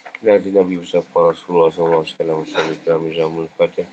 Nabi 0.00 0.48
Nabi 0.48 0.80
bersama 0.80 1.28
Rasulullah 1.28 1.68
SAW 1.68 2.08
Assalamualaikum 2.08 2.48
warahmatullahi 2.48 3.20
wabarakatuh 3.20 3.84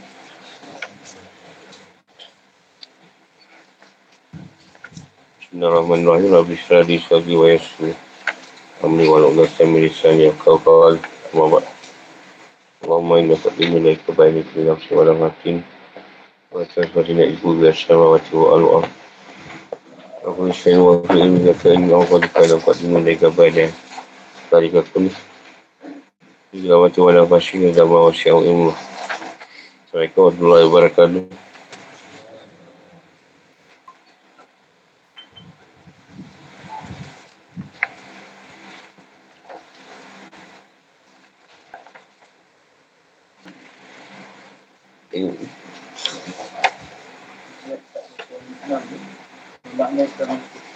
Bismillahirrahmanirrahim 5.44 6.32
Rabbi 6.32 6.56
Syradi 6.64 7.04
Syradi 7.04 7.36
wa 7.36 7.48
Yasmi 7.52 7.92
Amni 8.88 9.04
wa 9.04 9.20
lukna 9.20 9.52
sami 9.52 9.84
lisani 9.84 10.32
Kau 10.40 10.56
kawal 10.64 10.96
Muhammad 11.36 11.68
Allahumma 12.88 13.20
inna 13.20 13.36
fadlimu 13.36 13.84
laika 13.84 14.16
bayani 14.16 14.48
Kini 14.48 14.72
nafsi 14.72 14.96
wa 14.96 15.04
lam 15.04 15.20
hakim 15.28 15.60
Wa 16.56 16.64
tasfatina 16.72 17.28
ibu 17.28 17.52
biasa 17.52 17.92
Wa 18.00 18.16
wa 18.16 18.48
al-wa 18.56 18.80
Aku 20.24 20.56
isyain 20.56 20.80
wa 20.80 21.04
fi 21.04 21.20
ilmi 21.20 21.52
Kata 21.52 21.76
inni 21.76 21.92
Allah 21.92 22.20
Kata 22.32 22.56
fadlimu 22.64 23.04
laika 23.04 23.28
bayani 23.28 23.76
Tarika 24.48 24.88
kulis 24.96 25.27
mawa 27.84 28.08
syau 28.16 28.40
ilmu. 28.40 28.72
Assalamualaikum 29.84 30.32
warahmatullahi 30.32 30.64
wabarakatuh. 30.72 31.24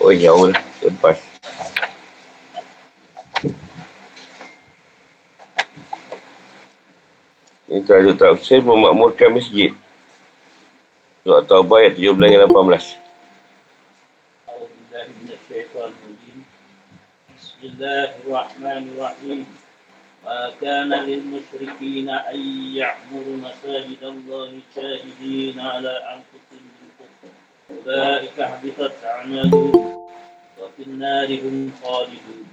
Oh, 0.04 0.12
jauh 0.12 0.52
lah. 0.52 0.60
Lepas. 0.84 1.32
Ini 8.31 8.31
tajuk 8.31 8.39
tafsir 8.39 8.63
memakmurkan 8.63 9.35
masjid. 9.35 9.75
Surah 11.27 11.43
Taubah 11.43 11.83
ayat 11.83 11.99
17 11.99 12.39
dan 12.39 12.47
18. 12.55 13.03
Bismillahirrahmanirrahim. 17.35 19.43
ما 20.23 20.55
كان 20.63 20.91
للمشركين 20.91 22.09
أن 22.11 22.39
يعمروا 22.79 23.37
مساجد 23.43 24.03
الله 24.03 24.51
شاهدين 24.75 25.59
على 25.59 25.93
أنفسهم 26.15 26.67
بالكفر 26.79 27.31
أولئك 27.71 28.43
حبطت 28.43 29.05
أعمالهم 29.05 30.07
وفي 30.59 30.83
النار 30.87 31.29
هم 31.43 31.71
خالدون 31.83 32.47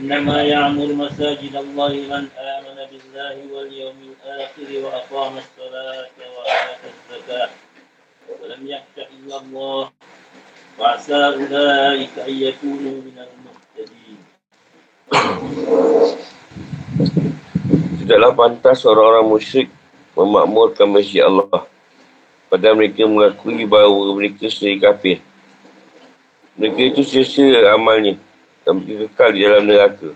إنما 0.00 0.42
يعمر 0.42 0.92
مساجد 0.92 1.56
الله 1.56 1.92
من 2.12 2.24
آمن 2.36 2.78
بالله 2.90 3.36
واليوم 3.52 3.98
الآخر 4.12 4.68
وأقام 4.84 5.34
الصلاة 5.38 6.16
وآتى 6.36 6.88
الزكاة 6.94 7.50
ولم 8.42 8.62
يخش 8.66 8.96
إلا 9.16 9.36
الله 9.40 9.82
وعسى 10.78 11.14
أولئك 11.14 12.14
أن 12.28 12.34
يكونوا 12.34 12.96
من 13.02 13.16
المهتدين 13.26 14.18
Tidaklah 18.06 18.32
pantas 18.38 18.86
orang-orang 18.86 19.26
musyrik 19.26 19.68
memakmurkan 20.14 20.86
masjid 20.86 21.26
Allah 21.26 21.66
pada 22.46 22.70
mereka 22.70 23.02
mengakui 23.02 23.66
bahawa 23.66 24.14
mereka 24.14 24.46
sendiri 24.46 24.78
kafir. 24.78 25.18
Mereka 26.54 26.94
itu 26.94 27.02
sia-sia 27.02 27.74
amalnya 27.74 28.14
dan 28.61 28.77
mereka 28.77 29.09
kekal 29.09 29.29
di 29.33 29.41
dalam 29.41 29.63
neraka. 29.65 30.09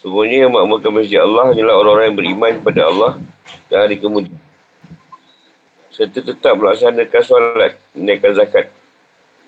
Semuanya 0.00 0.46
yang 0.46 0.52
makmurkan 0.52 0.92
masjid 0.92 1.20
Allah 1.20 1.52
adalah 1.52 1.74
orang-orang 1.80 2.06
yang 2.12 2.18
beriman 2.18 2.52
kepada 2.60 2.80
Allah 2.88 3.12
dan 3.68 3.78
hari 3.84 3.96
kemudian. 4.00 4.40
Serta 5.92 6.20
tetap 6.20 6.52
melaksanakan 6.60 7.22
solat, 7.24 7.72
menaikkan 7.96 8.36
zakat 8.36 8.68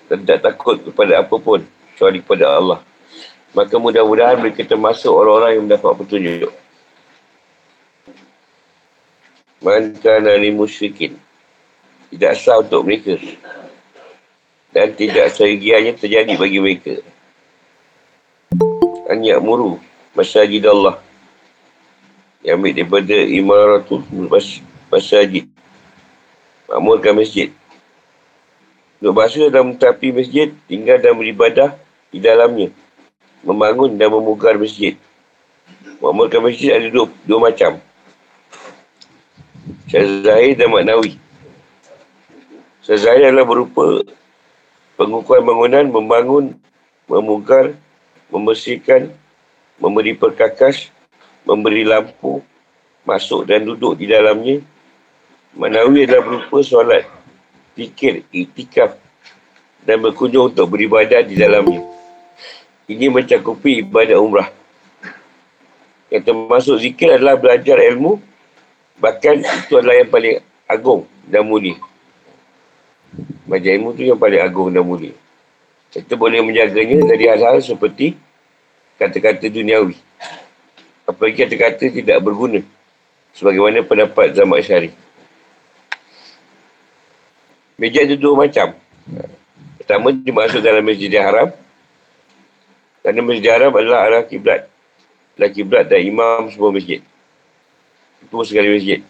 dan 0.09 0.17
tidak 0.25 0.39
takut 0.41 0.81
kepada 0.81 1.21
apapun 1.21 1.61
kecuali 1.93 2.17
kepada 2.25 2.45
Allah. 2.57 2.79
Maka 3.53 3.77
mudah-mudahan 3.77 4.41
mereka 4.41 4.65
termasuk 4.65 5.09
orang-orang 5.09 5.57
yang 5.57 5.63
mendapat 5.69 5.93
petunjuk. 6.01 6.53
Maka 9.61 10.21
nani 10.21 10.49
musyrikin. 10.53 11.17
Tidak 12.09 12.33
sah 12.37 12.61
untuk 12.61 12.85
mereka. 12.85 13.17
Dan 14.73 14.93
tidak 14.97 15.33
segiannya 15.33 15.97
terjadi 15.97 16.33
bagi 16.37 16.57
mereka 16.61 17.01
an 19.09 19.25
ya'muru 19.25 19.81
masajid 20.13 20.61
Allah. 20.69 21.01
Yang 22.45 22.55
ambil 22.55 22.71
daripada 22.77 23.17
imaratul 23.25 24.01
masajid. 24.93 25.49
Makmurkan 26.69 27.17
masjid. 27.17 27.49
Untuk 29.01 29.17
bahasa 29.17 29.41
dalam 29.49 29.73
tapi 29.75 30.13
masjid 30.13 30.53
tinggal 30.69 31.01
dan 31.01 31.17
beribadah 31.17 31.73
di 32.13 32.21
dalamnya. 32.21 32.69
Membangun 33.41 33.97
dan 33.97 34.13
memugar 34.13 34.55
masjid. 34.55 34.93
Makmurkan 35.99 36.45
masjid 36.45 36.77
ada 36.77 36.87
dua, 36.87 37.09
dua 37.25 37.39
macam. 37.49 37.81
Syazahir 39.89 40.53
dan 40.53 40.69
Maknawi 40.69 41.17
Syazahir 42.85 43.29
adalah 43.29 43.45
berupa 43.45 44.05
pengukuhan 44.97 45.45
bangunan, 45.45 45.85
membangun, 45.89 46.45
memugar, 47.05 47.77
membersihkan, 48.29 49.09
memberi 49.81 50.13
perkakas, 50.13 50.89
memberi 51.43 51.85
lampu, 51.85 52.41
masuk 53.03 53.49
dan 53.49 53.65
duduk 53.65 53.97
di 53.97 54.05
dalamnya. 54.09 54.61
Manawi 55.57 56.05
adalah 56.05 56.21
berupa 56.21 56.61
solat, 56.61 57.09
fikir, 57.73 58.21
itikaf 58.29 58.93
dan 59.81 59.97
berkunjung 59.97 60.53
untuk 60.53 60.69
beribadah 60.69 61.25
di 61.25 61.33
dalamnya. 61.33 61.81
Ini 62.85 63.09
mencakupi 63.09 63.81
ibadat 63.85 64.17
umrah. 64.17 64.49
Yang 66.09 66.23
termasuk 66.25 66.75
zikir 66.81 67.17
adalah 67.17 67.37
belajar 67.37 67.77
ilmu, 67.77 68.17
bahkan 68.97 69.41
itu 69.41 69.77
adalah 69.77 69.97
yang 69.97 70.09
paling 70.09 70.37
agung 70.65 71.01
dan 71.25 71.45
mulia. 71.45 71.77
Belajar 73.45 73.71
ilmu 73.77 73.89
itu 73.93 74.09
yang 74.09 74.17
paling 74.21 74.41
agung 74.41 74.69
dan 74.73 74.85
mulia. 74.85 75.13
Kita 75.89 76.13
boleh 76.13 76.45
menjaganya 76.45 77.01
dari 77.01 77.25
hal-hal 77.25 77.57
seperti 77.65 78.13
kata-kata 79.01 79.49
duniawi. 79.49 79.97
Apalagi 81.09 81.41
kata-kata 81.41 81.89
tidak 81.89 82.17
berguna. 82.21 82.61
Sebagaimana 83.33 83.81
pendapat 83.81 84.37
zaman 84.37 84.61
syari. 84.61 84.93
Meja 87.79 88.05
ada 88.05 88.13
dua 88.13 88.45
macam. 88.45 88.75
Pertama, 89.81 90.13
dimasuk 90.13 90.61
dalam 90.61 90.85
masjid 90.85 91.09
haram. 91.17 91.49
Kerana 93.01 93.19
masjid 93.25 93.49
haram 93.49 93.71
adalah 93.73 94.05
arah 94.05 94.23
kiblat. 94.27 94.69
Adalah 95.33 95.49
kiblat 95.55 95.85
dan 95.89 96.05
imam 96.05 96.51
sebuah 96.53 96.75
masjid. 96.75 97.01
Itu 98.21 98.43
segala 98.45 98.69
masjid. 98.69 99.01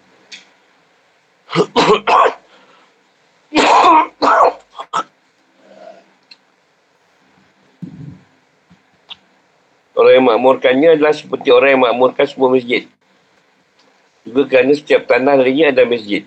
Orang 9.99 10.15
yang 10.15 10.27
makmurkannya 10.31 10.95
adalah 10.95 11.11
seperti 11.11 11.51
orang 11.51 11.75
yang 11.75 11.83
makmurkan 11.83 12.23
sebuah 12.23 12.55
masjid. 12.55 12.87
Juga 14.23 14.47
kerana 14.47 14.71
setiap 14.71 15.11
tanah 15.11 15.35
darinya 15.35 15.75
ada 15.75 15.83
masjid. 15.83 16.23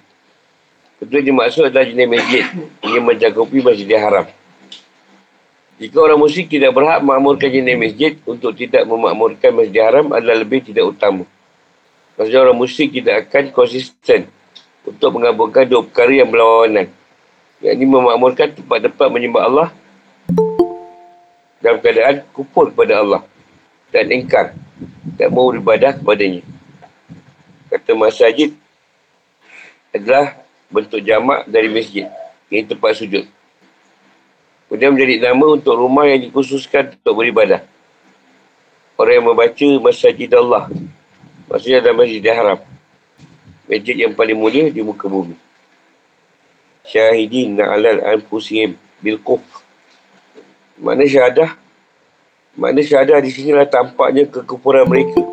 Kedua 1.00 1.24
dimaksud 1.24 1.72
adalah 1.72 1.88
jenis 1.88 2.04
masjid 2.04 2.44
yang 2.84 3.00
mencakupi 3.00 3.64
masjid 3.64 3.96
haram. 3.96 4.28
Jika 5.80 5.96
orang 6.04 6.20
musyrik 6.20 6.52
tidak 6.52 6.76
berhak 6.76 7.00
makmurkan 7.00 7.48
jenis 7.48 7.76
masjid 7.80 8.12
untuk 8.28 8.52
tidak 8.52 8.84
memakmurkan 8.84 9.56
masjid 9.56 9.88
haram 9.88 10.12
adalah 10.12 10.36
lebih 10.36 10.60
tidak 10.68 10.92
utama. 10.92 11.24
Maksudnya 12.20 12.44
orang 12.44 12.56
musyrik 12.60 12.92
tidak 12.92 13.24
akan 13.24 13.56
konsisten 13.56 14.28
untuk 14.84 15.16
mengaburkan 15.16 15.64
dua 15.64 15.80
perkara 15.80 16.12
yang 16.12 16.28
berlawanan. 16.28 16.92
Yang 17.64 17.74
ini 17.80 17.86
memakmurkan 17.88 18.52
tempat-tempat 18.52 19.08
menyembah 19.08 19.42
Allah 19.48 19.68
dalam 21.64 21.80
keadaan 21.80 22.20
kupur 22.36 22.68
kepada 22.68 23.00
Allah 23.00 23.31
dan 23.92 24.08
engkar. 24.08 24.56
Tak 25.20 25.28
mau 25.28 25.52
beribadah 25.52 25.94
kepadanya. 25.94 26.42
Kata 27.68 27.92
masjid 27.94 28.56
adalah 29.92 30.40
bentuk 30.72 31.04
jamak 31.04 31.44
dari 31.46 31.68
masjid. 31.68 32.08
Ini 32.48 32.64
tempat 32.64 32.96
sujud. 32.96 33.28
Kemudian 34.66 34.96
menjadi 34.96 35.28
nama 35.28 35.46
untuk 35.52 35.76
rumah 35.76 36.08
yang 36.08 36.24
dikhususkan 36.24 36.96
untuk 36.96 37.20
beribadah. 37.20 37.60
Orang 38.96 39.14
yang 39.20 39.26
membaca 39.28 39.68
masjid 39.84 40.28
Allah. 40.32 40.72
Maksudnya 41.48 41.84
adalah 41.84 41.96
masjid 42.00 42.24
haram. 42.32 42.58
Masjid 43.68 43.96
yang 44.08 44.16
paling 44.16 44.36
mulia 44.36 44.72
di 44.72 44.80
muka 44.80 45.08
bumi. 45.08 45.36
Syahidin 46.88 47.60
na'alal 47.60 48.00
anfusihim 48.16 48.74
bil 49.04 49.20
Mana 50.80 51.04
syahadah 51.06 51.61
Makna 52.52 52.84
syahadah 52.84 53.18
di 53.24 53.30
sini 53.32 53.56
lah 53.56 53.64
tampaknya 53.64 54.28
kekufuran 54.28 54.84
mereka 54.84 55.24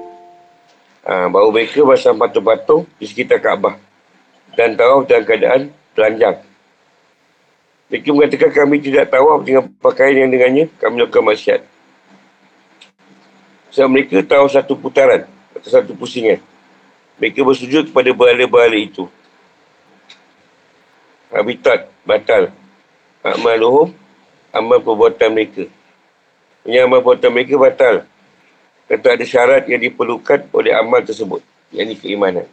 Ha, 1.09 1.25
bahawa 1.25 1.49
mereka 1.49 1.81
pasang 1.89 2.21
patung-patung 2.21 2.85
di 3.01 3.09
sekitar 3.09 3.41
Kaabah. 3.41 3.81
Dan 4.53 4.77
tawaf 4.77 5.09
dalam 5.09 5.25
keadaan 5.25 5.61
telanjang. 5.97 6.37
Mereka 7.89 8.09
mengatakan 8.13 8.51
kami 8.53 8.77
tidak 8.77 9.09
tawaf 9.09 9.41
dengan 9.41 9.65
pakaian 9.81 10.21
yang 10.21 10.29
dengannya, 10.29 10.69
kami 10.77 11.01
melakukan 11.01 11.25
masyarakat. 11.25 11.61
Sebab 13.73 13.89
mereka 13.89 14.21
tahu 14.21 14.45
satu 14.53 14.77
putaran 14.77 15.25
atau 15.57 15.69
satu 15.73 15.97
pusingan. 15.97 16.37
Mereka 17.17 17.41
bersujud 17.41 17.89
kepada 17.89 18.13
bala-bala 18.13 18.77
itu. 18.77 19.09
Habitat 21.33 21.89
batal. 22.05 22.53
Akmaluhum, 23.25 23.97
amal 24.53 24.77
perbuatan 24.77 25.29
mereka. 25.33 25.65
Amal 26.67 26.99
perbuatan 26.99 27.31
mereka 27.31 27.55
batal. 27.55 27.95
Kata 28.89 29.13
ada 29.15 29.25
syarat 29.25 29.69
yang 29.69 29.79
diperlukan 29.79 30.49
oleh 30.51 30.73
amal 30.73 31.05
tersebut. 31.05 31.45
Yang 31.69 31.85
ini 31.85 31.95
keimanan. 32.01 32.47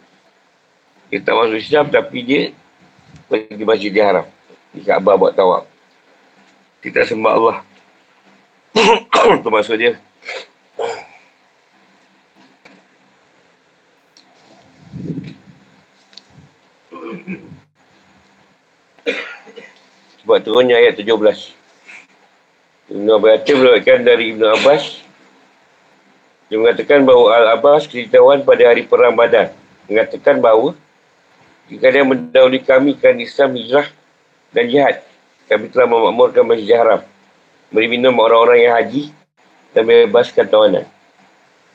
Dia 1.08 1.24
tak 1.24 1.34
masuk 1.34 1.58
Islam 1.58 1.88
tapi 1.88 2.18
dia 2.22 2.42
pergi 3.26 3.64
masjid 3.64 3.90
di 3.90 4.00
haram. 4.02 4.26
Di 4.70 4.84
Kaabah 4.84 5.16
buat 5.16 5.32
tawak. 5.32 5.64
Dia 6.84 6.92
tak 6.92 7.08
sembah 7.08 7.32
Allah. 7.34 7.56
Itu 9.40 9.48
maksud 9.50 9.80
dia. 9.80 9.98
Sebab 20.26 20.42
turunnya 20.42 20.76
ayat 20.76 20.98
17. 20.98 21.65
Ibn 22.86 23.06
Abbas 23.18 23.42
meriwayatkan 23.42 23.98
dari 24.06 24.30
Ibn 24.34 24.42
Abbas. 24.54 24.84
Dia 26.46 26.56
mengatakan 26.62 27.02
bahawa 27.02 27.26
Al-Abbas 27.42 27.90
ceritakan 27.90 28.46
pada 28.46 28.70
hari 28.70 28.86
perang 28.86 29.18
badan 29.18 29.50
mengatakan 29.90 30.38
bahawa 30.38 30.74
jika 31.66 31.90
dia 31.90 32.06
mendahului 32.06 32.62
kami 32.62 32.94
kan 32.94 33.18
Islam 33.18 33.58
hijrah 33.58 33.90
dan 34.54 34.70
jihad 34.70 35.02
kami 35.50 35.70
telah 35.70 35.86
memakmurkan 35.90 36.46
Masjid 36.46 36.78
Haram. 36.78 37.02
Beri 37.70 37.90
minum 37.90 38.14
orang-orang 38.18 38.62
yang 38.62 38.74
haji 38.78 39.02
dan 39.74 39.82
bebaskan 39.86 40.46
tawanan. 40.46 40.86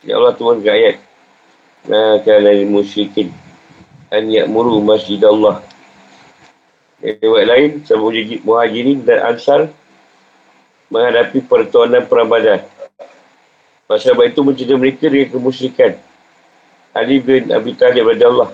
Ya 0.03 0.15
Allah 0.15 0.35
turun 0.35 0.63
ke 0.63 0.71
ayat. 0.71 0.95
Maka 1.87 2.39
dari 2.39 2.63
musyrikin 2.63 3.33
An 4.11 4.27
ya'muru 4.27 4.83
masjid 4.83 5.19
Allah. 5.23 5.63
Lewat 6.99 7.43
lain, 7.47 7.71
sebab 7.87 8.11
muhajirin 8.43 9.07
dan 9.07 9.23
ansar 9.23 9.71
menghadapi 10.91 11.39
pertuanan 11.47 12.03
perang 12.05 12.27
badan. 12.27 12.61
Pasal 13.87 14.15
itu 14.27 14.43
mencerita 14.43 14.75
mereka 14.75 15.07
dengan 15.07 15.31
kemusyrikan. 15.31 15.95
Ali 16.91 17.23
bin 17.23 17.47
Abi 17.55 17.71
Talib 17.71 18.03
pada 18.03 18.27
Allah 18.27 18.49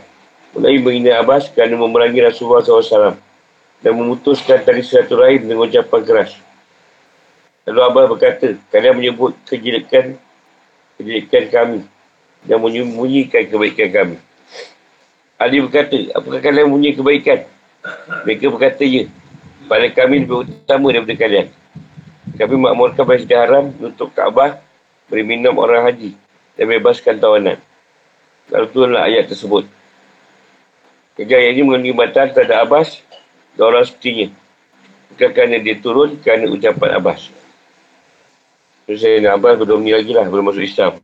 mulai 0.53 0.77
menghina 0.77 1.21
Abbas 1.21 1.49
kerana 1.49 1.73
memerangi 1.73 2.21
Rasulullah 2.21 2.61
SAW 2.61 3.17
dan 3.81 3.91
memutuskan 3.93 4.61
tali 4.61 4.85
satu 4.85 5.17
rahim 5.17 5.45
dengan 5.49 5.65
ucapan 5.65 6.01
keras. 6.05 6.31
Lalu 7.65 7.81
Abbas 7.83 8.05
berkata, 8.13 8.47
kalian 8.69 8.95
menyebut 8.95 9.33
kejelekan 9.49 10.17
kejelekan 10.97 11.43
kami 11.49 11.79
dan 12.45 12.57
menyembunyikan 12.61 13.43
kebaikan 13.49 13.89
kami. 13.89 14.17
Ali 15.37 15.61
berkata, 15.61 15.97
apakah 16.17 16.41
kalian 16.41 16.65
mempunyai 16.69 16.97
kebaikan? 16.97 17.39
Mereka 18.25 18.45
berkata, 18.49 18.81
ya. 18.81 19.05
Pada 19.67 19.85
kami 19.91 20.23
lebih 20.23 20.47
utama 20.47 20.89
daripada 20.89 21.13
kalian. 21.13 21.47
Kami 22.37 22.53
makmurkan 22.53 23.01
Masjid 23.09 23.33
Haram 23.33 23.73
untuk 23.81 24.13
Kaabah 24.13 24.61
beri 25.09 25.25
minum 25.25 25.57
orang 25.57 25.89
haji 25.89 26.13
dan 26.53 26.65
bebaskan 26.69 27.17
tawanan. 27.17 27.57
Lalu 28.53 28.65
turunlah 28.69 29.09
ayat 29.09 29.25
tersebut. 29.25 29.65
Kejayaan 31.17 31.57
ini 31.57 31.65
mengandungi 31.65 31.97
batas 31.97 32.37
terhadap 32.37 32.69
Abbas 32.69 33.01
dan 33.57 33.63
orang 33.73 33.89
sepertinya. 33.89 34.29
Bukan 35.09 35.29
kerana 35.33 35.57
dia 35.57 35.75
turun, 35.81 36.13
kerana 36.21 36.45
ucapan 36.45 37.01
Abbas. 37.01 37.33
Terus 38.85 39.01
saya 39.01 39.17
nak 39.17 39.41
Abbas 39.41 39.57
belum 39.57 39.81
ni 39.81 39.97
lagi 39.97 40.13
lah, 40.13 40.29
belum 40.29 40.53
masuk 40.53 40.61
Islam. 40.61 41.01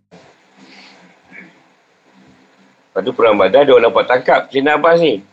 Lepas 2.94 3.01
tu 3.01 3.12
perang 3.18 3.33
badan, 3.33 3.65
dia 3.65 3.74
orang 3.74 3.89
dapat 3.89 4.06
tangkap 4.06 4.41
Sina 4.53 4.77
Abbas 4.77 5.01
ni. 5.01 5.25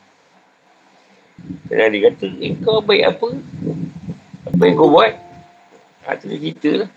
Dan 1.69 1.93
dia 1.93 2.09
kata, 2.09 2.27
eh 2.41 2.57
kau 2.65 2.81
baik 2.81 3.05
apa? 3.05 3.29
Apa 4.49 4.63
yang 4.65 4.77
kau 4.81 4.89
buat? 4.89 5.30
Ha, 6.07 6.17
tu 6.17 6.33
dia 6.33 6.41
cerita 6.41 6.71
lah. 6.85 6.91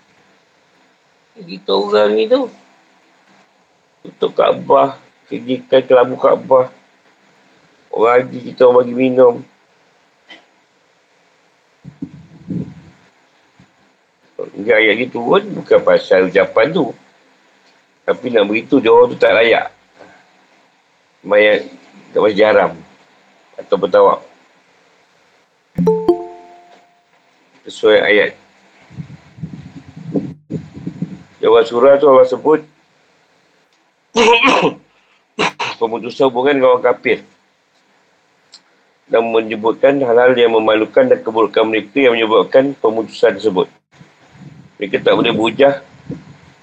Kita 1.34 1.72
orang 1.76 2.10
ni 2.16 2.24
tu. 2.30 2.48
Tutup 4.04 4.32
Kaabah. 4.38 5.00
Kejikan 5.28 5.82
kelabu 5.84 6.16
Kaabah. 6.16 6.72
Orang 7.92 8.26
haji 8.26 8.40
kita 8.54 8.70
orang 8.70 8.86
bagi 8.86 8.96
minum. 8.96 9.36
Hingga 14.54 14.74
ayat 14.76 14.94
ni 15.00 15.06
turun 15.08 15.44
bukan 15.56 15.80
pasal 15.82 16.28
ucapan 16.28 16.72
tu. 16.72 16.92
Tapi 18.04 18.26
nak 18.32 18.48
beritahu 18.48 18.84
dia 18.84 18.92
orang 18.92 19.12
tu 19.12 19.18
tak 19.20 19.34
layak. 19.36 19.68
Mayat 21.24 21.68
tak 22.12 22.20
masih 22.20 22.46
haram. 22.46 22.72
Atau 23.56 23.80
bertawak. 23.80 24.34
sesuai 27.64 28.00
ayat. 28.04 28.32
Jawab 31.54 31.70
surah 31.70 31.94
tu 32.02 32.10
Allah 32.10 32.26
sebut 32.26 32.66
pemutusan 35.78 36.34
hubungan 36.34 36.58
dengan 36.58 36.70
orang 36.74 36.82
kafir 36.90 37.22
dan 39.06 39.22
menyebutkan 39.30 40.02
hal-hal 40.02 40.34
yang 40.34 40.50
memalukan 40.50 41.06
dan 41.06 41.22
keburukan 41.22 41.62
mereka 41.70 42.10
yang 42.10 42.18
menyebabkan 42.18 42.74
pemutusan 42.74 43.38
tersebut. 43.38 43.70
Mereka 44.82 45.06
tak 45.06 45.14
boleh 45.14 45.30
berhujah 45.30 45.86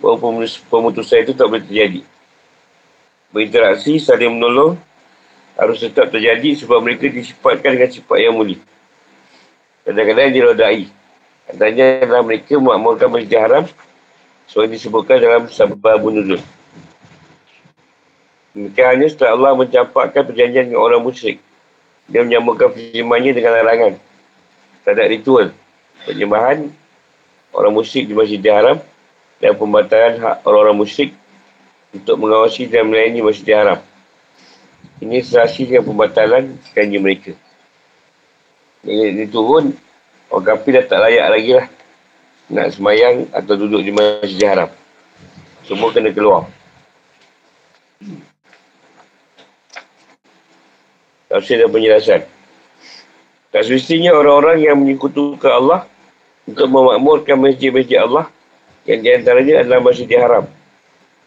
bahawa 0.02 0.42
pemutusan 0.66 1.22
itu 1.22 1.38
tak 1.38 1.46
boleh 1.46 1.62
terjadi. 1.62 2.02
Berinteraksi, 3.30 3.94
saling 4.02 4.42
menolong 4.42 4.74
harus 5.54 5.86
tetap 5.86 6.10
terjadi 6.10 6.66
sebab 6.66 6.82
mereka 6.82 7.06
disifatkan 7.06 7.78
dengan 7.78 7.94
sifat 7.94 8.18
yang 8.26 8.34
mulia. 8.34 8.58
Kadang-kadang 9.86 10.34
dia 10.34 10.42
rodai. 10.42 10.82
Katanya 11.46 11.86
dalam 12.10 12.26
mereka 12.26 12.58
memakmurkan 12.58 13.06
Masjid 13.06 13.38
Haram. 13.38 13.70
So 14.50 14.66
disebutkan 14.66 15.22
dalam 15.22 15.46
Sabah 15.46 15.94
Abu 15.94 16.10
Nuzul. 16.10 16.42
Mungkin 18.50 18.82
hanya 18.82 19.06
setelah 19.06 19.38
Allah 19.38 19.52
mencampakkan 19.54 20.26
perjanjian 20.26 20.66
dengan 20.66 20.82
orang 20.82 20.98
musyrik. 20.98 21.38
Dia 22.10 22.26
menyambutkan 22.26 22.74
firmannya 22.74 23.30
dengan 23.30 23.54
larangan. 23.62 23.92
Terhadap 24.82 25.06
ritual. 25.06 25.46
Penyembahan 26.02 26.66
orang 27.54 27.72
musyrik 27.78 28.10
di 28.10 28.14
Masjid 28.18 28.42
Haram. 28.50 28.82
Dan 29.38 29.54
pembatalan 29.54 30.18
hak 30.18 30.42
orang-orang 30.42 30.82
musyrik 30.82 31.14
untuk 31.94 32.18
mengawasi 32.18 32.66
dan 32.66 32.90
melayani 32.90 33.22
Masjid 33.22 33.54
Haram. 33.54 33.78
Ini 34.98 35.22
serasi 35.22 35.70
dengan 35.70 35.86
pembatalan 35.86 36.58
janji 36.74 36.98
mereka. 36.98 37.32
Dia, 38.82 39.14
dia 39.14 39.26
turun, 39.30 39.78
orang 40.26 40.44
kafir 40.44 40.76
dah 40.76 40.84
tak 40.90 40.98
layak 41.06 41.26
lagi 41.30 41.52
lah. 41.54 41.66
Nak 42.50 42.74
semayang 42.74 43.30
atau 43.30 43.54
duduk 43.54 43.78
di 43.86 43.94
masjid 43.94 44.50
haram. 44.50 44.70
Semua 45.62 45.94
kena 45.94 46.10
keluar. 46.10 46.50
Tafsir 51.30 51.62
dan 51.62 51.70
penjelasan. 51.70 52.26
Tak 53.54 53.62
semestinya 53.62 54.18
orang-orang 54.18 54.66
yang 54.66 54.74
menyekutukan 54.82 55.46
Allah 55.46 55.86
untuk 56.42 56.66
memakmurkan 56.66 57.38
masjid-masjid 57.38 58.02
Allah 58.02 58.26
yang 58.82 58.98
diantaranya 58.98 59.62
adalah 59.62 59.78
masjid 59.78 60.10
haram. 60.18 60.50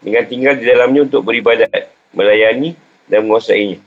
Dengan 0.04 0.28
tinggal 0.28 0.60
di 0.60 0.68
dalamnya 0.68 1.08
untuk 1.08 1.24
beribadat, 1.24 1.88
melayani 2.12 2.76
dan 3.08 3.24
menguasainya. 3.24 3.80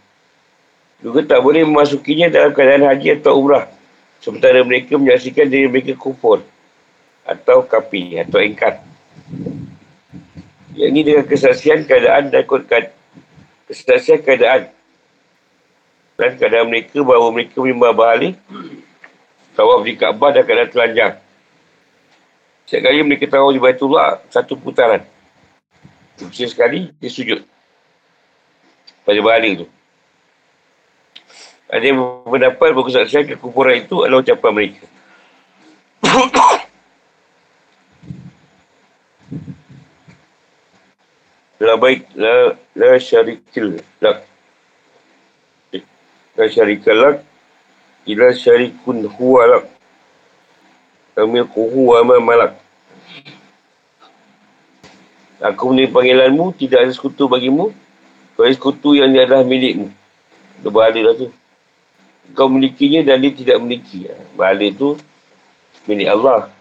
Juga 1.05 1.21
tak 1.21 1.45
boleh 1.45 1.61
memasukinya 1.61 2.33
dalam 2.33 2.49
keadaan 2.57 2.89
haji 2.89 3.21
atau 3.21 3.37
umrah. 3.37 3.69
Sementara 4.17 4.65
mereka 4.65 4.97
menyaksikan 4.97 5.45
diri 5.45 5.69
mereka 5.69 5.93
kufur. 5.93 6.41
Atau 7.27 7.67
kapi 7.67 8.23
atau 8.23 8.39
ingkat. 8.39 8.79
Yang 10.77 10.89
ini 10.93 11.01
dengan 11.03 11.25
kesaksian 11.27 11.83
keadaan 11.83 12.31
dan 12.31 12.47
kesaksian 13.67 14.23
keadaan. 14.23 14.71
Dan 16.15 16.39
keadaan 16.39 16.71
mereka 16.71 17.03
bahawa 17.03 17.27
mereka 17.35 17.59
menyembah 17.59 17.91
bahala. 17.93 18.31
Tawaf 19.57 19.81
di 19.83 19.93
Kaabah 19.97 20.29
dan 20.37 20.43
keadaan 20.45 20.71
telanjang. 20.71 21.13
Setiap 22.69 22.83
kali 22.83 22.99
mereka 23.01 23.25
tahu 23.31 23.55
di 23.55 23.63
Baitullah, 23.63 24.21
satu 24.29 24.53
putaran. 24.59 25.01
Kecil 26.19 26.51
sekali, 26.51 26.91
dia 26.99 27.09
sujud. 27.09 27.41
Pada 29.07 29.19
bahala 29.23 29.63
tu. 29.63 29.67
Ada 31.67 31.83
yang 31.83 31.97
berpendapat 32.27 32.69
berkesaksian 32.75 33.23
kekufuran 33.33 33.87
itu 33.87 34.03
adalah 34.03 34.23
ucapan 34.23 34.51
mereka. 34.51 34.85
La 41.57 41.73
baik 41.73 42.05
la, 42.13 42.53
la 42.77 42.99
syarikil 43.01 43.81
lak. 44.01 44.21
La 46.37 46.45
syarikil 46.45 46.97
lak. 47.01 47.17
Ila 48.05 48.29
syarikun 48.29 49.09
huwa 49.17 49.43
lak. 49.49 49.65
Amil 51.17 51.49
kuhu 51.49 51.97
amal 51.97 52.21
malak. 52.21 52.53
Aku 55.37 55.69
menerima 55.69 55.93
panggilanmu, 55.93 56.53
tidak 56.57 56.85
ada 56.85 56.91
sekutu 56.93 57.29
bagimu. 57.29 57.69
Kau 58.37 58.45
sekutu 58.45 58.93
yang 58.93 59.09
dia 59.13 59.25
adalah 59.25 59.41
milikmu. 59.41 59.89
Itu 60.61 60.69
berhala 60.69 61.09
lah 61.09 61.13
tu. 61.17 61.33
Kau 62.37 62.49
memilikinya 62.49 63.01
dan 63.01 63.21
dia 63.21 63.33
tidak 63.33 63.57
memiliki. 63.61 64.09
Berhala 64.37 64.69
tu 64.77 64.93
milik 65.89 66.09
Allah. 66.09 66.53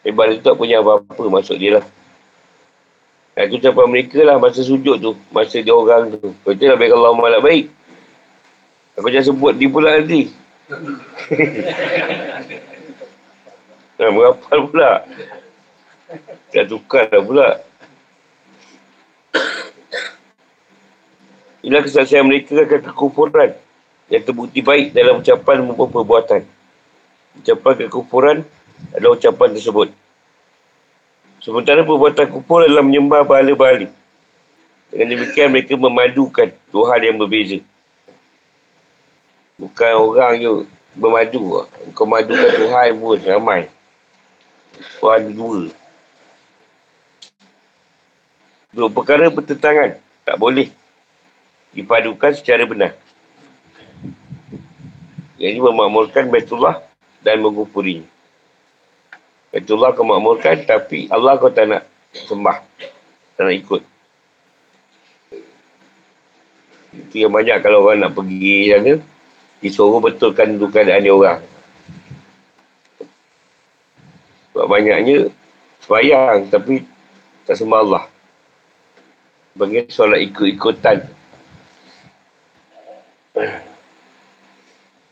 Eh, 0.00 0.12
berhala 0.12 0.40
tu 0.40 0.44
tak 0.48 0.56
punya 0.56 0.80
apa-apa 0.80 1.28
masuk 1.28 1.60
dia 1.60 1.80
lah. 1.80 1.84
Aku 3.32 3.56
ucapan 3.56 3.88
mereka 3.88 4.20
lah 4.20 4.36
masa 4.36 4.60
sujud 4.60 5.00
tu. 5.00 5.16
Masa 5.32 5.64
dia 5.64 5.72
orang 5.72 6.20
tu. 6.20 6.36
Kau 6.44 6.52
itu 6.52 6.68
lah 6.68 6.76
baik 6.76 6.92
Allah 6.92 7.16
malah 7.16 7.40
baik. 7.40 7.72
Aku 9.00 9.08
jangan 9.08 9.32
sebut 9.32 9.56
di 9.56 9.72
pula 9.72 9.96
nanti. 9.96 10.28
nah, 13.96 14.12
berapa 14.12 14.52
pula? 14.68 15.08
Dah 16.52 16.64
tukar 16.68 17.08
dah 17.08 17.24
pula. 17.24 17.56
Inilah 21.64 21.88
kesaksian 21.88 22.28
mereka 22.28 22.68
akan 22.68 22.92
kekufuran 22.92 23.56
yang 24.12 24.22
terbukti 24.28 24.60
baik 24.60 24.92
dalam 24.92 25.24
ucapan 25.24 25.64
maupun 25.64 25.88
perbuatan. 25.88 26.44
Ucapan 27.40 27.88
kekufuran 27.88 28.44
adalah 28.92 29.16
ucapan 29.16 29.56
tersebut. 29.56 29.88
Sementara 31.42 31.82
perbuatan 31.82 32.30
kufur 32.30 32.62
adalah 32.62 32.86
menyembah 32.86 33.26
bahala-bahala. 33.26 33.90
Dengan 34.94 35.06
demikian 35.18 35.50
mereka 35.50 35.74
memadukan 35.74 36.54
Tuhan 36.70 37.00
yang 37.02 37.18
berbeza. 37.18 37.58
Bukan 39.58 39.92
orang 39.98 40.34
yang 40.38 40.56
bermadu. 40.94 41.66
Kau 41.98 42.06
madukan 42.06 42.46
Tuhan 42.46 42.94
pun 42.94 43.18
ramai. 43.26 43.66
Tuhan 45.02 45.34
dua. 45.34 45.74
Dua 48.70 48.86
perkara 48.86 49.26
bertentangan. 49.26 49.98
Tak 50.22 50.38
boleh 50.38 50.70
dipadukan 51.74 52.38
secara 52.38 52.62
benar. 52.68 52.94
Yang 55.42 55.58
ini 55.58 55.60
memakmurkan 55.64 56.30
Baitullah 56.30 56.86
dan 57.24 57.42
mengkufurinya. 57.42 58.11
Baitullah 59.52 59.92
kau 59.92 60.08
makmurkan 60.08 60.64
tapi 60.64 61.12
Allah 61.12 61.36
kau 61.36 61.52
tak 61.52 61.68
nak 61.68 61.84
sembah. 62.16 62.56
Tak 63.36 63.42
nak 63.44 63.52
ikut. 63.52 63.82
Itu 66.92 67.28
yang 67.28 67.32
banyak 67.36 67.60
kalau 67.60 67.84
orang 67.84 68.04
nak 68.04 68.16
pergi 68.16 68.72
sana, 68.72 68.96
disuruh 69.60 70.00
betulkan 70.00 70.56
dulu 70.56 70.72
keadaan 70.72 71.04
dia 71.04 71.12
orang. 71.12 71.40
Sebab 74.52 74.66
banyaknya 74.68 75.28
sebayang 75.84 76.48
tapi 76.48 76.88
tak 77.44 77.60
sembah 77.60 77.80
Allah. 77.84 78.04
Bagi 79.52 79.84
solat 79.92 80.24
ikut-ikutan. 80.32 81.04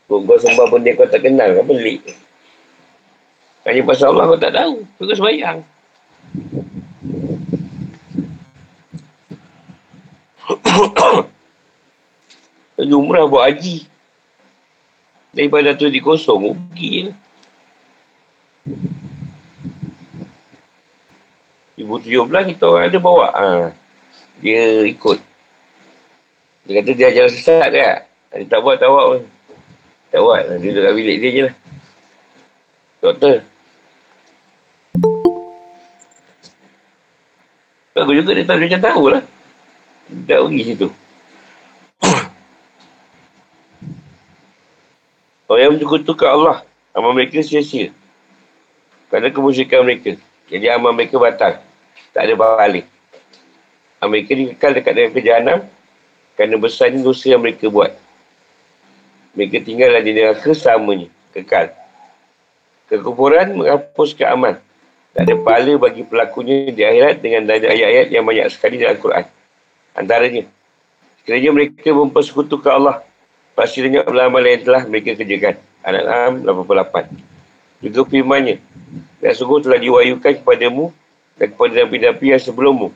Kau 0.09 0.17
sembah 0.25 0.65
benda 0.65 0.97
kau 0.97 1.05
tak 1.05 1.21
kenal, 1.21 1.61
kau 1.61 1.69
pelik. 1.69 2.01
Hanya 3.61 3.85
pasal 3.85 4.09
Allah 4.13 4.25
kau 4.33 4.41
tak 4.41 4.53
tahu. 4.57 4.81
Terus 4.97 5.21
bayang. 5.21 5.61
Jumrah 12.89 13.29
buat 13.29 13.53
haji. 13.53 13.85
Daripada 15.31 15.71
tu 15.77 15.87
di 15.87 16.03
kosong, 16.03 16.51
rugi 16.51 17.07
je. 17.07 17.13
Ibu 21.81 21.97
tujuh 22.03 22.27
belas 22.27 22.45
kita 22.49 22.67
orang 22.67 22.89
ada 22.89 22.99
bawa. 22.99 23.27
Ha. 23.31 23.71
Dia 24.41 24.89
ikut. 24.89 25.21
Dia 26.65 26.81
kata 26.81 26.91
dia 26.93 27.07
ajar 27.13 27.29
sesat 27.29 27.69
kan. 27.69 27.97
Dia 28.37 28.45
tak 28.49 28.61
buat, 28.65 28.81
tak 28.81 28.89
buat 28.89 29.05
pun. 29.05 29.21
Tak 30.11 30.21
buat. 30.21 30.41
Dia 30.49 30.57
duduk 30.61 30.83
kat 30.83 30.93
bilik 30.97 31.17
dia 31.21 31.29
je 31.29 31.41
lah. 31.45 31.55
Doktor. 33.01 33.50
Aku 38.01 38.17
juga 38.17 38.33
dia 38.33 38.41
tahu, 38.41 38.57
dia 38.57 38.73
macam 38.73 38.81
tahu 38.81 39.13
lah. 39.13 39.21
Tak 40.25 40.41
pergi 40.41 40.73
situ. 40.73 40.89
Orang 45.45 45.61
yang 45.61 45.77
berkutukar 45.77 46.33
Allah, 46.33 46.65
amal 46.97 47.13
mereka 47.13 47.45
sia-sia. 47.45 47.93
Kerana 49.13 49.29
kemusyikan 49.29 49.85
mereka. 49.85 50.17
Jadi 50.49 50.65
amal 50.73 50.97
mereka 50.97 51.21
batal. 51.21 51.61
Tak 52.09 52.25
ada 52.25 52.33
balik. 52.33 52.89
Amal 54.01 54.17
mereka 54.17 54.33
dikekal 54.33 54.73
dekat 54.73 54.97
dengan 54.97 55.13
kejahanam 55.13 55.61
kerana 56.33 56.57
besarnya 56.57 57.05
dosa 57.05 57.29
yang 57.29 57.45
mereka 57.45 57.69
buat. 57.69 57.93
Mereka 59.37 59.61
tinggal 59.61 59.93
di 60.01 60.17
neraka 60.17 60.49
selamanya. 60.57 61.05
Kekal. 61.37 61.69
Kekufuran 62.89 63.61
menghapuskan 63.61 64.33
amal. 64.33 64.57
Tak 65.11 65.27
ada 65.27 65.35
pahala 65.43 65.73
bagi 65.75 66.07
pelakunya 66.07 66.71
di 66.71 66.81
akhirat 66.87 67.19
dengan 67.19 67.43
ada 67.43 67.67
ayat-ayat 67.67 68.07
yang 68.15 68.23
banyak 68.23 68.47
sekali 68.47 68.79
dalam 68.79 68.95
Al-Quran. 68.95 69.25
Antaranya, 69.91 70.43
sekiranya 71.19 71.51
mereka 71.51 71.91
mempersekutukan 71.91 72.71
Allah, 72.71 73.03
pasti 73.51 73.83
banyak 73.83 74.07
amal 74.07 74.39
yang 74.39 74.63
telah 74.63 74.83
mereka 74.87 75.19
kerjakan. 75.19 75.59
Anak-anak 75.83 76.47
88. 76.47 77.83
Juga 77.83 78.01
firmannya, 78.07 78.61
dan 79.19 79.31
sungguh 79.35 79.59
telah 79.59 79.81
diwayukan 79.81 80.31
kepadamu 80.45 80.95
dan 81.35 81.47
kepada 81.51 81.83
nabi-nabi 81.83 82.25
yang 82.31 82.39
sebelummu. 82.39 82.87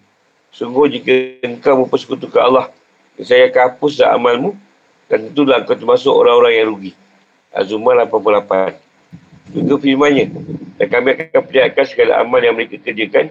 Sungguh 0.56 0.88
jika 0.88 1.12
engkau 1.44 1.84
mempersekutukan 1.84 2.40
Allah, 2.40 2.72
saya 3.20 3.52
akan 3.52 3.76
hapus 3.76 4.00
amalmu 4.08 4.56
dan 5.12 5.28
tentulah 5.28 5.60
engkau 5.60 5.76
termasuk 5.76 6.14
orang-orang 6.16 6.54
yang 6.56 6.68
rugi. 6.72 6.92
Azumah 7.52 8.08
88. 8.08 8.85
Juga 9.54 9.78
firmannya, 9.78 10.34
dan 10.82 10.88
kami 10.90 11.14
akan 11.14 11.42
perlihatkan 11.46 11.86
segala 11.86 12.20
amal 12.26 12.42
yang 12.42 12.58
mereka 12.58 12.82
kerjakan. 12.82 13.30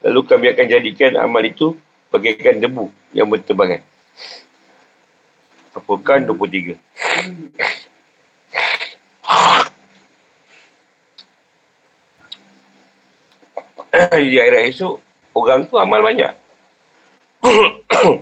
Lalu 0.00 0.20
kami 0.24 0.46
akan 0.54 0.66
jadikan 0.70 1.12
amal 1.18 1.44
itu 1.44 1.76
bagaikan 2.08 2.62
debu 2.62 2.88
yang 3.12 3.28
berterbangan. 3.28 3.82
Apakah 5.76 6.22
23. 6.24 6.74
Di 14.10 14.38
akhirat 14.38 14.70
esok, 14.70 15.02
orang 15.34 15.66
tu 15.66 15.76
amal 15.76 16.00
banyak. 16.00 16.32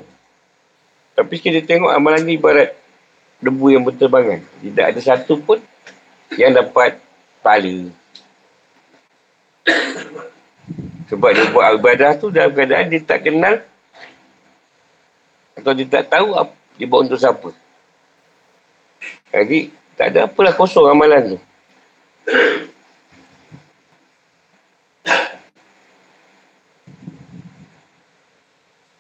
Tapi 1.18 1.34
kita 1.38 1.62
tengok 1.66 1.92
amalan 1.92 2.24
ni 2.26 2.34
ibarat 2.38 2.74
debu 3.38 3.70
yang 3.70 3.86
berterbangan. 3.86 4.42
Tidak 4.62 4.84
ada 4.84 5.00
satu 5.00 5.38
pun 5.38 5.62
yang 6.34 6.54
dapat 6.54 6.98
pahala. 7.40 7.90
Sebab 11.08 11.30
dia 11.32 11.46
buat 11.48 11.80
ibadah 11.80 12.10
tu 12.20 12.28
dalam 12.28 12.52
keadaan 12.52 12.92
dia 12.92 13.00
tak 13.00 13.24
kenal 13.24 13.64
atau 15.56 15.72
dia 15.74 15.86
tak 15.88 16.06
tahu 16.12 16.36
apa, 16.36 16.54
dia 16.78 16.86
buat 16.86 17.08
untuk 17.08 17.18
siapa. 17.18 17.50
Jadi, 19.32 19.72
tak 19.98 20.14
ada 20.14 20.30
apalah 20.30 20.54
kosong 20.54 20.86
amalan 20.86 21.36
tu. 21.36 21.38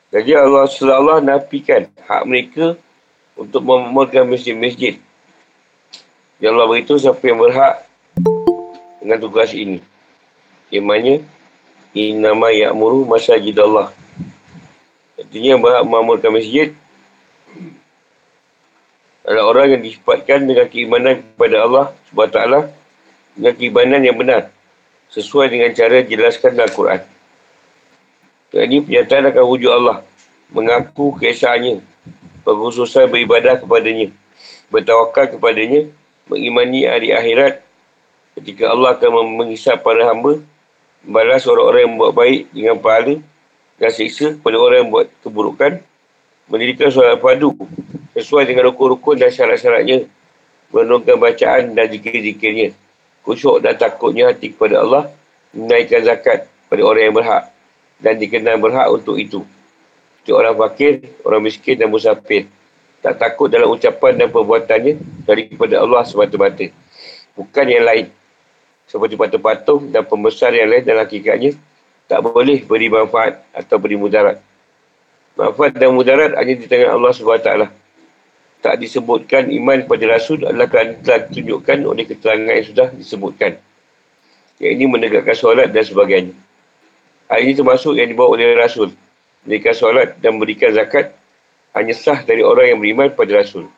Jadi 0.08 0.32
Allah 0.32 0.64
SWT 0.66 1.20
nafikan 1.22 1.86
hak 2.08 2.22
mereka 2.24 2.74
untuk 3.38 3.62
memegang 3.62 4.26
masjid-masjid. 4.26 4.98
Ya 6.42 6.50
Allah 6.50 6.66
beritahu 6.66 6.98
siapa 6.98 7.22
yang 7.22 7.38
berhak 7.38 7.87
dengan 9.08 9.24
tugas 9.24 9.56
ini. 9.56 9.80
Imannya 10.68 11.24
Innama 11.96 12.52
ya'muru 12.52 13.08
masajid 13.08 13.56
Allah. 13.56 13.88
Artinya 15.16 15.56
berhak 15.56 15.88
mengamalkan 15.88 16.36
masjid 16.36 16.76
adalah 19.24 19.44
orang 19.48 19.66
yang 19.72 19.82
disifatkan 19.88 20.44
dengan 20.44 20.68
keimanan 20.68 21.24
kepada 21.24 21.56
Allah 21.64 21.86
SWT 22.12 22.40
dengan 23.40 23.52
keimanan 23.56 24.00
yang 24.04 24.16
benar 24.20 24.52
sesuai 25.08 25.48
dengan 25.48 25.72
cara 25.72 26.04
jelaskan 26.04 26.52
dalam 26.52 26.72
Quran. 26.76 27.00
Ini 28.52 28.84
pernyataan 28.84 29.32
akan 29.32 29.44
wujud 29.48 29.72
Allah 29.72 30.04
mengaku 30.52 31.16
keesaannya 31.16 31.80
berkhususan 32.44 33.08
beribadah 33.08 33.60
kepadanya 33.60 34.12
bertawakal 34.68 35.28
kepadanya 35.28 35.88
mengimani 36.28 36.88
hari 36.88 37.12
akhirat 37.12 37.64
ketika 38.38 38.70
Allah 38.70 38.94
akan 38.94 39.10
mengisap 39.34 39.82
para 39.82 40.06
hamba 40.06 40.38
balas 41.02 41.42
orang-orang 41.46 41.82
yang 41.90 41.94
buat 41.98 42.12
baik 42.14 42.40
dengan 42.54 42.76
pahala 42.78 43.14
dan 43.78 43.90
siksa 43.90 44.38
kepada 44.38 44.56
orang 44.58 44.78
yang 44.86 44.90
buat 44.94 45.06
keburukan 45.22 45.72
mendirikan 46.46 46.88
solat 46.90 47.18
padu 47.18 47.54
sesuai 48.14 48.46
dengan 48.46 48.70
rukun-rukun 48.70 49.18
dan 49.18 49.30
syarat-syaratnya 49.30 50.06
menurunkan 50.70 51.16
bacaan 51.16 51.72
dan 51.76 51.86
zikir-zikirnya. 51.88 52.74
Khusyuk 53.22 53.60
dan 53.60 53.76
takutnya 53.76 54.32
hati 54.32 54.56
kepada 54.56 54.80
Allah 54.80 55.12
menaikkan 55.52 56.00
zakat 56.06 56.48
pada 56.70 56.82
orang 56.84 57.02
yang 57.12 57.16
berhak 57.16 57.42
dan 58.00 58.14
dikenal 58.16 58.56
berhak 58.56 58.88
untuk 58.88 59.20
itu. 59.20 59.44
Seperti 60.20 60.32
orang 60.32 60.56
fakir, 60.56 60.92
orang 61.24 61.42
miskin 61.44 61.76
dan 61.76 61.88
musafir 61.88 62.48
tak 63.00 63.16
takut 63.20 63.46
dalam 63.48 63.70
ucapan 63.70 64.18
dan 64.18 64.28
perbuatannya 64.28 65.24
daripada 65.24 65.80
Allah 65.80 66.02
semata-mata. 66.02 66.66
Bukan 67.38 67.66
yang 67.70 67.86
lain 67.86 68.10
seperti 68.88 69.14
patung-patung 69.14 69.92
dan 69.92 70.02
pembesar 70.08 70.50
yang 70.56 70.72
lain 70.72 70.82
dan 70.82 70.98
hakikatnya 71.04 71.54
tak 72.08 72.24
boleh 72.24 72.64
beri 72.64 72.88
manfaat 72.88 73.44
atau 73.52 73.76
beri 73.76 74.00
mudarat 74.00 74.40
manfaat 75.38 75.76
dan 75.76 75.92
mudarat 75.94 76.34
hanya 76.34 76.54
di 76.58 76.66
tangan 76.66 76.98
Allah 76.98 77.12
SWT 77.14 77.70
tak 78.58 78.74
disebutkan 78.82 79.54
iman 79.54 79.86
kepada 79.86 80.18
Rasul 80.18 80.42
adalah 80.42 80.66
kerana 80.66 80.98
telah 80.98 81.30
ditunjukkan 81.30 81.78
oleh 81.86 82.04
keterangan 82.10 82.50
yang 82.50 82.66
sudah 82.66 82.88
disebutkan. 82.90 83.52
Yang 84.58 84.72
ini 84.74 84.84
menegakkan 84.90 85.36
solat 85.38 85.70
dan 85.70 85.86
sebagainya. 85.86 86.34
Hal 87.30 87.38
ini 87.46 87.54
termasuk 87.54 87.94
yang 87.94 88.10
dibawa 88.10 88.34
oleh 88.34 88.58
Rasul. 88.58 88.90
Mendirikan 89.46 89.74
solat 89.78 90.18
dan 90.18 90.34
memberikan 90.34 90.74
zakat 90.74 91.14
hanya 91.78 91.94
sah 91.94 92.18
dari 92.26 92.42
orang 92.42 92.74
yang 92.74 92.78
beriman 92.82 93.14
pada 93.14 93.38
Rasul. 93.38 93.70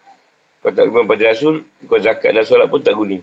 Kalau 0.64 0.72
tak 0.72 0.84
beriman 0.88 1.04
pada 1.04 1.22
Rasul, 1.28 1.68
kau 1.84 2.00
zakat 2.00 2.32
dan 2.32 2.44
solat 2.48 2.72
pun 2.72 2.80
tak 2.80 2.96
guna. 2.96 3.20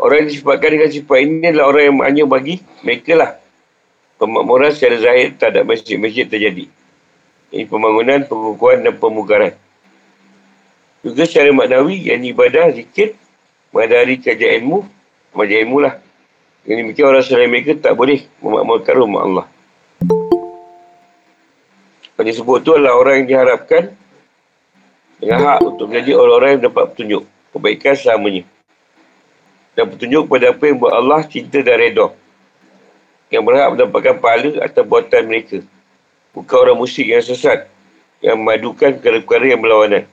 Orang 0.00 0.24
yang 0.24 0.28
disifatkan 0.32 0.80
dengan 0.80 0.88
sifat 0.88 1.18
ini 1.20 1.44
adalah 1.52 1.76
orang 1.76 1.84
yang 1.92 1.96
hanya 2.08 2.24
bagi 2.24 2.64
mereka 2.80 3.12
lah. 3.20 3.30
Pemakmuran 4.16 4.72
secara 4.72 4.96
zahir 4.96 5.36
tak 5.36 5.52
ada 5.52 5.60
masjid-masjid 5.60 6.24
terjadi. 6.24 6.72
Ini 7.52 7.68
pembangunan, 7.68 8.24
pengukuhan 8.24 8.80
dan 8.80 8.96
pemugaran. 8.96 9.52
Juga 11.04 11.28
secara 11.28 11.52
maknawi, 11.52 12.08
yang 12.08 12.24
ibadah, 12.24 12.72
zikir, 12.72 13.12
menghadari 13.76 14.16
kajian 14.16 14.64
ilmu, 14.64 14.88
kajian 15.36 15.68
ilmu 15.68 15.78
lah. 15.84 16.00
Yang 16.64 16.76
demikian 16.80 17.06
orang 17.12 17.24
selain 17.24 17.48
mereka 17.52 17.76
tak 17.76 17.92
boleh 17.92 18.24
memakmurkan 18.40 18.94
rumah 18.96 19.20
Allah. 19.28 19.46
Yang 22.16 22.26
disebut 22.36 22.58
tu 22.64 22.72
adalah 22.72 22.96
orang 22.96 23.24
yang 23.24 23.28
diharapkan 23.36 23.92
dengan 25.20 25.38
hak 25.44 25.60
untuk 25.60 25.92
menjadi 25.92 26.16
orang-orang 26.16 26.50
yang 26.56 26.62
dapat 26.72 26.84
petunjuk. 26.92 27.22
Kebaikan 27.52 27.92
selamanya. 27.96 28.44
Dan 29.78 29.84
petunjuk 29.90 30.26
kepada 30.26 30.50
apa 30.50 30.62
yang 30.66 30.76
buat 30.82 30.92
Allah 30.92 31.20
cinta 31.26 31.62
dan 31.62 31.76
redha. 31.78 32.10
Yang 33.30 33.42
berhak 33.46 33.68
mendapatkan 33.74 34.16
pahala 34.18 34.50
atau 34.66 34.82
buatan 34.82 35.22
mereka 35.30 35.62
bukan 36.34 36.56
orang 36.62 36.78
musyrik 36.78 37.18
yang 37.18 37.24
sesat 37.24 37.66
yang 38.22 38.38
memadukan 38.38 38.98
perkara-perkara 39.00 39.44
yang 39.56 39.60
berlawanan. 39.62 40.04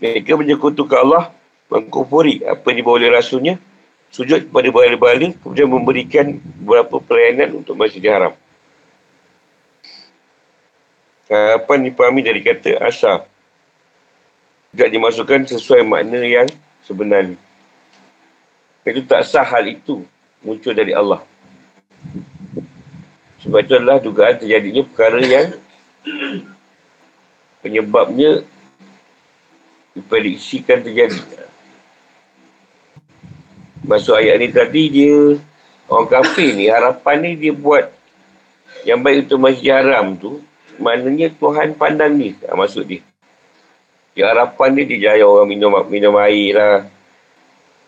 Mereka 0.00 0.32
menyekutukan 0.36 0.98
Allah, 1.04 1.24
mengkufuri 1.68 2.42
apa 2.44 2.64
yang 2.72 2.76
dibawa 2.82 2.96
oleh 2.98 3.10
Rasulnya, 3.12 3.54
sujud 4.10 4.48
kepada 4.48 4.68
bala-bala, 4.72 5.28
kemudian 5.38 5.68
memberikan 5.70 6.26
beberapa 6.60 6.98
pelayanan 6.98 7.62
untuk 7.62 7.78
masjid 7.78 8.02
haram. 8.10 8.32
Apa 11.30 11.78
yang 11.78 11.94
dipahami 11.94 12.26
dari 12.26 12.42
kata 12.42 12.82
asal 12.82 13.22
tidak 14.74 14.90
dimasukkan 14.90 15.46
sesuai 15.46 15.86
makna 15.86 16.26
yang 16.26 16.48
sebenarnya. 16.82 17.38
Itu 18.90 19.06
tak 19.06 19.22
sah 19.26 19.46
hal 19.46 19.64
itu 19.70 20.02
muncul 20.42 20.74
dari 20.74 20.90
Allah. 20.90 21.22
Sebab 23.40 23.58
itu 23.64 23.72
adalah 23.72 24.02
dugaan 24.02 24.36
terjadinya 24.36 24.82
perkara 24.84 25.20
yang 25.24 25.46
penyebabnya 27.64 28.44
diprediksikan 29.96 30.84
terjadi. 30.84 31.20
Masuk 33.80 34.16
ayat 34.16 34.36
ni 34.38 34.48
tadi 34.52 34.82
dia 34.92 35.40
orang 35.88 36.08
kafir 36.08 36.52
ni 36.52 36.68
harapan 36.68 37.16
ni 37.24 37.30
dia 37.40 37.52
buat 37.56 37.88
yang 38.84 39.00
baik 39.00 39.28
untuk 39.28 39.40
masjid 39.40 39.80
haram 39.80 40.14
tu 40.16 40.40
maknanya 40.80 41.32
Tuhan 41.36 41.76
pandang 41.76 42.12
ni 42.16 42.36
ha, 42.44 42.54
maksud 42.54 42.84
dia. 42.86 43.02
Dia 44.12 44.36
harapan 44.36 44.76
dia 44.76 44.84
dia 44.84 44.98
jaya 45.10 45.24
orang 45.24 45.48
minum 45.48 45.72
minum 45.88 46.14
air 46.20 46.52
lah 46.54 46.76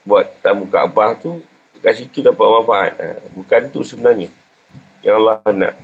buat 0.03 0.27
tamu 0.43 0.67
Kaabah 0.67 1.19
tu 1.19 1.43
kat 1.83 1.99
situ 1.99 2.23
dapat 2.23 2.47
manfaat. 2.47 2.93
Ha, 2.99 3.07
bukan 3.35 3.61
tu 3.75 3.83
sebenarnya 3.83 4.31
yang 5.03 5.19
Allah 5.19 5.43
nak. 5.51 5.75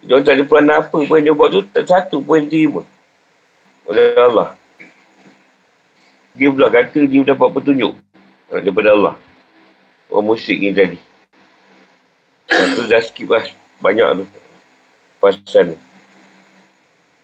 Dia 0.00 0.16
tak 0.24 0.34
ada 0.40 0.42
peran 0.48 0.70
apa 0.74 0.98
pun 0.98 1.20
dia 1.22 1.30
buat 1.30 1.54
tu, 1.54 1.62
tak 1.70 1.86
satu 1.86 2.18
pun 2.24 2.42
dia 2.42 2.50
terima. 2.50 2.82
Oleh 3.86 4.16
Allah. 4.18 4.58
Dia 6.34 6.48
pula 6.50 6.66
kata 6.70 7.04
dia 7.06 7.22
dapat 7.22 7.48
petunjuk 7.52 7.94
daripada 8.50 8.90
Allah. 8.94 9.14
Orang 10.10 10.34
musyrik 10.34 10.58
ni 10.58 10.74
tadi. 10.74 10.98
Lepas 12.50 12.86
dah 12.90 13.02
skip 13.02 13.30
lah. 13.30 13.46
Banyak 13.78 14.22
tu. 14.22 14.24
Pasal 15.22 15.74
ni. 15.74 15.76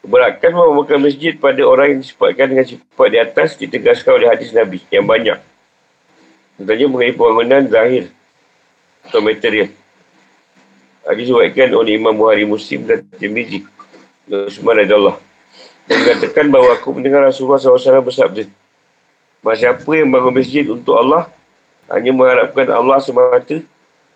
Keberatan 0.06 0.54
membangun 0.54 1.02
masjid 1.02 1.34
pada 1.34 1.58
orang 1.66 1.98
yang 1.98 2.00
disebutkan 2.06 2.46
dengan 2.46 2.62
sifat 2.62 3.08
di 3.10 3.18
atas 3.18 3.58
ditegaskan 3.58 4.22
oleh 4.22 4.30
hadis 4.30 4.54
Nabi 4.54 4.78
yang 4.86 5.02
banyak. 5.02 5.34
Contohnya 6.54 6.86
mengenai 6.86 7.10
pembangunan 7.18 7.66
zahir 7.66 8.14
atau 9.02 9.18
material. 9.18 9.74
Hadis 11.02 11.26
diwakilkan 11.26 11.74
oleh 11.74 11.98
Imam 11.98 12.14
Buhari 12.14 12.46
Muslim 12.46 12.86
dan 12.86 13.02
Tirmizi. 13.18 13.66
Usman 14.30 14.86
Allah. 14.86 15.18
Dia 15.90 15.98
mengatakan 15.98 16.54
bahawa 16.54 16.78
aku 16.78 16.94
mendengar 16.94 17.26
Rasulullah 17.26 17.58
SAW 17.58 18.06
bersabda. 18.06 18.46
Masa 19.42 19.74
apa 19.74 19.90
yang 19.90 20.06
bangun 20.06 20.38
masjid 20.38 20.70
untuk 20.70 20.94
Allah, 21.02 21.26
hanya 21.90 22.14
mengharapkan 22.14 22.70
Allah 22.70 23.02
semata, 23.02 23.58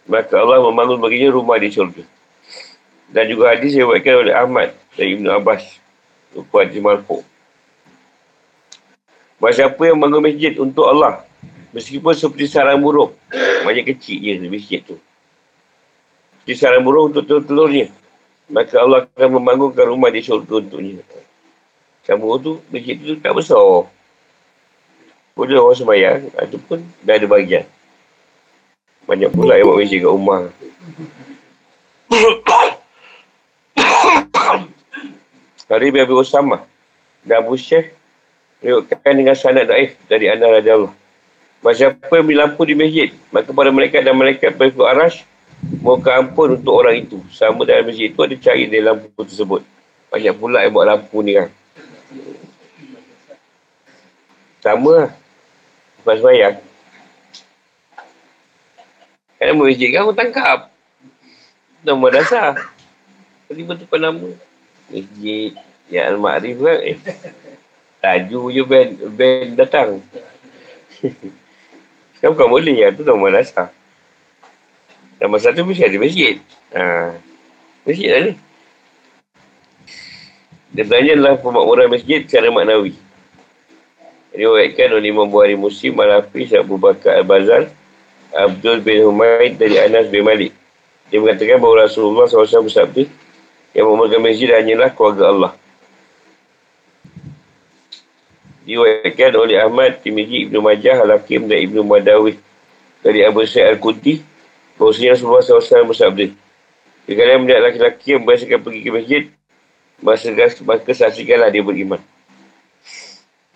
maka 0.07 0.39
Allah 0.39 0.63
membangun 0.63 1.03
baginya 1.03 1.35
rumah 1.35 1.59
di 1.59 1.67
syurga. 1.67 2.07
Dan 3.11 3.27
juga 3.27 3.59
hadis 3.59 3.75
yang 3.75 3.91
diwakilkan 3.91 4.23
oleh 4.23 4.35
Ahmad 4.39 4.71
dan 4.95 5.07
Ibn 5.19 5.27
Abbas. 5.35 5.80
Lupa 6.35 6.63
hadis 6.63 6.79
Marfu. 6.79 7.23
Masa 9.41 9.67
apa 9.67 9.83
yang 9.89 9.97
bangun 9.97 10.21
masjid 10.21 10.53
untuk 10.61 10.85
Allah, 10.85 11.25
Meskipun 11.71 12.13
seperti 12.19 12.51
sarang 12.51 12.83
burung. 12.83 13.15
Banyak 13.63 13.95
kecil 13.95 14.19
je 14.19 14.51
masjid 14.51 14.83
tu. 14.83 14.99
Seperti 16.43 16.55
sarang 16.59 16.83
burung 16.83 17.15
untuk 17.15 17.23
telur-telurnya. 17.31 17.95
Maka 18.51 18.83
Allah 18.83 19.07
akan 19.07 19.39
membangunkan 19.39 19.87
rumah 19.87 20.11
di 20.11 20.19
syurga 20.19 20.59
untuknya. 20.59 21.07
Burung 22.19 22.43
tu, 22.43 22.53
masjid 22.75 22.99
tu 22.99 23.15
tak 23.23 23.39
besar. 23.39 23.87
Boleh 25.39 25.63
orang 25.63 25.79
sembahyang, 25.79 26.35
ataupun 26.35 26.83
dah 27.07 27.15
ada 27.15 27.27
bagian. 27.31 27.63
Banyak 29.07 29.31
pula 29.31 29.55
yang 29.55 29.71
buat 29.71 29.79
masjid 29.79 30.03
kat 30.03 30.11
rumah. 30.11 30.51
Hari 35.71 35.95
Nabi 35.95 36.15
Osama 36.19 36.67
dan 37.23 37.47
Abu 37.47 37.55
Syekh 37.55 37.95
meriwayatkan 38.59 39.15
dengan 39.15 39.37
sanad 39.39 39.71
daif 39.71 39.95
dari 40.11 40.27
Anas 40.27 40.59
radhiyallahu 40.59 40.99
Masa 41.61 41.93
siapa 41.93 42.25
yang 42.25 42.33
lampu 42.41 42.65
di 42.65 42.73
masjid, 42.73 43.13
maka 43.29 43.53
pada 43.53 43.69
mereka 43.69 44.01
dan 44.01 44.17
mereka 44.17 44.49
berikut 44.49 44.81
aras, 44.81 45.21
mohon 45.85 46.01
ampun 46.09 46.57
untuk 46.57 46.73
orang 46.73 47.05
itu. 47.05 47.21
Sama 47.29 47.69
dalam 47.69 47.85
masjid 47.85 48.09
itu 48.09 48.17
ada 48.17 48.33
cari 48.33 48.65
dari 48.65 48.81
lampu 48.81 49.13
tersebut. 49.13 49.61
Banyak 50.09 50.41
pula 50.41 50.65
yang 50.65 50.73
buat 50.73 50.89
lampu 50.89 51.21
ni 51.21 51.37
kan. 51.37 51.53
Sama 54.65 55.05
lah. 55.05 55.11
Lepas 56.01 56.19
bayang. 56.25 56.57
Kan 59.37 59.53
masjid 59.61 59.89
kan, 59.93 60.17
tangkap. 60.17 60.59
Nama 61.85 62.07
dasar. 62.09 62.73
Tiba 63.53 63.77
tu 63.77 63.85
nama. 64.01 64.33
Masjid. 64.91 65.55
Ya 65.91 66.11
Al-Ma'rif 66.11 66.59
kan. 66.59 66.79
Eh. 66.83 66.99
Taju 68.01 68.41
je 68.51 68.63
band, 68.67 68.93
band 69.15 69.51
datang. 69.59 69.91
Kan 72.21 72.37
bukan 72.37 72.53
boleh 72.53 72.77
ya, 72.77 72.93
tu 72.93 73.01
nama 73.01 73.41
dasar. 73.41 73.73
Dan 75.17 75.33
masa 75.33 75.57
tu 75.57 75.65
mesti 75.65 75.89
ada 75.89 75.97
masjid. 75.97 76.37
Ha. 76.77 77.17
Masjid 77.89 78.09
lah 78.13 78.21
ni. 78.29 78.33
Dia 80.71 80.85
tanya 80.87 81.13
adalah 81.17 81.35
pemakmuran 81.41 81.89
masjid 81.89 82.21
secara 82.23 82.53
maknawi. 82.53 82.95
Riwayatkan 84.31 84.95
oleh 84.95 85.11
Imam 85.11 85.27
Buhari 85.27 85.59
Muslim, 85.59 85.99
Al-Hafiz, 85.99 86.55
Abu 86.55 86.79
Bakar 86.79 87.25
Al-Bazal, 87.25 87.73
Abdul 88.31 88.79
bin 88.85 89.03
Humaid 89.03 89.59
dari 89.59 89.81
Anas 89.81 90.07
bin 90.07 90.23
Malik. 90.23 90.55
Dia 91.11 91.19
mengatakan 91.19 91.59
bahawa 91.59 91.91
Rasulullah 91.91 92.31
SAW 92.31 92.71
bersabda, 92.71 93.03
yang 93.77 93.87
memegang 93.87 94.23
masjid 94.23 94.51
hanyalah 94.55 94.91
keluarga 94.93 95.25
Allah. 95.31 95.53
diwakilkan 98.71 99.35
oleh 99.35 99.59
Ahmad, 99.59 99.99
Tirmizi, 99.99 100.47
Ibn 100.47 100.63
Majah, 100.63 101.03
Al-Hakim 101.03 101.51
dan 101.51 101.59
Ibn 101.59 101.83
Madawih 101.83 102.39
dari 103.03 103.27
Abu 103.27 103.43
Al-Qudti 103.43 104.23
Bahawasanya 104.81 105.13
Rasulullah 105.13 105.45
SAW 105.45 105.93
bersabda. 105.93 106.33
Jika 107.05 107.21
kalian 107.21 107.45
melihat 107.45 107.61
laki-laki 107.69 108.17
yang 108.17 108.25
berhasilkan 108.25 108.65
pergi 108.65 108.81
ke 108.81 108.91
masjid, 108.95 109.23
maka, 110.01 110.93
saksikanlah 110.97 111.53
dia 111.53 111.61
beriman. 111.61 112.01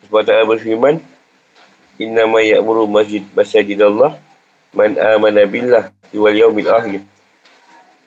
Sebab 0.05 0.21
tak 0.21 0.45
berfirman, 0.45 1.01
Innama 1.97 2.45
ya'muru 2.45 2.91
masjid 2.91 3.23
masjid 3.39 3.79
Allah 3.81 4.19
man 4.75 4.99
amana 4.99 5.47
billah 5.47 5.95
wal 6.13 6.35
yaumil 6.35 6.69
akhir. 6.69 7.01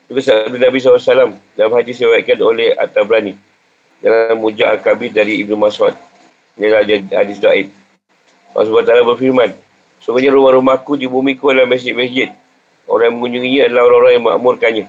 Juga 0.08 0.22
sabda 0.24 0.56
Nabi 0.56 0.80
SAW 0.80 1.36
dalam 1.60 1.72
hadis 1.76 2.00
diriwayatkan 2.00 2.40
oleh 2.40 2.72
At-Tabrani 2.80 3.36
dalam 4.00 4.40
Mujah 4.40 4.72
Al-Kabir 4.78 5.12
dari 5.12 5.44
Ibnu 5.44 5.60
Mas'ud. 5.60 5.92
Inilah 6.56 6.88
hadis 7.12 7.38
Da'id. 7.44 7.70
Allah 8.56 8.66
SWT 8.66 9.04
berfirman, 9.04 9.52
Sebenarnya 10.02 10.32
rumah-rumahku 10.34 10.96
di 10.96 11.04
bumi 11.10 11.36
ku 11.36 11.52
adalah 11.52 11.68
masjid-masjid. 11.68 12.32
Orang 12.88 13.12
yang 13.12 13.16
mengunjunginya 13.20 13.62
adalah 13.68 13.84
orang-orang 13.92 14.14
yang 14.16 14.26
makmurkannya. 14.26 14.86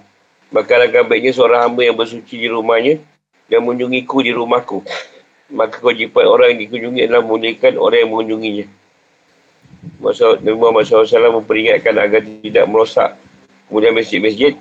Maka 0.55 0.71
alangkah 0.79 1.03
baiknya 1.05 1.33
seorang 1.35 1.61
hamba 1.67 1.83
yang 1.83 1.97
bersuci 1.99 2.39
di 2.39 2.47
rumahnya 2.47 3.03
dan 3.51 3.67
mengunjungiku 3.67 4.23
di 4.23 4.31
rumahku. 4.31 4.87
Maka 5.51 5.83
kewajipan 5.83 6.23
orang 6.23 6.55
yang 6.55 6.61
dikunjungi 6.69 7.01
adalah 7.09 7.27
memuliakan 7.27 7.73
orang 7.83 7.99
yang 7.99 8.11
mengunjunginya. 8.15 8.67
Nabi 9.99 10.55
Muhammad 10.55 10.87
SAW 10.87 11.43
memperingatkan 11.43 11.95
agar 11.99 12.21
tidak 12.23 12.65
merosak 12.71 13.19
kemudian 13.67 13.99
masjid-masjid. 13.99 14.55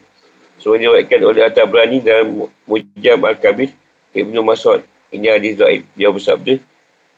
Sebenarnya 0.68 1.00
diwakilkan 1.00 1.22
oleh 1.24 1.42
Atta 1.48 1.64
Berani 1.64 2.04
dalam 2.04 2.44
Mujam 2.68 3.24
Al-Kabir 3.24 3.72
Ibnu 4.12 4.44
Mas'ud. 4.44 4.84
Ini 5.16 5.40
hadis 5.40 5.56
Zaid. 5.64 5.88
Dia 5.96 6.12
bersabda, 6.12 6.60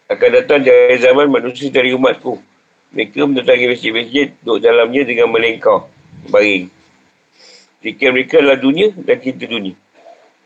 akan 0.06 0.30
datang 0.38 0.62
dari 0.62 1.02
zaman 1.02 1.26
manusia 1.34 1.74
dari 1.74 1.90
umatku. 1.98 2.38
Mereka 2.94 3.26
mendatangi 3.26 3.74
masjid-masjid, 3.74 4.38
duduk 4.46 4.70
dalamnya 4.70 5.02
dengan 5.02 5.34
melengkau, 5.34 5.90
baring. 6.30 6.70
Jika 7.82 8.14
mereka 8.14 8.38
adalah 8.38 8.62
dunia 8.62 8.94
dan 8.94 9.18
kita 9.18 9.50
dunia. 9.50 9.74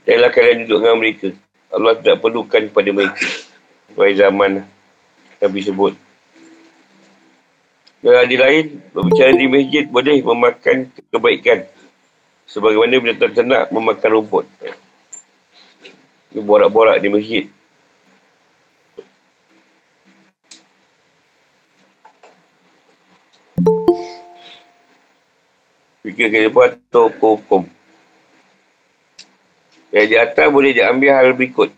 Janganlah 0.08 0.32
kalian 0.32 0.58
duduk 0.64 0.80
dengan 0.80 0.96
mereka. 0.96 1.28
Allah 1.76 1.94
tidak 2.00 2.24
perlukan 2.24 2.62
kepada 2.72 2.90
mereka. 2.96 3.26
Baik 4.00 4.16
zaman 4.16 4.52
Nabi 5.44 5.60
sebut. 5.60 5.94
Dan 8.00 8.16
hadis 8.16 8.40
lain, 8.40 8.66
berbicara 8.96 9.36
di 9.36 9.48
masjid 9.52 9.84
boleh 9.92 10.24
memakan 10.24 10.88
kebaikan. 11.12 11.68
Sebagaimana 12.54 13.02
binatang 13.02 13.34
ternak 13.34 13.74
memakan 13.74 14.22
rumput. 14.22 14.46
Ini 16.30 16.42
borak-borak 16.46 17.02
di 17.02 17.10
masjid. 17.10 17.46
Fikir 26.06 26.30
ke 26.30 26.40
depan 26.46 26.78
atau 26.78 27.10
hukum. 27.10 27.66
Yang 29.90 30.08
di 30.14 30.18
atas 30.22 30.46
boleh 30.54 30.78
diambil 30.78 31.10
hal 31.18 31.34
berikut. 31.34 31.74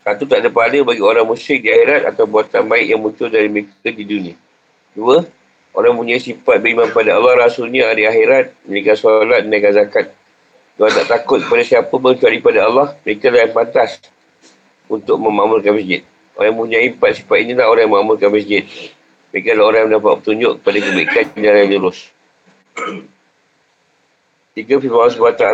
Satu 0.00 0.24
tak 0.24 0.40
ada 0.40 0.48
pahala 0.48 0.80
bagi 0.80 1.04
orang 1.04 1.28
musyrik 1.28 1.64
di 1.64 1.68
akhirat 1.68 2.08
atau 2.08 2.24
buatan 2.24 2.64
baik 2.64 2.96
yang 2.96 3.00
muncul 3.04 3.28
dari 3.28 3.52
mereka 3.52 3.92
di 3.92 4.04
dunia. 4.08 4.36
Dua, 4.96 5.20
orang 5.76 5.94
punya 5.94 6.16
sifat 6.18 6.58
beriman 6.62 6.90
pada 6.90 7.16
Allah, 7.16 7.46
Rasulnya, 7.46 7.90
hari 7.90 8.06
akhirat, 8.06 8.54
mereka 8.66 8.98
solat, 8.98 9.46
mereka 9.46 9.74
zakat. 9.74 10.12
Mereka 10.76 11.04
tak 11.04 11.06
takut 11.06 11.44
kepada 11.44 11.62
siapa 11.62 11.92
pun 11.92 12.16
kecuali 12.16 12.38
pada 12.40 12.60
Allah, 12.66 12.86
mereka 13.04 13.28
adalah 13.28 13.42
yang 13.44 13.54
pantas 13.54 13.90
untuk 14.90 15.16
memakmurkan 15.20 15.76
masjid. 15.76 16.00
Orang 16.34 16.46
yang 16.50 16.58
punya 16.58 16.78
empat 16.80 17.10
sifat 17.20 17.38
ini 17.44 17.52
lah 17.52 17.66
orang 17.68 17.84
yang 17.86 17.92
memakmurkan 17.92 18.30
masjid. 18.32 18.64
Mereka 19.30 19.48
adalah 19.54 19.66
orang 19.70 19.80
yang 19.86 19.92
dapat 20.00 20.12
petunjuk 20.24 20.52
kepada 20.58 20.78
kebaikan 20.82 21.24
dan 21.36 21.54
yang 21.54 21.70
lurus. 21.78 21.98
Tiga 24.56 24.74
firman 24.82 25.06
Allah 25.06 25.14
SWT, 25.14 25.46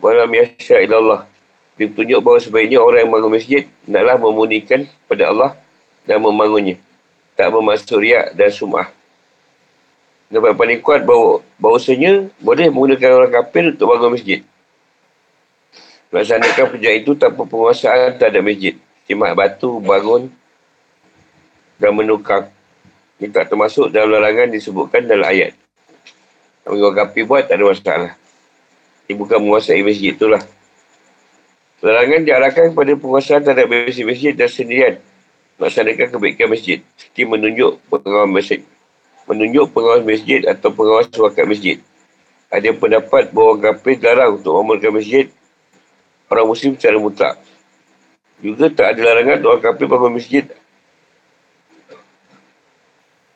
Walam 0.00 0.30
yasya 0.32 0.84
ilallah. 0.84 1.28
Dia 1.76 1.92
tunjuk 1.92 2.20
bahawa 2.24 2.40
sebaiknya 2.40 2.80
orang 2.80 3.04
yang 3.04 3.12
bangun 3.12 3.32
masjid, 3.36 3.62
naklah 3.84 4.16
memunikan 4.16 4.88
pada 5.04 5.28
Allah 5.28 5.50
dan 6.08 6.24
membangunnya 6.24 6.80
tak 7.36 7.52
bermaksud 7.52 8.00
riak 8.00 8.32
dan 8.32 8.48
sumah. 8.48 8.88
Dapat 10.26 10.58
paling 10.58 10.82
kuat 10.82 11.06
bahawa 11.06 11.38
bahawasanya 11.62 12.34
boleh 12.42 12.66
menggunakan 12.66 13.10
orang 13.14 13.32
kafir 13.32 13.70
untuk 13.70 13.94
bangun 13.94 14.10
masjid. 14.18 14.40
Melaksanakan 16.10 16.64
pekerjaan 16.66 16.96
itu 16.98 17.12
tanpa 17.14 17.42
penguasaan 17.46 18.18
terhadap 18.18 18.42
masjid. 18.42 18.74
Timak 19.06 19.38
batu, 19.38 19.78
bangun 19.78 20.26
dan 21.78 21.94
menukar. 21.94 22.50
Ini 23.22 23.30
tak 23.30 23.54
termasuk 23.54 23.94
dalam 23.94 24.18
larangan 24.18 24.50
disebutkan 24.50 25.06
dalam 25.06 25.30
ayat. 25.30 25.54
Kalau 26.66 26.82
orang 26.82 27.06
kafir 27.06 27.22
buat, 27.22 27.46
tak 27.46 27.62
ada 27.62 27.64
masalah. 27.70 28.12
Ini 29.06 29.14
bukan 29.14 29.38
menguasai 29.38 29.86
masjid 29.86 30.10
itulah. 30.10 30.42
Larangan 31.78 32.26
diarahkan 32.26 32.74
kepada 32.74 32.92
penguasaan 32.98 33.46
terhadap 33.46 33.66
masjid-masjid 33.70 34.34
dan 34.34 34.50
sendirian 34.50 34.94
melaksanakan 35.56 36.06
kebaikan 36.18 36.46
masjid 36.50 36.78
seperti 36.98 37.22
menunjuk 37.24 37.80
pengawas 37.88 38.28
masjid 38.28 38.60
menunjuk 39.26 39.74
pengawas 39.74 40.02
masjid 40.06 40.40
atau 40.46 40.70
pengawas 40.70 41.10
wakil 41.10 41.46
masjid 41.46 41.76
ada 42.46 42.70
pendapat 42.70 43.34
bahawa 43.34 43.58
kafir 43.58 43.98
larang 43.98 44.38
untuk 44.38 44.54
memerlukan 44.54 44.94
masjid 44.94 45.26
orang 46.30 46.46
muslim 46.46 46.78
secara 46.78 46.96
mutlak 46.96 47.34
juga 48.38 48.70
tak 48.70 48.94
ada 48.94 49.00
larangan 49.12 49.38
orang 49.42 49.62
kafir 49.62 49.86
bangun 49.90 50.14
masjid 50.14 50.44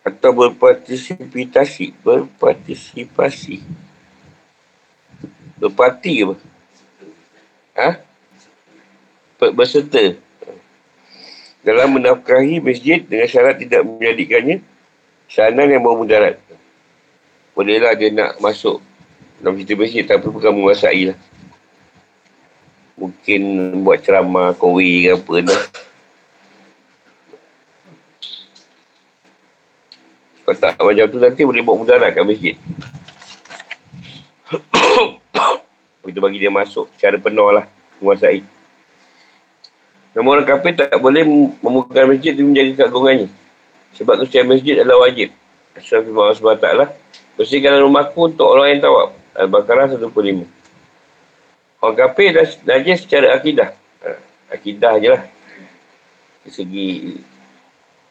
atau 0.06 0.30
berpartisipasi 0.32 1.92
berpartisipasi 2.00 3.60
berparti 5.60 6.12
ke 6.16 6.24
apa? 6.24 6.36
Ha? 7.76 7.90
Berserta 9.52 10.16
dalam 11.60 11.92
menafkahi 11.96 12.60
masjid 12.64 13.04
dengan 13.04 13.28
syarat 13.28 13.60
tidak 13.60 13.84
menjadikannya 13.84 14.64
sanan 15.30 15.70
yang 15.70 15.86
bermudarat. 15.86 16.42
Bolehlah 17.54 17.94
dia 17.94 18.10
nak 18.10 18.42
masuk 18.42 18.82
dalam 19.38 19.54
cerita 19.62 19.78
masjid 19.78 20.02
tapi 20.02 20.26
bukan 20.26 20.50
menguasai 20.50 21.14
lah. 21.14 21.18
Mungkin 22.98 23.40
buat 23.80 24.02
ceramah, 24.02 24.52
kowe 24.58 24.82
ke 24.82 25.14
apa 25.14 25.34
dah. 25.46 25.62
Kalau 30.44 30.58
tak 30.58 30.74
macam 30.82 31.06
tu 31.06 31.18
nanti 31.22 31.46
boleh 31.46 31.62
buat 31.62 31.78
mudarat 31.78 32.10
kat 32.10 32.26
masjid. 32.26 32.58
Kita 36.10 36.18
bagi 36.18 36.42
dia 36.42 36.50
masuk 36.50 36.90
secara 36.98 37.14
penuh 37.22 37.54
lah 37.54 37.70
menguasai. 38.02 38.42
Namun 40.10 40.42
orang 40.42 40.48
kafir 40.58 40.74
tak 40.74 40.90
boleh 40.98 41.22
membuka 41.62 42.02
masjid 42.02 42.34
dan 42.34 42.50
menjaga 42.50 42.82
keagungannya. 42.82 43.30
Sebab 43.98 44.22
kesucian 44.22 44.46
masjid 44.46 44.80
adalah 44.80 45.08
wajib. 45.08 45.34
Asal 45.74 46.04
firman 46.04 46.30
Allah 46.30 46.38
SWT 46.38 46.66
lah. 46.76 46.88
Bersihkan 47.34 47.80
rumahku 47.80 48.30
untuk 48.30 48.46
orang 48.46 48.76
yang 48.76 48.80
tawab. 48.84 49.08
Al-Baqarah 49.34 49.96
145. 49.96 50.44
Orang 51.80 51.96
kafir 51.96 52.36
dah 52.36 52.46
najis 52.68 53.08
secara 53.08 53.32
akidah. 53.32 53.72
Ha, 54.04 54.08
akidah 54.52 54.92
je 55.00 55.08
lah. 55.08 55.22
Dari 56.44 56.52
segi 56.52 56.88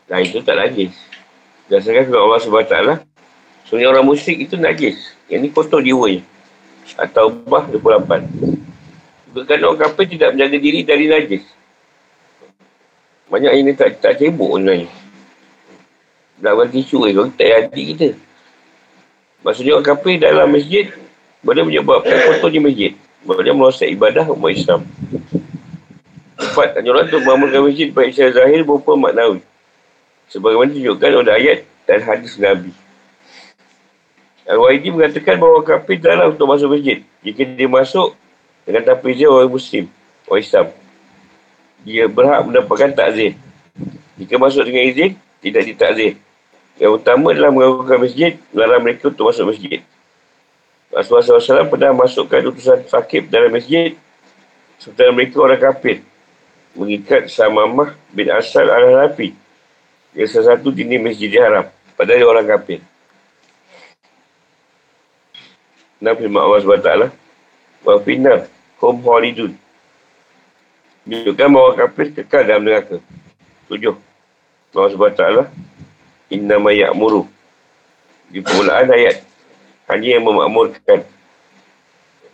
lain 0.10 0.28
tu 0.34 0.42
tak 0.42 0.58
najis. 0.58 0.94
Berdasarkan 1.70 2.04
firman 2.10 2.24
Allah 2.26 2.39
SWT 2.42 2.76
lah. 2.82 2.98
Sebenarnya 3.70 3.89
orang 3.94 4.06
musyrik 4.10 4.50
itu 4.50 4.58
najis. 4.58 4.98
Yang 5.30 5.39
ni 5.46 5.50
kotor 5.54 5.86
jiwanya. 5.86 6.26
Atau 6.98 7.30
bah 7.46 7.70
28. 7.70 8.26
Juga 9.30 9.42
kan 9.46 9.62
orang 9.62 9.80
kafir 9.86 10.06
tidak 10.10 10.34
menjaga 10.34 10.58
diri 10.58 10.82
dari 10.82 11.06
najis. 11.06 11.46
Banyak 13.30 13.54
ini 13.62 13.72
tak, 13.78 14.02
tak 14.02 14.18
cebok 14.18 14.58
sebenarnya. 14.58 14.89
Dalam 16.39 16.67
tisu 16.71 17.04
ni, 17.04 17.12
kalau 17.12 17.32
tak 17.36 17.49
hati 17.52 17.82
kita. 17.93 18.08
Maksudnya 19.43 19.75
orang 19.75 19.88
kafir 19.88 20.15
dalam 20.19 20.47
masjid, 20.52 20.91
boleh 21.43 21.63
menyebabkan 21.67 22.15
kotornya 22.28 22.60
masjid. 22.63 22.91
Boleh 23.23 23.52
merosak 23.52 23.91
ibadah 23.91 24.28
umat 24.32 24.52
Islam. 24.56 24.82
Empat, 26.39 26.80
anjuran 26.80 27.04
untuk 27.08 27.21
mengamalkan 27.28 27.62
masjid 27.67 27.88
baik 27.91 28.15
secara 28.15 28.32
zahir 28.32 28.63
maupun 28.63 28.95
maknawi. 28.95 29.39
Sebagaimana 30.32 30.71
tunjukkan 30.71 31.12
oleh 31.19 31.34
ayat 31.36 31.58
dan 31.84 31.99
hadis 32.04 32.39
Nabi. 32.39 32.71
Al-Wahidi 34.47 34.89
mengatakan 34.89 35.36
bahawa 35.38 35.62
kafir 35.62 35.99
dalam 35.99 36.32
untuk 36.32 36.47
masuk 36.47 36.71
masjid. 36.71 37.04
Jika 37.21 37.43
dia 37.43 37.67
masuk 37.67 38.15
dengan 38.63 38.82
tanpa 38.88 39.06
izin 39.12 39.28
orang 39.28 39.52
Muslim, 39.52 39.86
orang 40.25 40.41
Islam 40.41 40.65
dia 41.84 42.04
berhak 42.08 42.39
mendapatkan 42.47 42.91
takzir. 42.95 43.36
Jika 44.19 44.36
masuk 44.36 44.63
dengan 44.67 44.84
izin, 44.88 45.12
tidak 45.39 45.63
ditakzir. 45.63 46.19
Yang 46.80 47.04
utama 47.04 47.36
adalah 47.36 47.52
mengakukan 47.52 48.00
masjid, 48.00 48.32
melarang 48.56 48.82
mereka 48.88 49.12
untuk 49.12 49.28
masuk 49.28 49.52
masjid. 49.52 49.84
Rasulullah 50.89 51.28
SAW 51.28 51.70
pernah 51.70 51.92
masukkan 51.94 52.42
utusan 52.50 52.88
sakib 52.89 53.30
dalam 53.30 53.54
masjid 53.54 53.94
sementara 54.80 55.12
mereka 55.12 55.38
orang 55.44 55.60
kafir. 55.60 56.02
Mengikat 56.74 57.28
Samamah 57.28 58.00
bin 58.15 58.32
Asal 58.32 58.72
al-Hanafi. 58.72 59.36
Yang 60.15 60.39
salah 60.39 60.56
satu 60.56 60.72
jenis 60.72 61.04
masjid 61.04 61.30
haram. 61.38 61.68
Padahal 62.00 62.32
orang 62.32 62.48
kafir. 62.48 62.80
Firman 66.00 66.42
Allah 66.42 66.60
SWT. 66.63 66.92
Wa 67.84 68.00
finnar 68.00 68.48
hum 68.80 68.96
halidun. 69.04 69.52
Menunjukkan 71.04 71.48
bahawa 71.52 71.72
kafir 71.76 72.08
kekal 72.15 72.48
dalam 72.48 72.63
neraka. 72.63 73.04
Tujuh. 73.68 74.00
Allah 74.74 74.89
SWT. 74.96 75.68
Inna 76.30 76.62
ma 76.62 76.70
ya'muru. 76.70 77.26
Di 78.30 78.39
permulaan 78.46 78.94
ayat. 78.94 79.26
Hanya 79.89 80.18
yang 80.18 80.26
memakmurkan. 80.30 81.02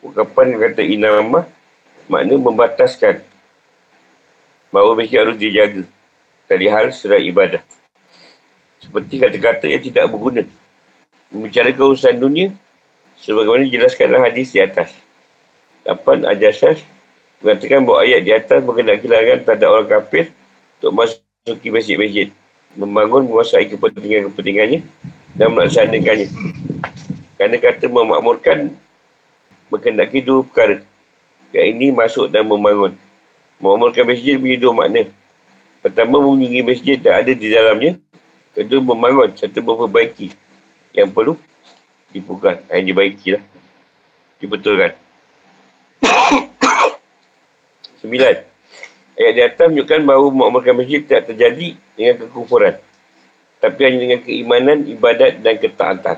Ungkapan 0.04 0.60
kata 0.60 0.84
inna 0.84 1.24
ma 1.24 1.48
makna 2.12 2.36
membataskan. 2.36 3.24
Bahawa 4.70 5.00
masjid 5.00 5.24
harus 5.24 5.40
dijaga. 5.40 5.88
Dari 6.46 6.68
hal 6.68 6.92
serai 6.92 7.26
ibadah. 7.32 7.64
Seperti 8.84 9.18
kata-kata 9.18 9.66
yang 9.72 9.82
tidak 9.82 10.12
berguna. 10.12 10.44
Membicarakan 11.32 11.96
urusan 11.96 12.16
dunia. 12.20 12.52
Sebagaimana 13.16 13.64
dijelaskan 13.64 14.20
hadis 14.20 14.52
di 14.52 14.60
atas. 14.60 14.92
Lapan 15.88 16.28
ajasas 16.28 16.84
mengatakan 17.40 17.86
bahawa 17.86 18.04
ayat 18.04 18.22
di 18.26 18.32
atas 18.34 18.60
mengenai 18.66 19.00
kehilangan 19.00 19.46
terhadap 19.46 19.70
orang 19.70 19.90
kafir 19.90 20.26
untuk 20.78 20.92
masuki 20.92 21.70
masjid-masjid. 21.72 22.28
Membangun, 22.76 23.24
menguasai 23.28 23.72
kepentingan-kepentingannya 23.72 24.84
dan 25.36 25.48
melaksanakannya. 25.52 26.28
Kerana 27.36 27.56
kata 27.60 27.86
memakmurkan 27.88 28.76
berkendaki 29.72 30.24
dua 30.24 30.44
perkara. 30.44 30.84
Yang 31.56 31.68
ini 31.72 31.88
masuk 31.92 32.28
dan 32.32 32.48
membangun. 32.48 32.96
Memakmurkan 33.60 34.04
masjid 34.08 34.36
punya 34.36 34.60
dua 34.60 34.74
makna. 34.76 35.04
Pertama, 35.80 36.20
mengunjungi 36.20 36.62
masjid 36.64 36.98
dan 37.00 37.24
ada 37.24 37.32
di 37.32 37.48
dalamnya. 37.48 37.96
Kedua, 38.56 38.80
membangun 38.80 39.36
serta 39.36 39.60
memperbaiki 39.60 40.32
yang 40.96 41.12
perlu 41.12 41.36
dipugar. 42.12 42.64
Yang 42.72 42.84
dibaiki 42.92 43.28
lah. 43.36 43.44
Dibetulkan. 44.40 44.92
Sembilan. 48.04 48.55
Ayat 49.16 49.34
di 49.34 49.42
atas 49.48 49.66
menunjukkan 49.72 50.02
bahawa 50.04 50.28
memakmurkan 50.28 50.76
masjid 50.76 51.00
tidak 51.00 51.32
terjadi 51.32 51.80
dengan 51.96 52.16
kekufuran. 52.20 52.76
Tapi 53.64 53.80
hanya 53.88 54.00
dengan 54.04 54.20
keimanan, 54.28 54.84
ibadat 54.92 55.40
dan 55.40 55.56
ketaatan. 55.56 56.18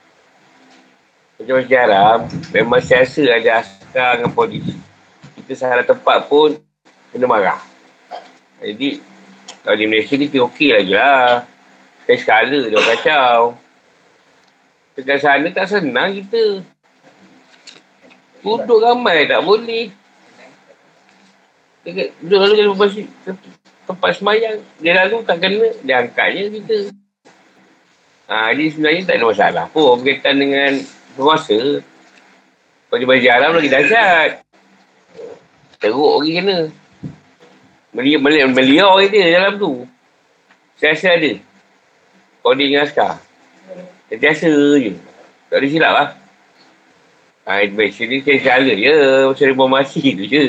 Macam 1.41 1.57
Masjid 1.57 1.79
Haram, 1.81 2.29
memang 2.53 2.81
siasa 2.85 3.25
ada 3.25 3.65
askar 3.65 4.21
dengan 4.21 4.29
polis. 4.29 4.77
Kita 5.41 5.57
salah 5.57 5.81
tempat 5.81 6.29
pun, 6.29 6.53
kena 7.09 7.25
marah. 7.25 7.57
Jadi, 8.61 9.01
kalau 9.65 9.73
di 9.73 9.85
Malaysia 9.89 10.13
ni, 10.21 10.29
okey 10.29 10.69
lagi 10.69 10.93
lah. 10.93 11.49
Sekali 12.05 12.21
skala 12.21 12.59
dia 12.69 12.81
kacau. 12.93 13.37
Dekat 14.93 15.17
sana 15.17 15.47
tak 15.49 15.65
senang 15.65 16.13
kita. 16.13 16.61
Duduk 18.45 18.77
ramai 18.83 19.25
tak 19.25 19.41
boleh. 19.41 19.89
Duduk 22.21 22.37
lalu 22.37 22.53
kalau 22.53 22.75
masjid 22.77 23.05
tempat 23.89 24.11
semayang. 24.13 24.61
Dia 24.77 24.93
lalu 24.93 25.25
tak 25.25 25.41
kena, 25.41 25.73
dia 25.81 26.05
angkatnya 26.05 26.53
kita. 26.53 26.77
Ha, 28.29 28.53
jadi 28.53 28.65
sebenarnya 28.75 29.01
tak 29.09 29.15
ada 29.17 29.25
masalah 29.27 29.65
pun 29.73 29.99
berkaitan 29.99 30.35
dengan 30.39 30.71
penguasa. 31.15 31.81
Kalau 32.91 32.97
dia 32.99 33.07
bagi 33.07 33.29
alam 33.31 33.55
lagi 33.55 33.71
dahsyat. 33.71 34.29
Teruk 35.79 36.21
lagi 36.21 36.31
kena. 36.37 36.57
Melia, 37.91 38.17
melia, 38.19 38.45
melia 38.47 38.87
dia 39.07 39.39
dalam 39.39 39.53
tu. 39.59 39.71
Siasa 40.79 41.19
ada. 41.19 41.31
Kau 42.41 42.57
dia 42.57 42.67
dengan 42.67 42.83
askar. 42.87 43.21
Sentiasa 44.11 44.51
je. 44.79 44.91
Tak 45.47 45.57
ada 45.59 45.67
silap 45.67 45.93
lah. 45.93 46.09
Ha, 47.47 47.67
baik, 47.67 47.91
sini 47.95 48.23
saya 48.23 48.39
salah 48.43 48.75
je. 48.75 48.95
Macam 49.27 49.45
reformasi 49.55 50.03
tu 50.15 50.23
je. 50.27 50.43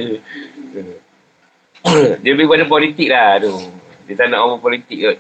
dia 2.23 2.31
lebih 2.35 2.51
pada 2.51 2.65
politik 2.67 3.09
lah 3.11 3.39
tu. 3.43 3.55
Dia 4.07 4.15
tak 4.19 4.27
nak 4.31 4.45
orang 4.47 4.63
politik 4.63 4.99
kot. 4.99 5.19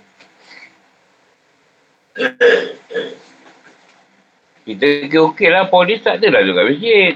Kita 4.62 5.10
kira 5.10 5.26
okey 5.26 5.48
lah, 5.50 5.66
polis 5.66 5.98
tak 6.06 6.22
ada 6.22 6.38
lah 6.38 6.40
tu 6.46 6.54
kat 6.54 6.64
masjid. 6.70 7.14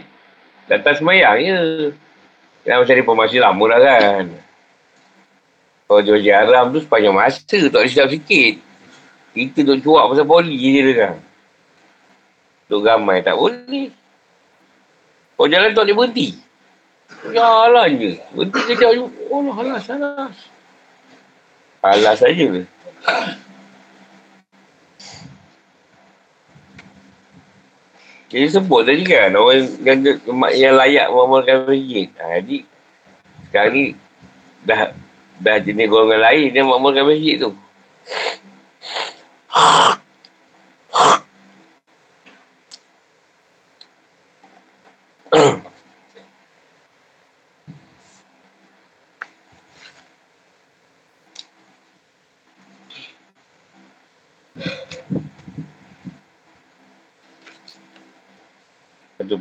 Datang 0.67 0.97
semayang 0.99 1.37
je. 1.39 1.59
Yang 2.67 2.79
macam 2.83 2.95
reformasi 2.99 3.37
lama 3.39 3.65
lah 3.71 3.79
kan. 3.79 4.25
Kalau 5.87 6.03
masjid 6.03 6.35
haram 6.35 6.75
tu 6.75 6.83
sepanjang 6.83 7.15
masa, 7.15 7.59
tak 7.71 7.79
ada 7.79 7.87
silap 7.87 8.11
sikit. 8.11 8.59
Kita 9.31 9.63
duk 9.63 9.85
cuak 9.87 10.11
pasal 10.11 10.27
poli 10.27 10.59
je 10.59 10.81
dia 10.83 10.95
kan. 10.97 11.17
Duk 12.67 12.83
ramai 12.83 13.23
tak 13.23 13.39
boleh. 13.39 13.95
Kau 15.39 15.47
jalan 15.47 15.71
tak 15.71 15.87
boleh 15.87 15.95
berhenti. 15.95 16.29
Jalan 17.31 17.89
je. 18.01 18.11
Berhenti 18.35 18.61
kejap 18.75 18.91
je. 18.97 19.07
Oh 19.31 19.45
lah, 19.47 19.55
halas, 19.63 19.85
halas. 19.87 20.37
Halas 21.85 22.17
saja 22.19 22.67
Kita 28.27 28.59
sebut 28.59 28.83
tadi 28.83 29.07
kan, 29.07 29.31
orang 29.39 29.71
yang, 29.87 29.99
yang 30.51 30.75
layak 30.75 31.07
mengamalkan 31.15 31.63
masjid. 31.71 32.11
Ha, 32.19 32.43
jadi, 32.43 32.57
sekarang 33.47 33.73
ni, 33.73 33.85
dah 34.67 34.81
dah 35.39 35.57
jenis 35.63 35.87
golongan 35.87 36.21
lain 36.27 36.51
yang 36.51 36.67
mengamalkan 36.67 37.07
masjid 37.07 37.39
tu. 37.39 37.55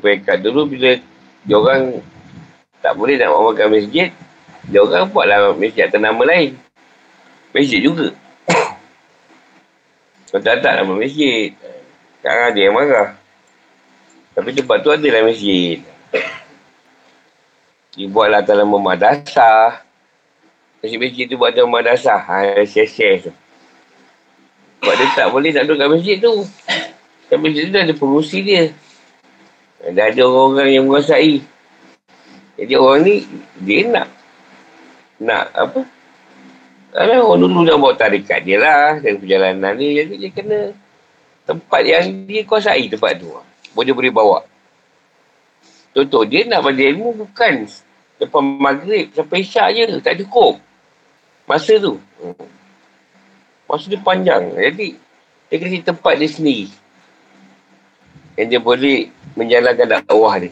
Peringkat 0.06 0.38
dulu 0.46 0.70
bila 0.70 0.94
dia 1.50 1.58
tak 2.78 2.94
boleh 2.94 3.18
nak 3.18 3.34
makan 3.34 3.74
masjid, 3.74 4.14
dia 4.70 4.78
orang 4.86 5.10
buatlah 5.10 5.58
masjid 5.58 5.90
atas 5.90 5.98
nama 5.98 6.22
lain. 6.22 6.54
Masjid 7.50 7.82
juga. 7.82 8.14
Kau 10.30 10.38
tak 10.38 10.62
tak 10.62 10.78
nama 10.78 10.94
masjid. 10.94 11.58
Sekarang 12.22 12.46
ada 12.54 12.60
yang 12.62 12.78
marah. 12.78 13.10
Tapi 14.38 14.54
tempat 14.54 14.78
tu 14.86 14.94
adalah 14.94 15.26
masjid. 15.26 15.82
Dibuatlah 17.98 18.46
dalam 18.46 18.70
madrasah. 18.70 19.82
Masjid-masjid 20.86 21.26
tu 21.26 21.42
buat 21.42 21.50
dalam 21.50 21.74
madrasah. 21.74 22.22
Ha, 22.22 22.62
share-share 22.62 23.26
tu. 23.26 23.34
Sebab 24.86 24.94
dia 25.02 25.08
tak 25.18 25.34
boleh 25.34 25.50
nak 25.50 25.66
duduk 25.66 25.82
kat 25.82 25.90
masjid 25.90 26.18
tu. 26.22 26.46
Kat 27.34 27.42
masjid 27.42 27.74
tu 27.74 27.82
ada 27.82 27.94
pengurusi 27.98 28.46
dia. 28.46 28.70
Dah 29.86 30.10
ada 30.10 30.22
orang-orang 30.26 30.70
yang 30.74 30.84
menguasai. 30.90 31.46
Jadi 32.58 32.74
orang 32.74 33.00
ni, 33.06 33.16
dia 33.62 33.86
nak. 33.86 34.08
Nak 35.22 35.46
apa? 35.54 35.80
Alah, 36.96 37.22
orang 37.22 37.40
dulu 37.46 37.68
dah 37.68 37.78
bawa 37.78 37.94
tarikat 37.94 38.42
dia 38.42 38.58
lah. 38.58 38.98
Dan 38.98 39.22
perjalanan 39.22 39.78
dia. 39.78 40.02
Jadi 40.02 40.14
dia 40.18 40.30
kena 40.34 40.60
tempat 41.46 41.82
yang 41.86 42.26
dia 42.26 42.42
kuasai 42.42 42.90
tempat 42.90 43.22
tu. 43.22 43.30
Boleh 43.78 43.94
boleh 43.94 44.10
bawa. 44.10 44.40
Contoh, 45.94 46.26
dia 46.26 46.50
nak 46.50 46.66
belajar 46.66 46.92
ilmu 46.92 47.22
bukan 47.22 47.70
depan 48.18 48.42
maghrib 48.42 49.14
sampai 49.14 49.46
isyak 49.46 49.70
je. 49.76 49.86
Tak 50.02 50.18
cukup. 50.26 50.58
Masa 51.46 51.78
tu. 51.78 52.02
Masa 53.70 53.86
dia 53.86 54.02
panjang. 54.02 54.50
Jadi, 54.50 54.98
dia 55.52 55.56
kena 55.62 55.78
tempat 55.86 56.18
dia 56.18 56.26
sendiri. 56.26 56.74
Yang 58.36 58.48
dia 58.52 58.60
boleh 58.60 58.98
menjalankan 59.36 59.88
dakwah 59.88 60.36
dia. 60.40 60.52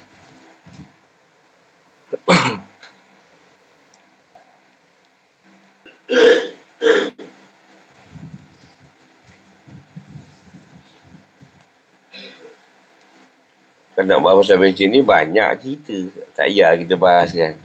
Nak 14.03 14.19
bahas 14.19 14.35
pasal 14.43 14.59
ni, 14.91 14.99
banyak 14.99 15.63
cerita. 15.63 15.95
Tak 16.35 16.51
payah 16.51 16.75
kita 16.75 16.95
bahas 16.99 17.31
kan. 17.31 17.55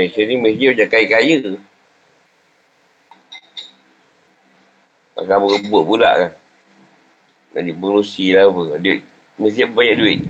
Malaysia 0.00 0.24
ni 0.24 0.40
Malaysia 0.40 0.72
macam 0.72 0.88
kaya-kaya. 0.88 1.36
Akan 5.20 5.38
berebut 5.44 5.82
pula 5.84 6.08
kan. 6.16 6.32
Nak 7.52 7.62
dipengurusi 7.68 8.32
lah 8.32 8.48
apa. 8.48 8.80
Dia 8.80 9.04
Malaysia 9.36 9.68
banyak 9.68 9.96
duit. 10.00 10.20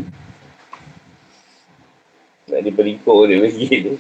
Nak 2.51 2.61
diperikuk 2.67 3.15
oleh 3.15 3.47
masjid 3.47 3.79
tu. 3.87 3.95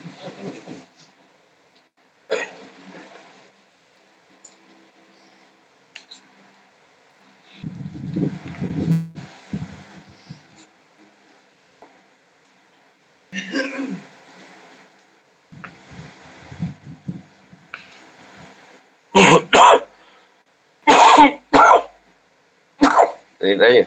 Saya 23.50 23.58
tanya. 23.58 23.84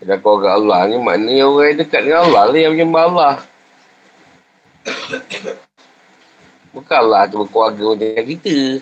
Kita 0.00 0.16
keluarga 0.16 0.56
Allah 0.56 0.88
ni 0.88 0.96
maknanya 0.96 1.44
orang 1.44 1.68
yang 1.68 1.84
dekat 1.84 2.00
dengan 2.08 2.24
Allah 2.24 2.42
lah 2.48 2.56
yang 2.56 2.72
menyembah 2.72 3.04
Allah. 3.04 3.34
Bukan 6.72 6.96
Allah 6.96 7.28
tu 7.28 7.44
berkeluarga 7.44 7.84
macam 7.92 8.24
kita. 8.24 8.80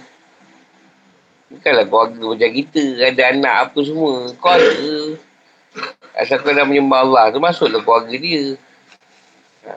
Bukanlah 1.48 1.88
keluarga 1.88 2.20
macam 2.28 2.50
kita, 2.52 2.85
ada 3.09 3.22
anak 3.33 3.54
apa 3.64 3.78
semua. 3.81 4.28
Keluarga. 4.37 5.08
Asal 6.28 6.44
kau 6.44 6.52
dah 6.52 6.68
menyembah 6.68 7.08
Allah 7.08 7.32
tu, 7.32 7.40
masuklah 7.40 7.80
keluarga 7.80 8.12
dia. 8.12 8.52
Ha. 9.64 9.72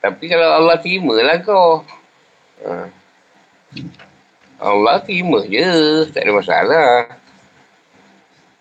Tapi 0.00 0.32
kalau 0.32 0.48
Allah 0.56 0.80
terima 0.80 1.12
lah 1.20 1.36
kau. 1.44 1.84
Ha. 2.64 2.88
Allah 4.64 4.96
terima 5.04 5.44
je, 5.44 6.08
tak 6.08 6.24
ada 6.24 6.32
masalah. 6.32 6.88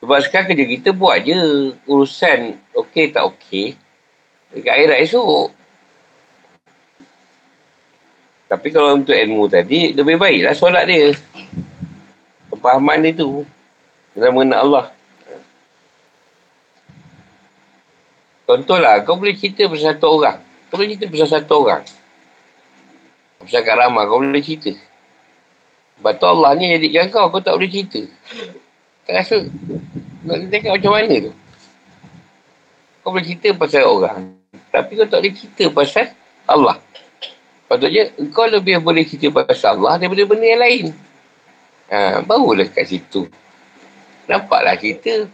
Sebab 0.03 0.19
sekarang 0.19 0.51
kerja 0.51 0.65
kita 0.67 0.89
buat 0.91 1.23
je 1.23 1.71
urusan 1.87 2.59
okey 2.75 3.15
tak 3.15 3.23
okey 3.23 3.79
dekat 4.51 4.83
akhirat 4.83 4.99
esok. 5.07 5.47
Tapi 8.51 8.67
kalau 8.67 8.99
untuk 8.99 9.15
ilmu 9.15 9.47
tadi, 9.47 9.95
lebih 9.95 10.19
baiklah 10.19 10.51
solat 10.51 10.91
dia. 10.91 11.15
Kepahaman 12.51 12.99
dia 12.99 13.15
tu. 13.15 13.47
Dalam 14.11 14.35
mengenal 14.35 14.59
Allah. 14.67 14.85
Contohlah, 18.43 18.99
kau 19.07 19.15
boleh 19.15 19.35
cerita 19.39 19.71
pasal 19.71 19.95
satu 19.95 20.07
orang. 20.19 20.37
Kau 20.67 20.75
boleh 20.75 20.95
cerita 20.95 21.05
pasal 21.07 21.29
satu 21.31 21.53
orang. 21.63 21.83
Pasal 23.39 23.61
Kak 23.63 23.75
Rama, 23.79 24.01
kau 24.03 24.19
boleh 24.19 24.43
cerita. 24.43 24.71
Sebab 25.99 26.13
tu 26.19 26.25
Allah 26.27 26.51
ni 26.59 26.73
jadikan 26.75 27.07
kau, 27.07 27.31
kau 27.31 27.39
tak 27.39 27.55
boleh 27.55 27.71
cerita. 27.71 28.01
Tak 29.07 29.13
rasa 29.15 29.37
nak 30.23 30.35
tengok 30.51 30.73
macam 30.79 30.91
mana 30.95 31.15
tu. 31.29 31.31
Kau 33.03 33.09
boleh 33.15 33.25
cerita 33.27 33.49
pasal 33.55 33.83
orang. 33.87 34.19
Tapi 34.71 34.91
kau 34.95 35.07
tak 35.07 35.19
boleh 35.23 35.33
cerita 35.35 35.63
pasal 35.71 36.05
Allah. 36.47 36.77
Patutnya 37.67 38.11
kau 38.35 38.47
lebih 38.47 38.83
boleh 38.83 39.07
cerita 39.07 39.31
pasal 39.31 39.79
Allah 39.79 40.03
daripada 40.03 40.23
benda 40.27 40.47
yang 40.47 40.61
lain. 40.63 40.85
Ha, 41.91 42.19
barulah 42.23 42.67
kat 42.67 42.91
situ. 42.91 43.27
Nampaklah 44.27 44.75
kita 44.79 45.27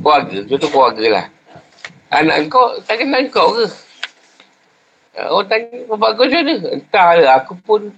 keluarga. 0.00 0.38
Contoh 0.48 0.68
keluarga 0.72 1.04
lah. 1.08 1.26
Anak 2.12 2.52
kau 2.52 2.76
tak 2.84 3.00
kenal 3.00 3.24
kau 3.32 3.56
ke? 3.56 3.64
Ha, 5.16 5.32
orang 5.32 5.48
tanya, 5.48 5.80
bapak 5.88 6.10
kau 6.20 6.28
macam 6.28 6.44
mana? 6.44 6.54
Entahlah, 6.76 7.32
aku 7.40 7.56
pun 7.56 7.88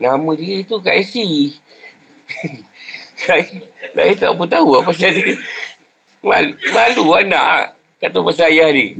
nama 0.00 0.30
dia 0.32 0.64
tu 0.64 0.80
kat 0.80 1.04
IC. 1.04 1.16
Saya 3.20 3.44
tak 4.16 4.32
apa 4.32 4.44
tahu 4.48 4.80
apa 4.80 4.88
pasal 4.88 5.12
dia. 5.20 5.36
Malu, 6.24 6.56
malu 6.72 7.04
anak 7.12 7.76
kata 8.00 8.24
pasal 8.24 8.48
ayah 8.48 8.72
ni. 8.72 8.96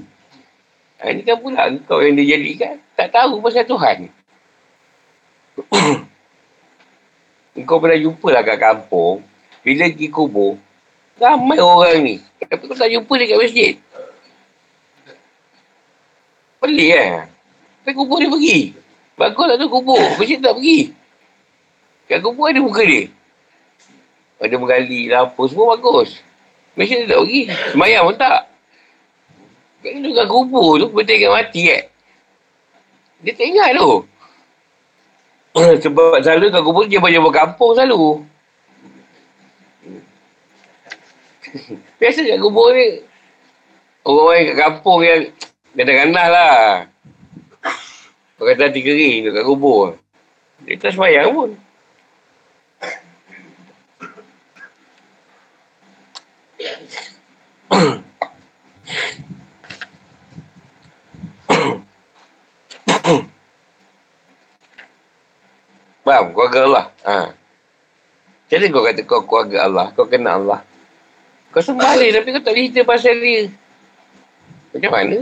Ha, 1.01 1.09
ini 1.09 1.25
kan 1.25 1.41
pula 1.41 1.65
kau 1.89 2.05
yang 2.05 2.21
dia 2.21 2.37
jadikan. 2.37 2.77
Tak 3.01 3.09
tahu 3.09 3.41
pasal 3.41 3.65
Tuhan. 3.65 4.13
kau 7.69 7.81
pernah 7.81 7.97
jumpa 7.97 8.29
lah 8.29 8.45
kat 8.45 8.61
kampung. 8.61 9.25
Bila 9.65 9.89
pergi 9.89 10.13
kubur. 10.13 10.61
Ramai 11.17 11.57
orang 11.57 12.05
ni. 12.05 12.21
Tapi 12.45 12.69
kau 12.69 12.77
tak 12.77 12.93
jumpa 12.93 13.13
dia 13.17 13.33
kat 13.33 13.41
masjid. 13.41 13.75
Pelik 16.65 16.97
kan? 16.97 17.29
Tapi 17.85 17.93
kubur 17.93 18.17
dia 18.17 18.33
pergi. 18.33 18.73
Bagus 19.21 19.61
tu 19.61 19.69
kubur. 19.69 20.01
Masjid 20.17 20.41
tak 20.41 20.57
pergi. 20.57 20.97
Kat 22.09 22.25
kubur 22.25 22.49
ada 22.49 22.61
muka 22.65 22.81
dia. 22.81 23.13
Ada 24.41 24.57
menggali 24.57 25.13
lah 25.13 25.29
apa 25.29 25.43
semua 25.45 25.77
bagus. 25.77 26.25
Malaysia 26.73 27.05
dia 27.05 27.13
tak 27.13 27.21
pergi. 27.21 27.41
Semayang 27.77 28.09
pun 28.09 28.17
tak. 28.17 28.41
Kan 29.85 30.01
dia 30.01 30.17
kat 30.17 30.27
kubur 30.33 30.81
tu, 30.81 30.89
betul 30.89 31.21
ingat 31.21 31.33
mati 31.37 31.61
kan. 31.69 31.83
Dia 33.21 33.33
tak 33.37 33.45
ingat 33.45 33.71
tu. 33.77 33.91
Sebab 35.85 36.25
selalu 36.25 36.49
kat 36.49 36.63
kubur 36.65 36.85
dia 36.89 36.97
banyak 36.97 37.21
berkampung 37.21 37.77
selalu. 37.77 38.25
Biasa 42.01 42.25
kat 42.25 42.41
kubur 42.41 42.73
ni. 42.73 43.05
Orang-orang 44.05 44.43
kat 44.49 44.57
kampung 44.57 45.01
yang 45.05 45.21
gadah-gadah 45.75 46.27
lah. 46.31 46.87
Orang 48.39 48.49
kata 48.55 48.71
hati 48.71 48.81
kering 48.83 49.31
kat 49.31 49.45
kubur. 49.47 49.99
Dia 50.67 50.79
tak 50.79 50.95
semayang 50.95 51.31
pun. 51.35 51.51
Faham? 66.05 66.37
Keluarga 66.37 66.59
Allah. 66.69 66.85
Ha. 67.09 67.17
Macam 68.45 68.71
kau 68.71 68.85
kata 68.87 69.01
kau 69.03 69.23
keluarga 69.25 69.59
Allah? 69.67 69.87
Kau 69.97 70.07
kenal 70.07 70.45
Allah? 70.47 70.61
Kau 71.51 71.65
sembah 71.65 71.97
tapi 71.97 72.29
kau 72.35 72.43
tak 72.45 72.55
cerita 72.55 72.81
pasal 72.87 73.19
dia. 73.19 73.51
Macam 74.75 74.91
mana? 74.91 75.19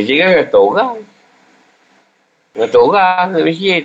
Masjid 0.00 0.24
kan 0.24 0.40
kata 0.40 0.56
orang. 0.56 1.04
Kata 2.56 2.80
orang 2.80 3.36
ke 3.36 3.44
masjid. 3.44 3.84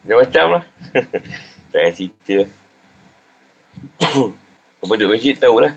Macam-macam 0.00 0.56
lah. 0.56 0.64
tak 1.70 1.76
payah 1.76 1.92
cerita. 1.92 2.48
Apa 4.80 4.96
duduk 4.96 5.12
masjid 5.12 5.36
tahulah. 5.36 5.76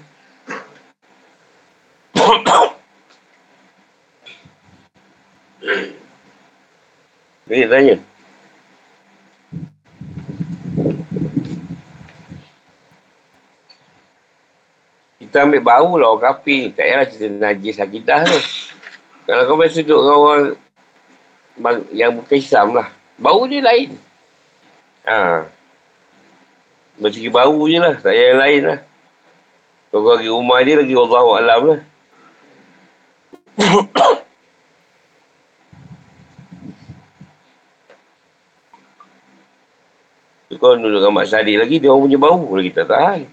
Ini 7.51 7.67
tanya. 7.67 7.99
Kita 15.34 15.50
ambil 15.50 15.66
bau 15.66 15.98
lah 15.98 16.14
orang 16.14 16.30
kapi. 16.30 16.78
Tak 16.78 16.86
payahlah 16.86 17.10
cerita 17.10 17.42
najis 17.42 17.82
akidah 17.82 18.22
tu. 18.22 18.38
Kalau 19.26 19.50
kau 19.50 19.58
biasa 19.58 19.82
duduk 19.82 20.00
dengan 20.06 20.18
orang 20.22 20.54
yang 21.90 22.22
bukan 22.22 22.38
Islam 22.38 22.78
lah. 22.78 22.94
Bau 23.18 23.42
dia 23.50 23.66
lain. 23.66 23.98
Ha. 25.10 25.50
Macam 27.02 27.34
bau 27.34 27.66
je 27.66 27.82
lah. 27.82 27.98
Tak 27.98 28.14
payah 28.14 28.26
yang 28.30 28.40
lain 28.46 28.62
lah. 28.62 28.86
Kau 29.90 30.06
pergi 30.06 30.30
rumah 30.30 30.62
dia 30.62 30.78
lagi 30.78 30.94
Allah 30.94 31.26
Alam 31.26 31.62
lah. 31.66 31.82
Kau 40.62 40.78
duduk 40.78 41.02
dengan 41.02 41.18
Mak 41.18 41.26
Sadiq 41.26 41.58
lagi, 41.58 41.82
dia 41.82 41.90
orang 41.90 42.06
punya 42.06 42.22
bau 42.22 42.54
lagi 42.54 42.70
tak 42.70 42.86
tahan. 42.86 43.26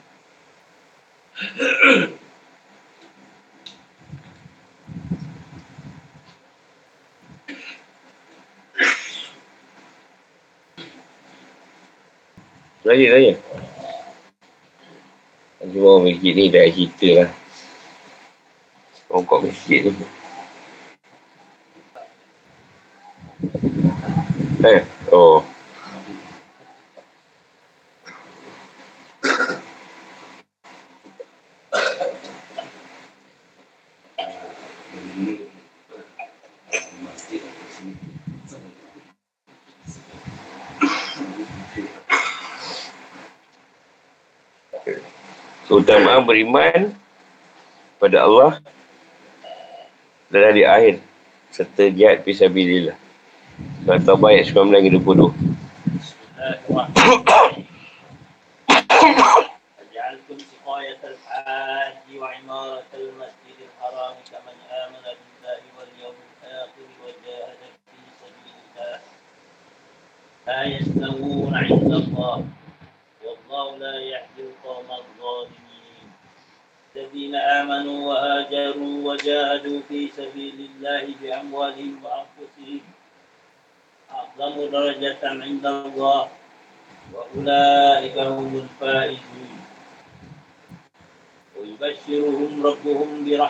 Lagi, 12.91 13.07
lagi. 13.07 13.33
Nanti 15.63 15.77
bawa 15.79 16.03
masjid 16.03 16.35
ni 16.35 16.51
dah 16.51 16.67
cerita 16.67 17.09
lah. 17.23 17.31
Orang 19.15 19.47
masjid 19.47 19.87
tu. 19.87 19.95
Eh, 24.67 24.83
oh. 25.15 25.39
keutamaan 45.91 46.20
beriman 46.31 46.95
pada 47.99 48.23
Allah 48.23 48.63
dan 50.31 50.55
hari 50.55 50.63
akhir 50.63 50.95
serta 51.51 51.91
jihad 51.91 52.23
fisabilillah. 52.23 52.95
Surah 53.83 53.99
Taubah 53.99 54.31
ayat 54.31 54.55
19 54.55 54.71
hingga 54.79 54.95
20. 55.03 55.50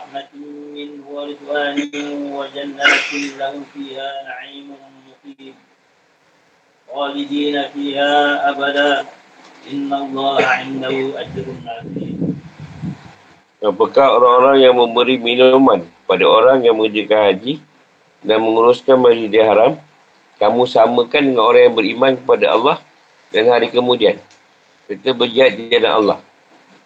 برحمة 0.00 0.32
منه 0.72 1.04
ورضوان 1.04 1.76
وجنات 2.32 3.10
لهم 3.12 3.62
فيها 3.74 4.08
نعيم 4.24 4.68
مقيم 4.72 5.54
خالدين 6.88 7.56
فيها 7.74 8.12
أبدا 8.50 9.04
إن 9.72 9.90
الله 9.92 10.36
عنده 10.40 10.96
أجر 11.20 11.46
عظيم 11.66 12.16
Apakah 13.66 14.14
orang-orang 14.20 14.62
yang 14.62 14.78
memberi 14.78 15.16
minuman 15.18 15.82
pada 16.06 16.22
orang 16.22 16.62
yang 16.62 16.78
mengerjakan 16.78 17.34
haji 17.34 17.58
dan 18.22 18.38
menguruskan 18.38 18.94
masjidil 19.00 19.42
haram, 19.42 19.72
kamu 20.38 20.70
samakan 20.70 21.34
dengan 21.34 21.42
orang 21.50 21.62
yang 21.66 21.74
beriman 21.74 22.12
kepada 22.14 22.46
Allah 22.52 22.76
dan 23.34 23.50
hari 23.50 23.72
kemudian. 23.72 24.22
Kita 24.86 25.10
berjihad 25.18 25.58
di 25.58 25.72
jalan 25.72 25.92
Allah. 25.98 26.18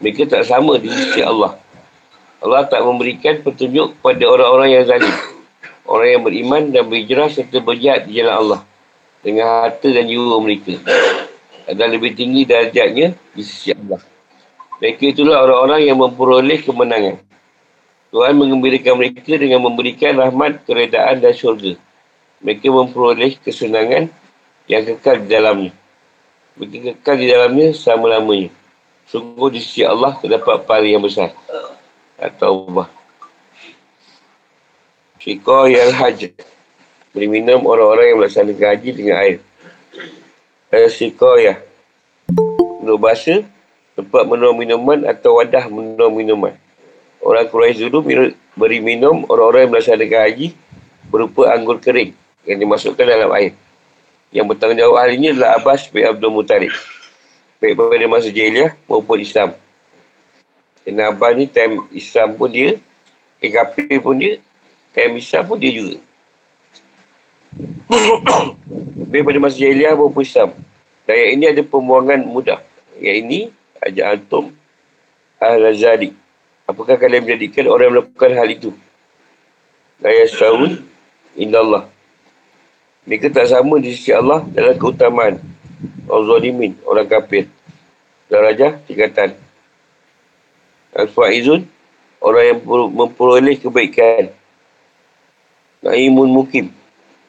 Mereka 0.00 0.24
tak 0.24 0.46
sama 0.48 0.80
di 0.80 0.88
sisi 0.88 1.20
Allah. 1.20 1.60
Allah 2.43 2.67
tak 2.67 2.83
memberikan 2.83 3.39
petunjuk 3.39 3.95
kepada 3.99 4.23
orang-orang 4.27 4.69
yang 4.75 4.83
zalim. 4.87 5.15
Orang 5.85 6.09
yang 6.09 6.23
beriman 6.25 6.63
dan 6.73 6.89
berhijrah 6.89 7.29
serta 7.29 7.61
berjihad 7.61 8.09
di 8.09 8.17
jalan 8.19 8.35
Allah. 8.35 8.61
Dengan 9.21 9.65
harta 9.65 9.87
dan 9.89 10.05
jiwa 10.09 10.37
mereka. 10.41 10.75
Dan 11.65 11.87
lebih 11.93 12.13
tinggi 12.13 12.45
darjatnya 12.45 13.13
di 13.33 13.41
sisi 13.41 13.73
Allah. 13.73 14.01
Mereka 14.81 15.15
itulah 15.15 15.41
orang-orang 15.41 15.81
yang 15.87 15.97
memperoleh 15.97 16.59
kemenangan. 16.61 17.15
Tuhan 18.11 18.33
mengembirakan 18.37 18.95
mereka 18.95 19.33
dengan 19.35 19.59
memberikan 19.63 20.15
rahmat, 20.15 20.63
keredaan 20.67 21.19
dan 21.23 21.33
syurga. 21.35 21.75
Mereka 22.43 22.67
memperoleh 22.69 23.39
kesenangan 23.39 24.11
yang 24.69 24.83
kekal 24.85 25.23
di 25.23 25.27
dalamnya. 25.31 25.71
Mereka 26.59 26.99
kekal 26.99 27.15
di 27.17 27.27
dalamnya 27.27 27.67
selama-lamanya. 27.73 28.49
Sungguh 29.09 29.53
di 29.53 29.59
sisi 29.61 29.85
Allah 29.85 30.17
terdapat 30.17 30.65
pahala 30.65 30.87
yang 30.87 31.03
besar. 31.03 31.33
Atau 32.15 32.71
Allah. 32.71 32.87
Syikah 35.19 35.65
yang 35.67 35.91
haj. 35.95 36.31
Beri 37.15 37.27
minum 37.31 37.63
orang-orang 37.65 38.11
yang 38.11 38.17
melaksanakan 38.19 38.67
haji 38.75 38.89
dengan 38.91 39.15
air. 39.19 39.37
Syikah 40.91 41.35
ya. 41.39 41.53
Menurut 42.83 42.99
bahasa, 43.01 43.41
tempat 43.95 44.23
menua 44.27 44.51
minuman 44.51 45.07
atau 45.07 45.39
wadah 45.39 45.65
menua 45.71 46.11
minuman. 46.11 46.53
Orang 47.23 47.49
Quraisy 47.49 47.89
dulu 47.89 48.05
beri 48.53 48.79
minum 48.83 49.25
orang-orang 49.31 49.65
yang 49.65 49.71
melaksanakan 49.73 50.21
haji 50.29 50.47
berupa 51.09 51.49
anggur 51.55 51.81
kering 51.81 52.13
yang 52.45 52.61
dimasukkan 52.61 53.01
dalam 53.01 53.31
air. 53.33 53.57
Yang 54.29 54.45
bertanggungjawab 54.51 55.09
ini 55.15 55.31
adalah 55.33 55.57
Abbas 55.57 55.89
bin 55.89 56.05
Abdul 56.05 56.29
Muttalib. 56.35 56.75
Baik 57.57 57.79
pada 57.79 58.05
masa 58.11 58.29
jahiliah 58.29 58.75
maupun 58.85 59.23
Islam. 59.23 59.55
Dan 60.85 61.01
Abbas 61.01 61.33
ni 61.33 61.49
time 61.49 61.89
Islam 61.89 62.37
pun 62.37 62.49
dia, 62.53 62.77
PKP 63.41 63.97
pun 63.99 64.15
dia, 64.21 64.37
time 64.93 65.17
Islam 65.17 65.43
pun 65.49 65.57
dia 65.57 65.71
juga. 65.73 65.97
Baik 69.09 69.23
pada 69.25 69.39
masa 69.41 69.57
jahiliah 69.57 69.97
maupun 69.97 70.21
Islam. 70.21 70.53
Dan 71.09 71.15
yang 71.17 71.31
ini 71.41 71.45
ada 71.49 71.61
pembuangan 71.65 72.21
mudah. 72.21 72.61
Yang 73.01 73.17
ini 73.25 73.39
ajak 73.81 74.05
antum 74.05 74.53
al-Zadi. 75.41 76.13
Apakah 76.65 76.97
kalian 76.97 77.25
menjadikan 77.25 77.69
orang 77.69 77.85
yang 77.89 77.95
melakukan 78.01 78.31
hal 78.33 78.49
itu? 78.49 78.69
Daya 80.01 80.25
sahun 80.25 80.81
inna 81.37 81.61
Allah. 81.61 81.83
Mereka 83.05 83.29
tak 83.29 83.53
sama 83.53 83.77
di 83.77 83.93
sisi 83.93 84.09
Allah 84.09 84.41
dalam 84.49 84.73
keutamaan. 84.81 85.37
Orang 86.09 86.25
zalimin, 86.25 86.73
orang 86.89 87.05
kafir. 87.05 87.45
Darajah, 88.25 88.81
tingkatan. 88.89 89.37
Al-Faizun, 90.95 91.67
orang 92.23 92.43
yang 92.55 92.59
memperoleh 92.95 93.59
kebaikan. 93.59 94.31
Na'imun 95.83 96.31
mukim. 96.31 96.71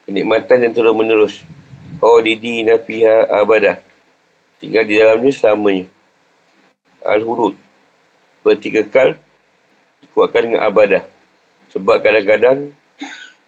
Kenikmatan 0.07 0.63
yang 0.63 0.73
terus 0.73 0.95
menerus. 0.95 1.35
Oh 1.99 2.23
didi 2.23 2.63
nafiha 2.63 3.27
abadah. 3.27 3.83
Tinggal 4.57 4.87
di 4.87 4.95
dalamnya 4.97 5.31
selamanya. 5.35 5.85
Al-Hurud. 7.03 7.59
Berarti 8.41 8.71
kekal. 8.71 9.19
Dikuatkan 9.99 10.41
dengan 10.47 10.61
abadah. 10.63 11.03
Sebab 11.75 11.99
kadang-kadang 11.99 12.71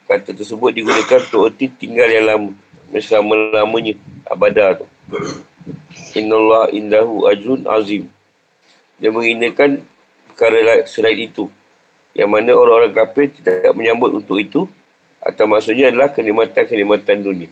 kata 0.05 0.35
tersebut 0.35 0.75
digunakan 0.75 1.19
untuk 1.31 1.47
erti 1.47 1.71
tinggal 1.71 2.11
yang 2.11 2.25
lama. 2.27 2.51
Selama-lamanya. 2.91 3.95
Abadah 4.27 4.83
tu. 4.83 4.85
Inna 6.19 6.35
Allah 6.35 6.63
indahu 6.75 7.25
ajrun 7.25 7.63
azim. 7.65 8.11
Dia 8.99 9.15
menghinakan 9.15 9.81
perkara 10.39 10.87
selain 10.87 11.19
itu. 11.27 11.51
Yang 12.15 12.29
mana 12.31 12.55
orang-orang 12.55 12.95
kafir 12.95 13.27
tidak 13.27 13.75
menyambut 13.75 14.23
untuk 14.23 14.39
itu. 14.39 14.71
Atau 15.19 15.51
maksudnya 15.51 15.91
adalah 15.91 16.15
kenikmatan-kenikmatan 16.15 17.19
dunia. 17.19 17.51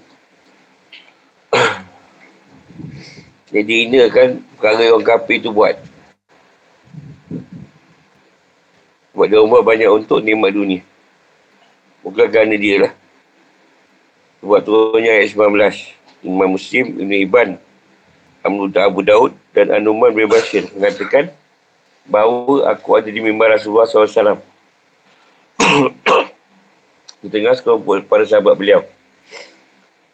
Jadi 3.51 3.91
ini 3.91 3.99
kan 4.07 4.39
perkara 4.55 4.87
orang 4.87 5.03
kafir 5.03 5.43
itu 5.43 5.51
buat. 5.51 5.75
Buat 9.11 9.27
dia 9.35 9.43
umur 9.43 9.67
banyak 9.67 9.91
untuk 9.91 10.23
nikmat 10.23 10.55
dunia. 10.55 10.79
Bukan 12.07 12.31
kerana 12.31 12.55
dia 12.55 12.87
lah. 12.87 12.93
Buat 14.39 14.63
turunnya 14.63 15.11
ayat 15.11 15.35
19. 15.35 16.23
Imam 16.23 16.55
Muslim, 16.55 16.85
Ibn 17.03 17.13
Iban, 17.19 17.49
Abu 18.47 19.01
Daud 19.03 19.35
dan 19.51 19.75
Anuman 19.75 20.15
bin 20.15 20.31
Bashir 20.31 20.65
mengatakan 20.71 21.35
bahawa 22.07 22.71
aku 22.71 22.97
ada 22.97 23.11
di 23.11 23.19
mimbar 23.19 23.53
Rasulullah 23.53 23.85
SAW. 23.85 24.39
di 27.21 27.27
tengah 27.27 27.53
sekelompok 27.57 28.07
para 28.07 28.23
sahabat 28.23 28.55
beliau. 28.55 28.81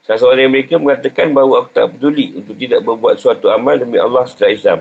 Salah 0.04 0.20
seorang 0.20 0.52
mereka 0.52 0.76
mengatakan 0.76 1.32
bahawa 1.32 1.64
aku 1.64 1.70
tak 1.72 1.96
peduli 1.96 2.36
untuk 2.36 2.60
tidak 2.60 2.84
berbuat 2.84 3.16
suatu 3.24 3.48
amal 3.48 3.80
demi 3.80 3.96
Allah 3.96 4.28
setelah 4.28 4.52
Islam. 4.52 4.80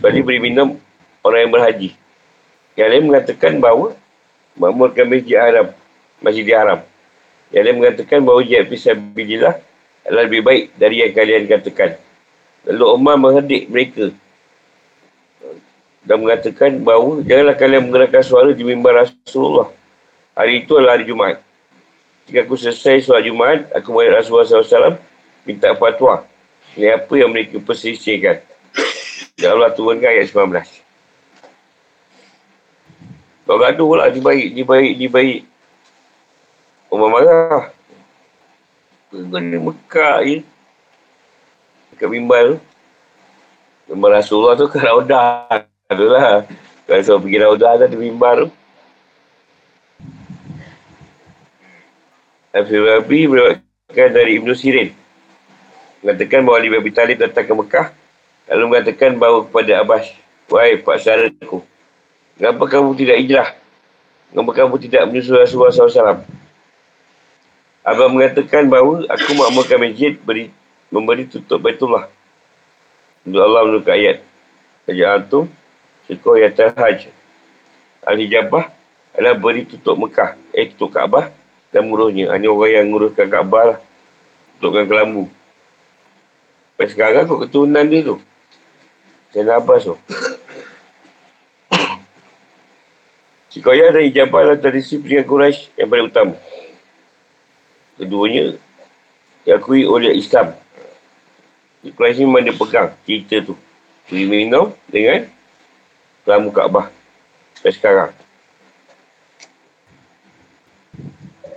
Kecuali 0.00 0.20
beri 0.24 0.40
minum 0.40 0.80
orang 1.20 1.40
yang 1.44 1.52
berhaji. 1.52 1.90
Yang 2.80 2.88
lain 2.88 3.04
mengatakan 3.12 3.52
bahawa 3.60 3.92
makmurkan 4.56 5.04
masjid 5.04 5.36
haram, 5.36 5.66
masjid 6.24 6.48
haram. 6.56 6.80
Yang 7.52 7.62
lain 7.68 7.76
mengatakan 7.76 8.18
bahawa 8.24 8.40
jihad 8.40 8.66
fisabilillah 8.72 9.54
adalah 10.08 10.22
lebih 10.24 10.42
baik 10.48 10.62
dari 10.80 10.96
yang 11.04 11.12
kalian 11.12 11.44
katakan. 11.44 11.90
Lalu 12.64 12.84
Umar 12.96 13.16
menghadik 13.20 13.68
mereka 13.68 14.16
dan 16.00 16.16
mengatakan 16.20 16.80
bahawa 16.80 17.20
janganlah 17.24 17.56
kalian 17.56 17.82
menggerakkan 17.88 18.24
suara 18.24 18.50
di 18.56 18.64
mimbar 18.64 19.04
Rasulullah. 19.04 19.68
Hari 20.32 20.64
itu 20.64 20.72
adalah 20.80 20.96
hari 20.96 21.04
Jumaat. 21.04 21.44
Jika 22.24 22.46
aku 22.46 22.56
selesai 22.56 23.04
solat 23.04 23.26
Jumaat, 23.26 23.68
aku 23.74 23.92
melihat 23.92 24.22
Rasulullah 24.22 24.46
SAW 24.48 24.96
minta 25.44 25.74
fatwa. 25.76 26.24
Ini 26.78 26.96
apa 26.96 27.14
yang 27.18 27.34
mereka 27.34 27.58
persisihkan. 27.60 28.40
Ya 29.36 29.52
Allah 29.52 29.74
turunkan 29.74 30.08
ayat 30.08 30.30
19. 30.30 30.80
Kau 33.50 33.58
gaduh 33.58 33.90
lah, 33.98 34.06
ni 34.14 34.22
baik, 34.22 34.46
ni 34.54 34.62
baik, 34.62 34.92
ni 34.94 35.06
baik. 35.10 35.40
Umar 36.86 37.08
marah. 37.10 37.74
Kena 39.10 39.58
Mekah 39.58 40.22
je. 40.22 40.46
Dekat 41.90 42.08
bimbal 42.14 42.54
tu. 42.54 42.56
Bimbal 43.90 44.22
Rasulullah 44.22 44.54
tu 44.54 44.70
kan 44.70 44.86
Raudah. 44.86 45.69
Adalah. 45.90 46.46
Kalau 46.86 47.02
saya 47.02 47.18
pergi 47.18 47.38
Raudah 47.42 47.72
tu, 47.82 47.86
di 47.90 47.98
bimbal 47.98 48.46
tu. 48.46 48.48
Abdul 52.50 52.82
Rabi 52.82 53.20
berkata 53.30 54.10
dari 54.10 54.38
Ibn 54.38 54.50
Sirin. 54.54 54.90
Mengatakan 56.02 56.42
bahawa 56.42 56.56
Ali 56.62 56.70
Abi 56.74 56.90
Talib 56.94 57.18
datang 57.18 57.46
ke 57.46 57.54
Mekah. 57.54 57.86
Lalu 58.50 58.64
mengatakan 58.70 59.10
bahawa 59.18 59.46
kepada 59.46 59.72
Abbas. 59.82 60.06
Wahai 60.50 60.82
Pak 60.82 60.98
Saudaraku. 60.98 61.62
Kenapa 62.34 62.64
kamu 62.66 62.90
tidak 62.98 63.16
hijrah? 63.22 63.48
Kenapa 64.30 64.50
kamu 64.50 64.74
tidak 64.82 65.02
menyusul 65.06 65.38
Rasulullah 65.38 65.74
SAW? 65.74 66.22
Abang 67.86 68.14
mengatakan 68.14 68.66
bahawa 68.66 69.06
aku 69.06 69.30
makmurkan 69.34 69.78
masjid 69.78 70.14
beri, 70.18 70.50
memberi 70.90 71.26
tutup 71.30 71.62
Baitullah. 71.62 72.10
Untuk 73.22 73.42
Allah 73.42 73.62
menurut 73.66 73.86
ayat. 73.86 74.26
Raja 74.90 75.06
Antum, 75.14 75.46
syukur 76.10 76.42
ya 76.42 76.50
terhaj. 76.50 77.06
Al-Hijabah 78.02 78.74
adalah 79.14 79.34
beri 79.38 79.62
tutup 79.62 79.94
Mekah. 79.94 80.34
Eh, 80.50 80.66
tutup 80.74 80.98
Kaabah 80.98 81.30
dan 81.70 81.86
muruhnya. 81.86 82.34
Hanya 82.34 82.50
orang 82.50 82.72
yang 82.74 82.86
nguruskan 82.90 83.30
Kaabah 83.30 83.62
lah. 83.74 83.78
Tutupkan 84.58 84.90
kelambu. 84.90 85.30
Sampai 86.74 86.96
sekarang 86.96 87.28
kok 87.28 87.40
keturunan 87.46 87.84
dia 87.86 88.00
tu. 88.00 88.16
Saya 89.30 89.60
Abbas 89.60 89.84
tu. 89.86 89.94
Sikoyah 93.52 93.92
dan 93.92 94.08
ijabah 94.08 94.46
adalah 94.46 94.58
tradisi 94.58 94.96
pilihan 94.96 95.28
Quraisy 95.28 95.76
yang 95.76 95.92
paling 95.92 96.06
utama. 96.08 96.34
Keduanya 98.00 98.56
diakui 99.44 99.84
oleh 99.84 100.16
Islam. 100.16 100.56
Quraisy 101.84 102.24
memang 102.24 102.48
dia 102.48 102.56
pegang 102.56 102.88
cerita 103.04 103.36
tu. 103.44 103.54
Beri 104.08 104.24
minum 104.24 104.72
dengan 104.88 105.28
Kelamu 106.24 106.50
Kaabah. 106.52 106.86
Sampai 107.56 107.72
sekarang. 107.76 108.10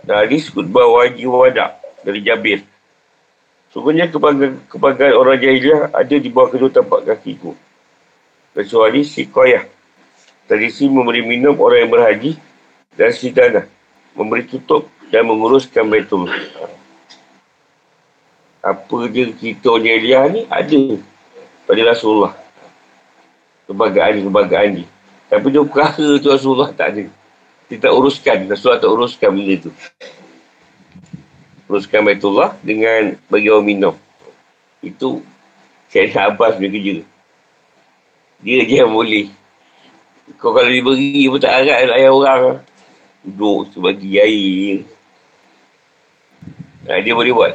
Dan 0.04 0.16
hadis 0.28 0.52
khutbah 0.52 0.84
wajib 0.88 1.32
wadak 1.32 1.80
dari 2.04 2.20
Jabir. 2.20 2.60
Sungguhnya 3.72 4.12
kebanggaan, 4.12 4.68
kebanggaan 4.70 5.16
orang 5.16 5.40
jahiliah 5.40 5.90
ada 5.90 6.16
di 6.20 6.30
bawah 6.30 6.52
kedua 6.52 6.70
tapak 6.70 7.08
kakiku. 7.08 7.56
Kecuali 8.54 9.02
si 9.02 9.26
koyah 9.26 9.66
Tradisi 10.44 10.92
memberi 10.92 11.24
minum 11.24 11.56
orang 11.64 11.88
yang 11.88 11.92
berhaji 11.92 12.32
dan 13.00 13.16
sidana. 13.16 13.64
Memberi 14.12 14.44
tutup 14.44 14.92
dan 15.08 15.24
menguruskan 15.24 15.88
betul. 15.88 16.28
Apa 18.60 19.08
dia 19.08 19.32
kita 19.32 19.72
orang 19.72 19.88
Elia 19.88 20.22
ni 20.28 20.44
ada 20.52 21.00
pada 21.64 21.82
Rasulullah. 21.88 22.36
Kebagaan-kebagaan 23.70 24.70
ni. 24.82 24.86
Tapi 25.32 25.48
dia 25.50 25.64
perkara 25.64 26.08
tu 26.20 26.28
Rasulullah 26.30 26.70
tak 26.76 26.98
ada. 26.98 27.06
Dia 27.72 27.78
tak 27.80 27.94
uruskan. 27.96 28.48
Rasulullah 28.52 28.82
tak 28.82 28.92
uruskan 28.92 29.30
benda 29.34 29.56
tu. 29.70 29.72
Uruskan 31.72 32.06
Baitullah 32.06 32.54
dengan 32.62 33.18
bagi 33.32 33.48
orang 33.50 33.66
minum. 33.66 33.96
Itu 34.84 35.24
Syed 35.90 36.14
Abbas 36.14 36.60
punya 36.60 36.70
kerja. 36.70 36.96
Dia 38.44 38.68
je 38.68 38.76
yang 38.84 38.92
boleh 38.92 39.32
kau 40.40 40.56
kalau 40.56 40.72
diberi 40.72 41.28
pun 41.28 41.40
tak 41.40 41.52
harap 41.52 41.84
nak 41.84 41.98
ayah 42.00 42.12
orang. 42.12 42.42
Duduk 43.24 43.72
sebagi 43.76 44.10
air. 44.20 44.88
Nah, 46.84 47.00
dia 47.00 47.16
boleh 47.16 47.32
buat. 47.32 47.54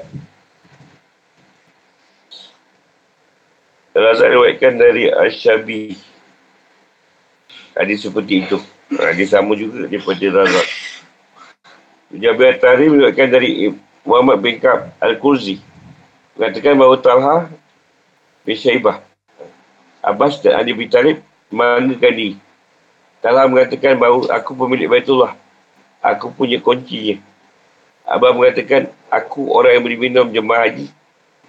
Kalau 3.98 4.14
saya 4.14 4.30
riwayatkan 4.38 4.78
dari 4.78 5.10
Ashabi. 5.10 5.98
Hadis 7.74 8.06
seperti 8.06 8.46
itu. 8.46 8.62
Hadis 8.94 9.34
sama 9.34 9.58
juga 9.58 9.90
daripada 9.90 10.22
Razak. 10.38 10.66
Jabir 12.14 12.62
meriwayatkan 12.62 13.26
dari 13.26 13.74
Muhammad 14.06 14.38
bin 14.38 14.62
Ka'ab 14.62 14.94
Al-Kurzi. 15.02 15.58
Mengatakan 16.38 16.78
bahawa 16.78 16.94
Talha 17.02 17.36
bin 18.46 18.54
Syaibah. 18.54 19.02
Abbas 20.06 20.46
dan 20.46 20.62
Ali 20.62 20.78
bin 20.78 20.86
Talib 20.86 21.18
mengatakan 21.50 22.14
diri. 22.14 22.38
Talha 23.18 23.50
mengatakan 23.50 23.98
bahawa 23.98 24.30
aku 24.30 24.54
pemilik 24.54 24.86
Baitullah. 24.86 25.34
Aku 26.06 26.30
punya 26.30 26.62
kuncinya. 26.62 27.18
Abang 28.06 28.38
mengatakan 28.38 28.94
aku 29.10 29.50
orang 29.50 29.74
yang 29.74 29.82
beri 29.82 29.98
minum 29.98 30.30
jemaah 30.30 30.70
haji 30.70 30.86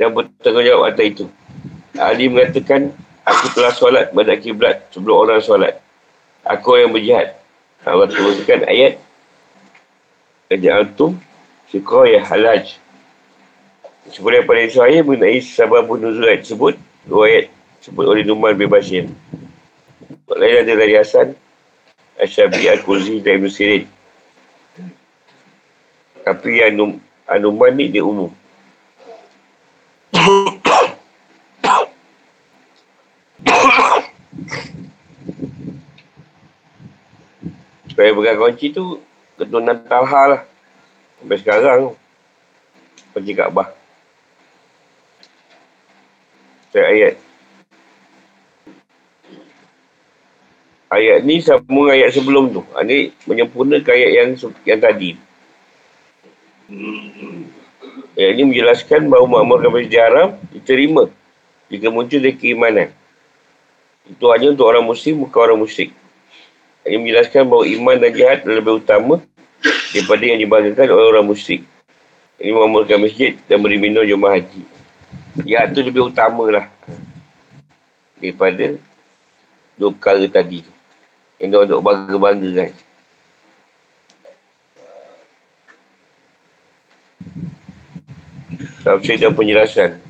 dan 0.02 0.18
bertanggungjawab 0.18 0.90
atas 0.90 1.06
itu. 1.14 1.26
Ali 1.98 2.30
mengatakan 2.30 2.94
aku 3.26 3.46
telah 3.58 3.74
solat 3.74 4.14
pada 4.14 4.34
kiblat 4.38 4.86
sebelum 4.94 5.26
orang 5.26 5.42
solat. 5.42 5.82
Aku 6.46 6.78
yang 6.78 6.94
berjihad. 6.94 7.40
Allah 7.88 8.12
turunkan 8.12 8.68
ayat 8.68 9.00
Kerja 10.52 10.84
antum 10.84 11.16
Syukur 11.72 12.12
ya 12.12 12.20
halaj 12.28 12.76
Sebenarnya 14.12 14.44
pada 14.44 14.68
saya 14.68 15.00
mengenai 15.00 15.40
sababun 15.40 16.04
nuzul 16.04 16.28
ayat 16.28 16.44
tersebut 16.44 16.76
Dua 17.08 17.32
ayat 17.32 17.48
sebut 17.80 18.04
oleh 18.04 18.28
Numan 18.28 18.52
bin 18.60 18.68
Bashir 18.68 19.08
Lain 20.28 20.56
ada 20.60 20.74
dari 20.76 21.00
Hasan 21.00 21.40
Asyabi 22.20 22.68
Al-Quzi 22.68 23.24
dan 23.24 23.40
Ibn 23.40 23.48
Sirin. 23.48 23.84
Tapi 26.28 26.60
yang 26.60 27.00
Anuman 27.30 27.72
ni 27.78 27.88
dia 27.88 28.04
umum. 28.04 28.34
Supaya 38.00 38.16
pegang 38.16 38.40
kunci 38.40 38.72
tu 38.72 39.04
keturunan 39.36 39.76
Talha 39.84 40.24
lah. 40.32 40.42
Sampai 41.20 41.36
sekarang 41.36 42.00
kunci 43.12 43.36
Kaabah. 43.36 43.76
Saya 46.72 46.96
ayat 46.96 47.14
ayat 50.88 51.28
ni 51.28 51.44
sama 51.44 51.92
ayat 51.92 52.16
sebelum 52.16 52.56
tu. 52.56 52.64
Ini 52.72 53.12
ha, 53.12 53.28
menyempurnakan 53.28 53.92
ayat 53.92 54.12
yang 54.16 54.30
yang 54.64 54.80
tadi. 54.80 55.20
Ayat 58.16 58.32
ini 58.32 58.48
menjelaskan 58.48 59.12
bahawa 59.12 59.44
makmur 59.44 59.60
kapal 59.60 59.84
sejarah 59.84 60.40
diterima 60.56 61.12
jika 61.68 61.92
muncul 61.92 62.24
dari 62.24 62.40
keimanan. 62.40 62.96
Itu 64.08 64.32
hanya 64.32 64.56
untuk 64.56 64.72
orang 64.72 64.88
muslim, 64.88 65.28
bukan 65.28 65.52
orang 65.52 65.60
musyrik. 65.60 65.92
Ini 66.88 66.96
menjelaskan 66.96 67.44
bahawa 67.48 67.66
iman 67.68 67.96
dan 68.00 68.12
jihad 68.16 68.40
lebih 68.48 68.80
utama 68.80 69.20
daripada 69.92 70.24
yang 70.24 70.40
dibanggakan 70.40 70.88
oleh 70.96 71.08
orang 71.12 71.28
musyrik. 71.28 71.62
Ini 72.40 72.56
memamurkan 72.56 73.04
masjid 73.04 73.36
dan 73.52 73.60
beri 73.60 73.76
minum 73.76 74.08
jemaah 74.08 74.40
haji. 74.40 74.64
Jihad 75.44 75.76
tu 75.76 75.84
lebih 75.84 76.08
utama 76.08 76.48
lah. 76.48 76.66
Daripada 78.16 78.80
dua 79.76 79.92
perkara 79.92 80.24
tadi 80.32 80.64
tu. 80.64 80.72
Yang 81.40 81.48
dia 81.52 81.60
untuk 81.68 81.82
bangga-bangga 81.84 82.50
kan. 82.56 82.72
Tafsir 88.80 89.16
dan 89.20 89.36
penjelasan. 89.36 90.09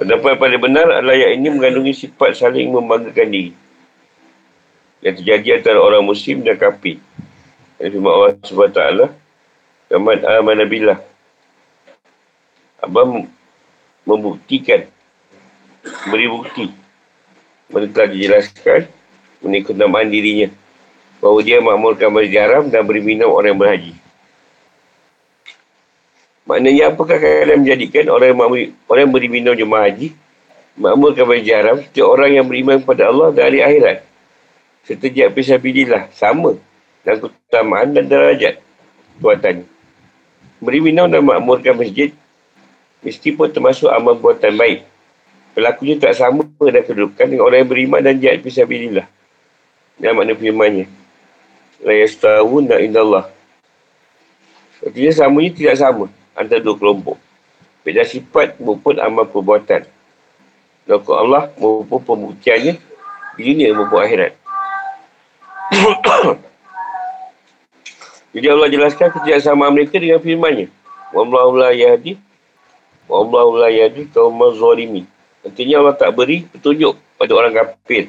Pendapat 0.00 0.32
yang 0.32 0.40
paling 0.40 0.62
benar 0.64 0.86
adalah 0.88 1.12
ayat 1.12 1.36
ini 1.36 1.52
mengandungi 1.52 1.92
sifat 1.92 2.32
saling 2.32 2.72
membanggakan 2.72 3.28
diri. 3.28 3.52
Yang 5.04 5.20
terjadi 5.20 5.60
antara 5.60 5.76
orang 5.76 6.00
muslim 6.00 6.40
dan 6.40 6.56
kafir. 6.56 6.96
Yang 7.76 8.00
firman 8.00 8.08
Allah 8.08 8.32
SWT. 8.40 8.80
Kaman 9.92 10.18
aman 10.24 10.56
nabilah. 10.56 10.98
Abang 12.80 13.28
membuktikan. 14.08 14.88
Beri 16.08 16.26
bukti. 16.32 16.72
Mereka 17.68 17.92
telah 17.92 18.08
dijelaskan. 18.08 18.80
Namaan 19.76 20.08
dirinya. 20.08 20.48
Bahawa 21.20 21.44
dia 21.44 21.60
makmurkan 21.60 22.08
masjid 22.08 22.40
haram 22.40 22.72
dan 22.72 22.88
beri 22.88 23.04
minum 23.04 23.36
orang 23.36 23.52
yang 23.52 23.60
berhaji. 23.60 23.92
Maknanya 26.50 26.90
apakah 26.90 27.14
kalian 27.22 27.62
menjadikan 27.62 28.10
orang 28.10 28.34
yang, 28.34 28.38
makmur, 28.42 28.60
orang 28.90 29.02
yang 29.06 29.14
beri 29.14 29.28
minum 29.30 29.54
jemaah 29.54 29.86
haji 29.86 30.10
makmurkan 30.74 31.22
masjid 31.30 31.54
haram 31.62 31.78
setiap 31.78 32.10
orang 32.10 32.30
yang 32.34 32.46
beriman 32.50 32.82
kepada 32.82 33.06
Allah 33.06 33.30
dari 33.30 33.62
akhirat. 33.62 34.02
Serta 34.82 35.06
jihad 35.06 35.30
fisabilillah 35.30 36.10
sama. 36.10 36.58
Dan 37.06 37.22
keutamaan 37.22 37.94
dan 37.94 38.10
derajat 38.10 38.58
buatan 39.22 39.62
beri 40.58 40.82
minum 40.82 41.06
dan 41.06 41.22
makmurkan 41.22 41.72
masjid 41.78 42.12
mesti 43.00 43.30
pun 43.30 43.46
termasuk 43.46 43.86
amal 43.86 44.18
buatan 44.18 44.58
baik. 44.58 44.84
Pelakunya 45.54 46.02
tak 46.02 46.18
sama 46.18 46.44
dan 46.58 46.82
kedudukan 46.82 47.30
dengan 47.30 47.46
orang 47.46 47.62
yang 47.62 47.70
beriman 47.70 48.00
dan 48.02 48.18
jihad 48.18 48.42
fisabilillah 48.42 49.06
dan 50.02 50.18
makna 50.18 50.34
firmannya. 50.34 50.90
La 51.86 51.94
yastawuna 51.94 52.82
indallah. 52.82 53.30
Artinya 54.82 55.12
samanya 55.14 55.50
tidak 55.54 55.76
sama 55.78 56.10
antara 56.40 56.64
dua 56.64 56.76
kelompok. 56.80 57.20
Beda 57.84 58.04
sifat 58.04 58.56
maupun 58.60 58.96
amal 59.00 59.28
perbuatan. 59.28 59.84
Lakukan 60.88 61.16
Allah 61.16 61.52
maupun 61.60 62.00
pembuktiannya 62.00 62.80
di 63.36 63.42
dunia 63.44 63.76
maupun 63.76 64.00
akhirat. 64.00 64.32
Jadi 68.34 68.46
Allah 68.46 68.68
jelaskan 68.70 69.10
kerjasama 69.10 69.70
mereka 69.70 69.98
dengan 69.98 70.22
firmannya. 70.22 70.68
Wallahu 71.10 71.58
la 71.58 71.74
yahdi 71.74 72.14
Wallahu 73.10 73.58
la 73.58 73.68
yahdi 73.74 74.06
kaumaz 74.06 74.54
zalimin. 74.54 75.02
Artinya 75.42 75.82
Allah 75.82 75.94
tak 75.98 76.14
beri 76.14 76.46
petunjuk 76.46 76.94
pada 77.18 77.32
orang 77.34 77.50
kafir 77.58 78.06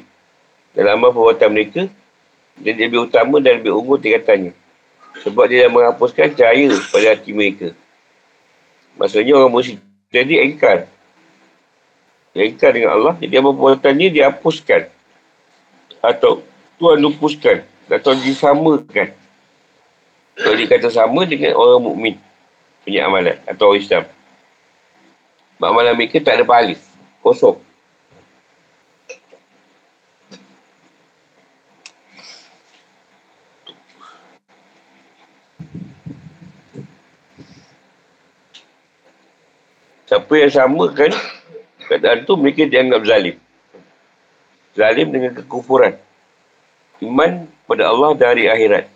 dalam 0.78 1.02
amal 1.02 1.10
perbuatan 1.10 1.50
mereka 1.50 1.82
dan 2.62 2.74
lebih 2.78 3.10
utama 3.10 3.42
dan 3.42 3.58
lebih 3.58 3.74
unggul 3.74 3.98
tingkatannya. 3.98 4.54
Sebab 5.26 5.44
dia 5.50 5.66
dah 5.66 5.70
menghapuskan 5.74 6.38
cahaya 6.38 6.70
pada 6.94 7.06
hati 7.18 7.34
mereka. 7.34 7.74
Maksudnya 8.96 9.32
orang 9.36 9.52
musyrik 9.52 9.80
jadi 10.12 10.44
engkar. 10.44 10.84
Engkar 12.36 12.76
dengan 12.76 12.92
Allah. 13.00 13.14
Jadi 13.16 13.32
apa 13.32 13.48
perbuatannya 13.48 14.08
dia 14.12 14.28
hapuskan. 14.28 14.92
Atau 16.04 16.44
Tuhan 16.76 17.00
lupuskan. 17.00 17.64
Atau 17.88 18.12
disamakan. 18.20 19.16
Kalau 20.36 20.54
dia 20.56 20.68
kata 20.68 20.88
sama 20.92 21.24
dengan 21.24 21.56
orang 21.56 21.80
mukmin 21.80 22.14
punya 22.84 23.08
amalan. 23.08 23.40
Atau 23.48 23.72
orang 23.72 23.80
Islam. 23.80 24.04
Amalan 25.56 25.96
mereka 25.96 26.20
tak 26.20 26.40
ada 26.40 26.44
pahala. 26.44 26.76
Kosong. 27.24 27.56
Siapa 40.12 40.34
yang 40.36 40.52
sama 40.52 40.92
kan 40.92 41.08
keadaan 41.88 42.28
tu 42.28 42.36
mereka 42.36 42.68
dianggap 42.68 43.00
zalim. 43.08 43.40
Zalim 44.76 45.08
dengan 45.08 45.32
kekufuran. 45.40 45.96
Iman 47.00 47.48
pada 47.64 47.88
Allah 47.88 48.12
dari 48.12 48.44
akhirat. 48.44 48.92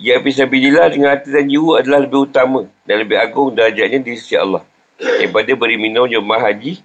Ya 0.00 0.16
fisabilillah 0.24 0.96
dengan 0.96 1.12
hati 1.12 1.28
dan 1.28 1.44
jiwa 1.44 1.84
adalah 1.84 2.08
lebih 2.08 2.24
utama 2.24 2.64
dan 2.88 3.04
lebih 3.04 3.20
agung 3.20 3.52
darjatnya 3.52 4.00
di 4.00 4.16
sisi 4.16 4.32
Allah. 4.32 4.64
Daripada 4.96 5.52
beri 5.52 5.76
minum 5.76 6.08
jemaah 6.08 6.40
haji, 6.40 6.80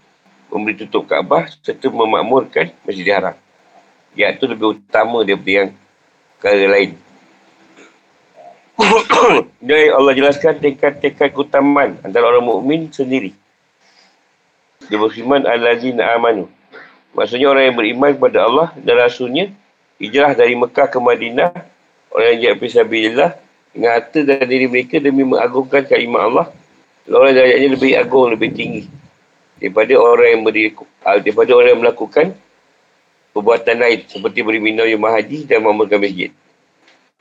memberi 0.51 0.83
tutup 0.83 1.07
Kaabah 1.07 1.47
serta 1.63 1.87
memakmurkan 1.87 2.75
Masjid 2.83 3.07
Haram. 3.07 3.39
Ya 4.19 4.35
itu 4.35 4.51
lebih 4.51 4.75
utama 4.75 5.23
daripada 5.23 5.63
yang 5.63 5.69
perkara 6.43 6.67
lain. 6.75 6.99
Jadi 9.63 9.85
Allah 9.93 10.13
jelaskan 10.17 10.57
tekad-tekad 10.57 11.29
keutamaan 11.31 11.97
antara 12.01 12.27
orang 12.27 12.43
mukmin 12.43 12.89
sendiri. 12.89 13.31
Dia 14.89 14.99
berfirman 14.99 15.47
Al-Lazina 15.47 16.11
amanu. 16.17 16.49
Maksudnya 17.13 17.47
orang 17.53 17.71
yang 17.71 17.77
beriman 17.77 18.11
kepada 18.17 18.39
Allah 18.49 18.67
dan 18.81 18.95
Rasulnya 18.97 19.53
hijrah 20.01 20.33
dari 20.33 20.57
Mekah 20.57 20.89
ke 20.89 20.97
Madinah 20.97 21.53
orang 22.09 22.27
yang 22.35 22.57
jatuh 22.57 22.59
fisabilillah 22.65 23.31
dengan 23.71 23.89
harta 23.93 24.19
dan 24.25 24.45
diri 24.49 24.65
mereka 24.65 24.97
demi 24.97 25.21
mengagungkan 25.21 25.85
kalimah 25.85 26.21
Allah 26.25 26.47
orang 27.09 27.37
yang 27.37 27.73
lebih 27.77 27.91
agung, 27.95 28.33
lebih 28.33 28.49
tinggi 28.51 28.83
daripada 29.61 29.93
orang 29.95 30.29
yang 30.35 30.41
beri, 30.43 30.63
ah, 31.05 31.17
daripada 31.21 31.51
orang 31.55 31.69
yang 31.77 31.81
melakukan 31.85 32.25
perbuatan 33.31 33.77
lain 33.79 33.99
seperti 34.09 34.39
beri 34.43 34.59
minum 34.59 34.85
yang 34.85 35.01
haji 35.01 35.47
dan 35.47 35.63
membangun 35.63 36.03
masjid. 36.03 36.29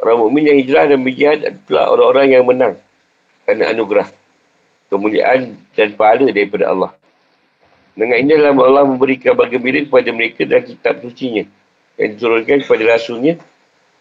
Orang 0.03 0.19
mukmin 0.19 0.51
yang 0.51 0.59
hijrah 0.59 0.91
dan 0.91 0.99
berjihad 1.07 1.39
adalah 1.47 1.95
orang-orang 1.95 2.27
yang 2.35 2.43
menang 2.43 2.75
kerana 3.47 3.71
anugerah, 3.71 4.11
kemuliaan 4.91 5.63
dan 5.79 5.95
pahala 5.95 6.27
daripada 6.35 6.75
Allah. 6.75 6.91
Dengan 7.95 8.19
ini 8.19 8.35
adalah 8.35 8.67
Allah 8.67 8.83
memberikan 8.83 9.31
kabar 9.31 9.47
gembira 9.47 9.79
kepada 9.87 10.11
mereka 10.11 10.43
dan 10.43 10.67
kitab 10.67 10.99
sucinya 11.07 11.47
yang 11.95 12.19
diturunkan 12.19 12.67
kepada 12.67 12.83
rasulnya 12.99 13.39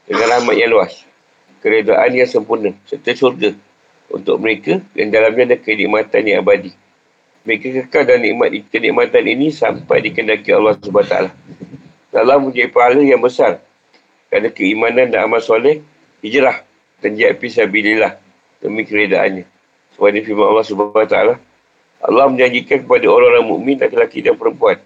dengan 0.09 0.25
rahmat 0.25 0.55
yang 0.57 0.73
luas. 0.73 1.05
Keredaan 1.61 2.17
yang 2.17 2.25
sempurna 2.25 2.73
serta 2.89 3.13
syurga 3.13 3.53
untuk 4.09 4.41
mereka 4.41 4.81
dan 4.97 5.13
dalamnya 5.13 5.53
ada 5.53 5.57
kenikmatan 5.61 6.21
yang 6.25 6.41
abadi. 6.41 6.73
Mereka 7.45 7.85
kekal 7.85 8.09
dan 8.09 8.25
nikmat 8.25 8.49
kenikmatan 8.73 9.21
ini 9.29 9.53
sampai 9.53 10.01
dikendaki 10.01 10.49
Allah 10.49 10.73
SWT. 10.81 11.15
Allah 12.09 12.37
menjadi 12.41 12.73
pahala 12.73 13.05
yang 13.05 13.21
besar 13.21 13.61
kerana 14.33 14.49
keimanan 14.49 15.13
dan 15.13 15.29
amal 15.29 15.43
soleh 15.43 15.83
hijrah 16.21 16.63
dan 17.01 17.17
jihad 17.17 17.41
fisabilillah 17.41 18.17
demi 18.61 18.85
keredaannya. 18.85 19.45
Sebab 19.97 20.15
firman 20.23 20.47
Allah 20.47 21.05
taala 21.09 21.35
Allah 22.01 22.25
menjanjikan 22.29 22.81
kepada 22.85 23.05
orang-orang 23.05 23.45
mukmin 23.45 23.77
laki-laki 23.77 24.25
dan 24.25 24.33
perempuan 24.33 24.81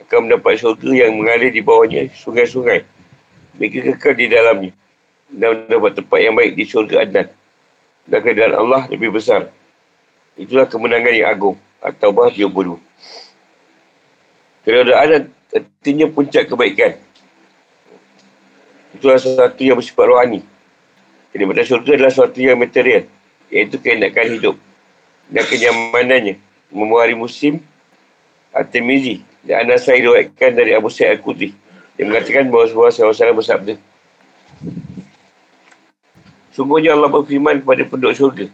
akan 0.00 0.28
mendapat 0.28 0.60
syurga 0.60 1.08
yang 1.08 1.12
mengalir 1.16 1.52
di 1.52 1.60
bawahnya 1.60 2.08
sungai-sungai. 2.16 2.84
Mereka 3.60 3.94
kekal 3.94 4.14
di 4.16 4.26
dalamnya 4.32 4.72
dan 5.28 5.64
mendapat 5.64 5.92
tempat 6.00 6.18
yang 6.20 6.34
baik 6.36 6.52
di 6.56 6.64
syurga 6.64 7.04
Adnan. 7.04 7.28
Dan 8.04 8.18
keadaan 8.20 8.54
Allah 8.56 8.82
lebih 8.92 9.16
besar. 9.16 9.48
Itulah 10.36 10.68
kemenangan 10.68 11.12
yang 11.14 11.28
agung. 11.30 11.56
At-Taubah 11.80 12.32
32. 12.32 12.80
Keadaan 14.64 15.28
artinya 15.52 16.06
puncak 16.08 16.48
kebaikan. 16.48 16.96
Itulah 18.96 19.20
sesuatu 19.20 19.60
yang 19.60 19.76
bersifat 19.76 20.04
rohani. 20.08 20.40
Pada 21.34 21.62
syurga 21.66 21.90
adalah 21.98 22.12
sesuatu 22.14 22.38
yang 22.38 22.62
material. 22.62 23.10
Iaitu 23.50 23.82
keenakan 23.82 24.26
hidup. 24.38 24.56
Dan 25.26 25.42
kenyamanannya. 25.50 26.38
Memuari 26.70 27.18
musim. 27.18 27.58
At-Timizi. 28.54 29.26
Dan 29.42 29.66
anda 29.66 29.76
saya 29.76 29.98
diriwayatkan 29.98 30.54
dari 30.54 30.78
Abu 30.78 30.88
Sayyid 30.88 31.18
Al-Qudri. 31.18 31.50
Dia 31.98 32.06
mengatakan 32.06 32.48
bahawa 32.50 32.70
sebuah 32.70 32.90
sahabat 32.94 33.34
bersabda. 33.34 33.74
Sungguhnya 36.54 36.94
Allah 36.94 37.10
berfirman 37.10 37.66
kepada 37.66 37.82
penduduk 37.82 38.14
syurga. 38.14 38.46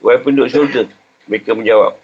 Wahai 0.00 0.24
penduduk 0.24 0.48
syurga. 0.48 0.82
Mereka 1.28 1.52
menjawab. 1.52 2.00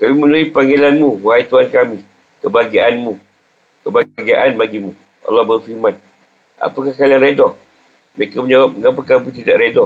Kami 0.00 0.12
menulis 0.16 0.48
panggilanmu, 0.52 1.20
wahai 1.20 1.44
Tuhan 1.44 1.68
kami. 1.68 1.98
Kebahagiaanmu. 2.40 3.12
Kebahagiaan 3.84 4.56
bagimu. 4.56 4.92
Allah 5.28 5.44
berfirman. 5.44 5.94
Apakah 6.56 6.92
kalian 6.96 7.20
redha? 7.20 7.52
Mereka 8.16 8.40
menjawab, 8.40 8.70
kenapa 8.80 9.00
kamu 9.04 9.28
tidak 9.32 9.56
reda? 9.60 9.84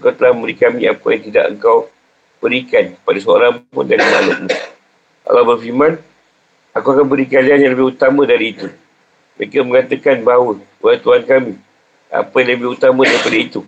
Kau 0.00 0.12
telah 0.16 0.32
memberi 0.32 0.56
kami 0.56 0.88
apa 0.88 1.06
yang 1.12 1.22
tidak 1.28 1.44
engkau 1.52 1.92
berikan 2.40 2.96
pada 3.04 3.18
seorang 3.20 3.60
pun 3.68 3.84
dari 3.84 4.00
makhlukmu. 4.00 4.48
Allah 5.28 5.44
berfirman, 5.44 5.92
Aku 6.70 6.86
akan 6.94 7.04
beri 7.04 7.26
kalian 7.28 7.66
yang 7.66 7.72
lebih 7.76 7.92
utama 7.92 8.24
dari 8.24 8.56
itu. 8.56 8.72
Mereka 9.36 9.60
mengatakan 9.60 10.24
bahawa, 10.24 10.56
Wahai 10.80 11.04
Tuhan 11.04 11.22
kami, 11.28 11.52
apa 12.08 12.34
yang 12.40 12.48
lebih 12.56 12.68
utama 12.80 13.04
daripada 13.04 13.36
itu? 13.36 13.60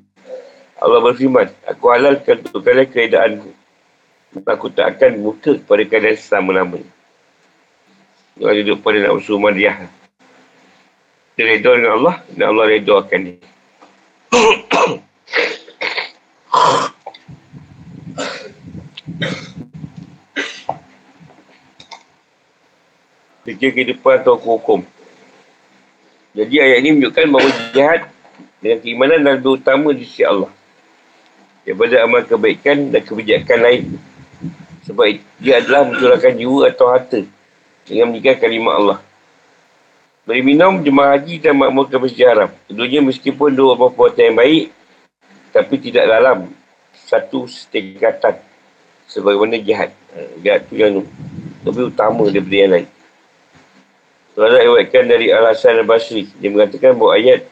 Allah 0.80 1.00
berfirman, 1.04 1.46
Aku 1.68 1.84
halalkan 1.92 2.36
untuk 2.48 2.64
kalian 2.64 2.88
keadaanku. 2.88 3.50
Aku 4.48 4.72
tak 4.72 4.96
akan 4.96 5.20
muka 5.20 5.60
kepada 5.60 5.84
kalian 5.84 6.16
selama-lamanya. 6.16 6.88
Dia 8.40 8.56
duduk 8.64 8.80
pada 8.80 9.04
nak 9.04 9.20
usul 9.20 9.36
mariah. 9.36 9.84
Dia 11.36 11.44
redha 11.44 11.76
dengan 11.76 12.00
Allah 12.00 12.16
dan 12.32 12.56
Allah 12.56 12.64
redha 12.72 12.96
akan 12.96 13.20
dia. 13.28 13.52
Fikir 23.42 23.74
kehidupan 23.76 24.24
atau 24.24 24.40
hukum. 24.40 24.80
Jadi 26.32 26.56
ayat 26.56 26.80
ini 26.80 26.96
menunjukkan 26.96 27.28
bahawa 27.28 27.52
jihad 27.76 28.08
dengan 28.64 28.80
keimanan 28.80 29.20
dan 29.20 29.36
lebih 29.36 29.60
utama 29.60 29.92
di 29.92 30.08
sisi 30.08 30.24
Allah. 30.24 30.48
Daripada 31.68 32.00
amal 32.00 32.24
kebaikan 32.24 32.88
dan 32.88 33.04
kebijakan 33.04 33.58
lain. 33.60 34.00
Sebab 34.88 35.20
dia 35.38 35.60
adalah 35.60 35.92
mencurahkan 35.92 36.40
jiwa 36.40 36.72
atau 36.72 36.88
harta 36.88 37.20
dengan 37.84 38.08
meninggalkan 38.10 38.48
kalimah 38.48 38.74
Allah. 38.80 38.98
Beri 40.22 40.38
minum 40.38 40.78
jemaah 40.78 41.18
haji 41.18 41.42
dan 41.42 41.58
makmur 41.58 41.90
ke 41.90 41.98
masjid 41.98 42.30
haram. 42.30 42.50
Keduanya 42.70 43.02
meskipun 43.02 43.58
dua 43.58 43.74
perbuatan 43.74 44.30
yang 44.30 44.38
baik, 44.38 44.64
tapi 45.50 45.74
tidak 45.82 46.06
dalam 46.06 46.46
satu 46.94 47.50
setingkatan 47.50 48.38
sebagaimana 49.10 49.58
jihad. 49.58 49.90
Jihad 50.38 50.62
tu 50.70 50.78
yang 50.78 51.02
lebih 51.66 51.90
utama 51.90 52.30
daripada 52.30 52.54
yang 52.54 52.70
lain. 52.70 52.88
Iwatkan 54.38 55.04
dari 55.10 55.34
Al-Hasan 55.34 55.82
Al-Basri. 55.82 56.30
Dia 56.38 56.54
mengatakan 56.54 56.94
bahawa 56.94 57.18
ayat 57.18 57.42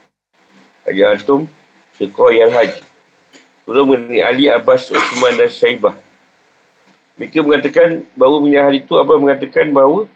Haji 0.86 1.02
Antum 1.02 1.50
Syukur 1.98 2.30
Yang 2.30 2.52
Haji. 2.54 2.80
Turun 3.66 3.84
mengenai 3.86 4.22
Ali 4.22 4.46
Abbas 4.46 4.88
Uthman 4.94 5.34
dan 5.36 5.50
Syaibah. 5.50 5.98
Mereka 7.18 7.42
mengatakan 7.44 8.06
bahawa 8.14 8.36
mengenai 8.40 8.62
hari 8.62 8.78
itu 8.80 8.94
Abah 8.96 9.18
mengatakan 9.18 9.74
bahawa 9.74 10.06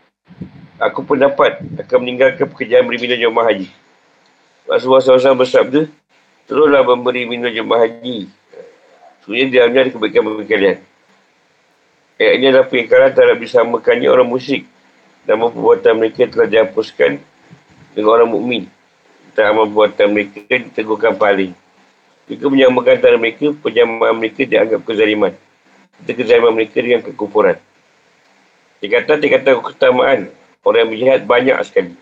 aku 0.79 1.07
pendapat 1.07 1.63
akan 1.79 1.99
meninggalkan 2.03 2.47
pekerjaan 2.51 2.85
beri 2.87 2.99
minum 2.99 3.19
jemaah 3.19 3.47
haji. 3.51 3.69
Rasulullah 4.65 5.03
SAW 5.05 5.39
bersabda, 5.39 5.81
teruslah 6.49 6.83
memberi 6.83 7.29
minum 7.29 7.51
jemaah 7.53 7.87
haji. 7.87 8.27
Sebenarnya 9.23 9.47
dia 9.49 9.61
ada 9.65 9.91
kebaikan 9.93 10.21
bagi 10.25 10.49
kalian. 10.49 10.79
Ayat 12.15 12.33
ini 12.39 12.45
adalah 12.47 12.67
pengingkaran 12.71 13.11
terhadap 13.11 13.39
disamakannya 13.43 14.09
orang 14.13 14.29
musyrik 14.29 14.69
dan 15.27 15.41
perbuatan 15.41 15.95
mereka 15.99 16.29
telah 16.29 16.47
dihapuskan 16.47 17.19
dengan 17.97 18.11
orang 18.15 18.29
mukmin. 18.31 18.63
Dan 19.35 19.51
perbuatan 19.59 20.15
mereka 20.15 20.47
ditegurkan 20.47 21.19
paling. 21.19 21.51
Jika 22.31 22.47
menyamakan 22.47 23.03
antara 23.03 23.17
mereka, 23.19 23.51
penyamaan 23.59 24.15
mereka 24.15 24.47
dianggap 24.47 24.87
kezaliman. 24.87 25.35
Kita 26.01 26.13
kezaliman 26.15 26.53
mereka 26.55 26.79
dengan 26.79 27.03
kekufuran. 27.03 27.59
Tingkatan-tingkatan 28.79 29.53
keutamaan 29.59 30.21
orang 30.65 30.89
yang 30.89 30.91
berjihad 30.91 31.21
banyak 31.29 31.59
sekali. 31.63 31.95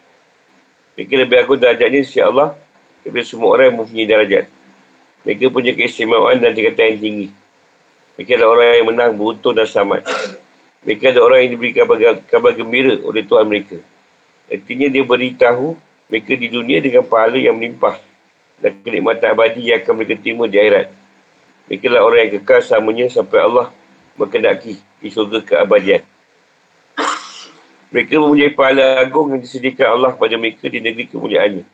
Mereka 0.95 1.13
lebih 1.19 1.37
agung 1.43 1.61
darajatnya 1.61 2.01
sisi 2.07 2.23
Allah 2.23 2.55
daripada 3.03 3.27
semua 3.27 3.49
orang 3.59 3.67
yang 3.73 3.77
mempunyai 3.83 4.09
darajat. 4.09 4.45
Mereka 5.23 5.45
punya 5.51 5.73
keistimewaan 5.75 6.39
dan 6.39 6.55
tingkatan 6.55 6.97
yang 6.97 7.01
tinggi. 7.03 7.29
Mereka 8.17 8.31
adalah 8.39 8.51
orang 8.59 8.67
yang 8.75 8.87
menang, 8.93 9.11
beruntung 9.19 9.55
dan 9.55 9.67
selamat. 9.67 10.03
Mereka 10.83 11.05
ada 11.15 11.21
orang 11.23 11.39
yang 11.47 11.51
diberi 11.55 11.71
kabar, 11.75 11.97
kabar 12.27 12.53
gembira 12.55 12.95
oleh 13.03 13.23
Tuhan 13.23 13.47
mereka. 13.47 13.79
Artinya 14.51 14.87
dia 14.91 15.05
beritahu 15.07 15.79
mereka 16.11 16.33
di 16.37 16.49
dunia 16.51 16.79
dengan 16.83 17.07
pahala 17.07 17.39
yang 17.39 17.57
melimpah 17.57 17.97
dan 18.61 18.77
kenikmatan 18.85 19.33
abadi 19.33 19.73
yang 19.73 19.81
akan 19.81 19.93
mereka 19.97 20.15
terima 20.21 20.45
di 20.45 20.57
akhirat. 20.61 20.87
Mereka 21.71 21.85
adalah 21.89 22.03
orang 22.05 22.21
yang 22.21 22.33
kekal 22.43 22.61
samanya 22.61 23.07
sampai 23.09 23.39
Allah 23.41 23.67
berkendaki 24.19 24.77
di 25.01 25.09
surga 25.09 25.41
keabadian. 25.41 26.05
Mereka 27.93 28.17
mempunyai 28.17 28.53
pahala 28.57 29.05
agung 29.05 29.37
yang 29.37 29.41
disediakan 29.45 29.87
Allah 30.01 30.11
pada 30.17 30.35
mereka 30.41 30.65
di 30.73 30.81
negeri 30.81 31.13
kemuliaannya. 31.13 31.65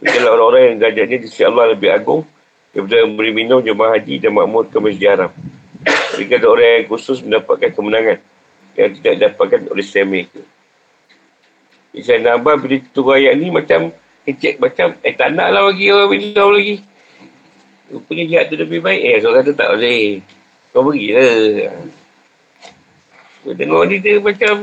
Mereka 0.00 0.16
adalah 0.16 0.32
orang-orang 0.40 0.62
yang 0.64 0.76
derajatnya 0.80 1.16
di 1.20 1.26
sisi 1.28 1.44
Allah 1.44 1.76
lebih 1.76 1.92
agung 1.92 2.24
daripada 2.72 3.04
memberi 3.04 3.30
minum 3.36 3.60
jemaah 3.60 4.00
haji 4.00 4.16
dan 4.24 4.32
makmur 4.32 4.64
ke 4.72 4.80
masjid 4.80 5.12
haram. 5.12 5.32
Mereka 6.16 6.32
adalah 6.40 6.52
orang 6.56 6.70
yang 6.72 6.84
khusus 6.88 7.18
mendapatkan 7.20 7.70
kemenangan 7.76 8.18
yang 8.72 8.90
tidak 8.96 9.14
dapatkan 9.20 9.60
oleh 9.68 9.84
saya 9.84 10.04
mereka. 10.08 10.40
Isai 11.92 12.24
Nabah 12.24 12.56
bila 12.56 12.80
turun 12.96 13.20
ayat 13.20 13.36
ni 13.36 13.52
macam 13.52 13.92
kecek 14.24 14.62
macam 14.62 14.96
eh 15.04 15.12
tak 15.12 15.34
nak 15.36 15.48
lah 15.52 15.68
bagi 15.68 15.92
orang 15.92 16.08
minum 16.08 16.56
lagi. 16.56 16.80
Rupanya 17.90 18.24
jihad 18.24 18.44
tu 18.48 18.56
lebih 18.56 18.80
baik. 18.80 19.00
Eh, 19.02 19.16
seorang 19.18 19.44
kata 19.44 19.52
tak 19.58 19.68
boleh. 19.76 20.22
Kau 20.70 20.86
pergi 20.86 21.08
lah. 21.12 21.74
Tengok 23.50 23.82
ni 23.90 23.96
dia 23.98 24.16
macam 24.22 24.54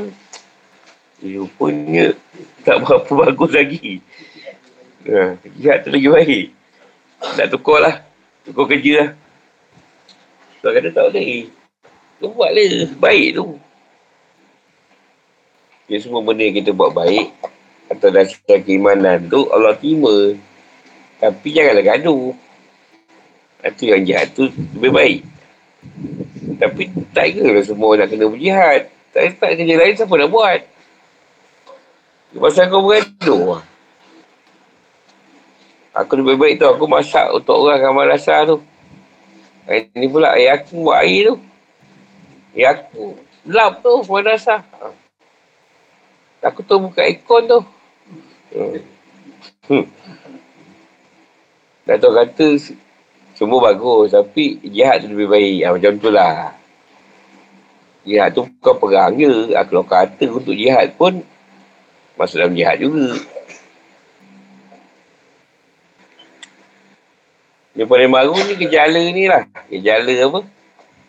rupanya 1.22 2.14
tak 2.62 2.82
berapa 2.82 3.10
bagus 3.26 3.50
lagi. 3.54 4.02
Ha, 5.08 5.40
jihad 5.56 5.78
tu 5.86 5.90
lagi 5.90 6.08
baik. 6.08 6.46
Nak 7.38 7.48
tukar 7.50 7.78
lah. 7.82 7.94
Tukar 8.46 8.64
kerja 8.70 8.92
lah. 9.00 9.10
Seorang 10.60 10.74
kata 10.82 10.88
tak 10.94 11.04
boleh. 11.10 11.50
Kau 12.18 12.30
buat 12.34 12.50
lah. 12.50 12.90
Baik 12.98 13.28
tu. 13.38 13.46
Ya 15.88 15.96
semua 16.04 16.20
benda 16.20 16.44
yang 16.44 16.60
kita 16.60 16.76
buat 16.76 16.92
baik 16.92 17.32
atau 17.88 18.12
dasar 18.12 18.60
keimanan 18.60 19.24
tu 19.32 19.48
Allah 19.48 19.72
terima. 19.80 20.36
Tapi 21.18 21.48
janganlah 21.50 21.84
gaduh. 21.96 22.36
Itu 23.64 23.90
yang 23.90 24.04
jahat 24.04 24.36
tu 24.36 24.52
lebih 24.76 24.92
baik. 24.92 25.20
Tapi 26.60 26.82
tak 27.16 27.26
kira 27.32 27.60
semua 27.64 27.96
nak 27.96 28.12
kena 28.12 28.28
berjihad. 28.28 28.92
Tak 29.16 29.40
tak 29.40 29.50
kerja 29.56 29.74
lain 29.74 29.94
siapa 29.96 30.14
nak 30.14 30.30
buat. 30.30 30.60
Pasal 32.38 32.70
kau 32.70 32.86
bergaduh. 32.86 33.58
Aku 35.98 36.14
lebih 36.14 36.38
baik 36.38 36.54
tu 36.62 36.66
aku 36.70 36.86
masak 36.86 37.26
untuk 37.34 37.58
orang 37.58 37.82
kamar 37.82 38.06
rasa 38.14 38.46
tu. 38.46 38.62
Ini 39.66 40.06
pula 40.06 40.38
ayah 40.38 40.62
aku 40.62 40.86
buat 40.86 41.02
air 41.02 41.34
tu. 41.34 41.36
Ayah 42.54 42.78
aku 42.78 43.18
lap 43.42 43.82
tu 43.82 43.92
madrasah. 44.06 44.62
Aku 46.38 46.62
tu 46.62 46.78
buka 46.78 47.02
ikon 47.02 47.42
tu. 47.50 47.60
Hmm. 49.66 49.84
Dato' 51.82 52.14
kata 52.14 52.46
semua 53.34 53.58
bagus 53.72 54.14
tapi 54.14 54.62
jihad 54.62 55.02
tu 55.02 55.10
lebih 55.10 55.28
baik. 55.34 55.58
Ha, 55.66 55.74
macam 55.74 55.92
tu 55.98 56.08
lah. 56.14 56.54
Jihad 58.06 58.38
tu 58.38 58.46
bukan 58.46 58.74
perang 58.78 59.12
je. 59.18 59.50
Ha, 59.58 59.66
kalau 59.66 59.82
kata 59.82 60.24
untuk 60.30 60.54
jihad 60.54 60.94
pun 60.94 61.26
masuk 62.18 62.42
dalam 62.42 62.58
jihad 62.58 62.82
juga. 62.82 63.14
Yang 67.78 67.88
paling 67.94 68.10
baru 68.10 68.34
ni 68.42 68.54
gejala 68.58 69.02
ni 69.14 69.24
lah. 69.30 69.46
Gejala 69.70 70.10
apa? 70.26 70.40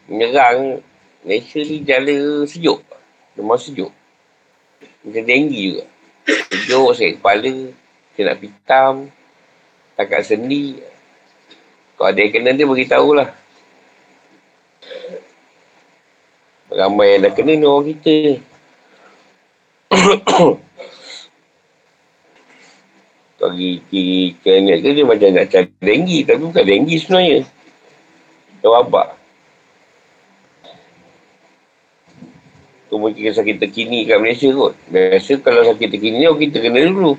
Menyerang 0.06 0.86
Malaysia 1.26 1.60
ni 1.66 1.82
gejala 1.82 2.46
sejuk. 2.46 2.86
Memang 3.34 3.58
sejuk. 3.58 3.90
Macam 5.02 5.24
denggi 5.26 5.74
juga. 5.74 5.84
Sejuk, 6.54 6.94
sakit 6.94 7.14
kepala, 7.18 7.74
dia 8.14 8.22
nak 8.22 8.38
pitam, 8.38 8.94
takak 9.98 10.22
sendi. 10.22 10.78
Kalau 11.98 12.14
ada 12.14 12.20
yang 12.22 12.32
kena 12.38 12.54
dia 12.54 12.70
beritahu 12.70 13.18
lah. 13.18 13.34
Ramai 16.70 17.18
yang 17.18 17.26
dah 17.26 17.34
kena 17.34 17.58
ni 17.58 17.66
orang 17.66 17.86
kita. 17.98 18.18
Kalau 23.40 23.56
pergi 23.56 24.36
ke 24.44 24.52
net 24.60 24.84
ke 24.84 24.92
dia 24.92 25.08
macam 25.08 25.32
nak 25.32 25.48
cari 25.48 25.72
denggi. 25.80 26.28
Tapi 26.28 26.44
bukan 26.44 26.64
denggi 26.68 26.96
sebenarnya. 27.00 27.40
Dia 28.60 28.68
wabak. 28.68 29.08
Tu 32.92 32.96
mungkin 33.00 33.32
sakit 33.32 33.56
terkini 33.64 34.04
kat 34.04 34.20
Malaysia 34.20 34.52
kot. 34.52 34.76
Biasa 34.92 35.40
kalau 35.40 35.64
sakit 35.64 35.88
terkini 35.88 36.26
ni, 36.26 36.28
kita 36.28 36.60
kena 36.60 36.90
dulu. 36.92 37.16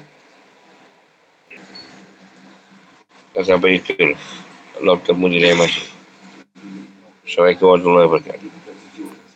Tak 3.32 3.46
sampai 3.48 3.80
itu. 3.80 3.96
Allah 4.76 5.00
bertemu 5.00 5.24
di 5.32 5.38
lain 5.40 5.56
masa. 5.56 5.82
Assalamualaikum 7.24 7.64
warahmatullahi 7.70 8.06
wabarakatuh. 8.10 8.59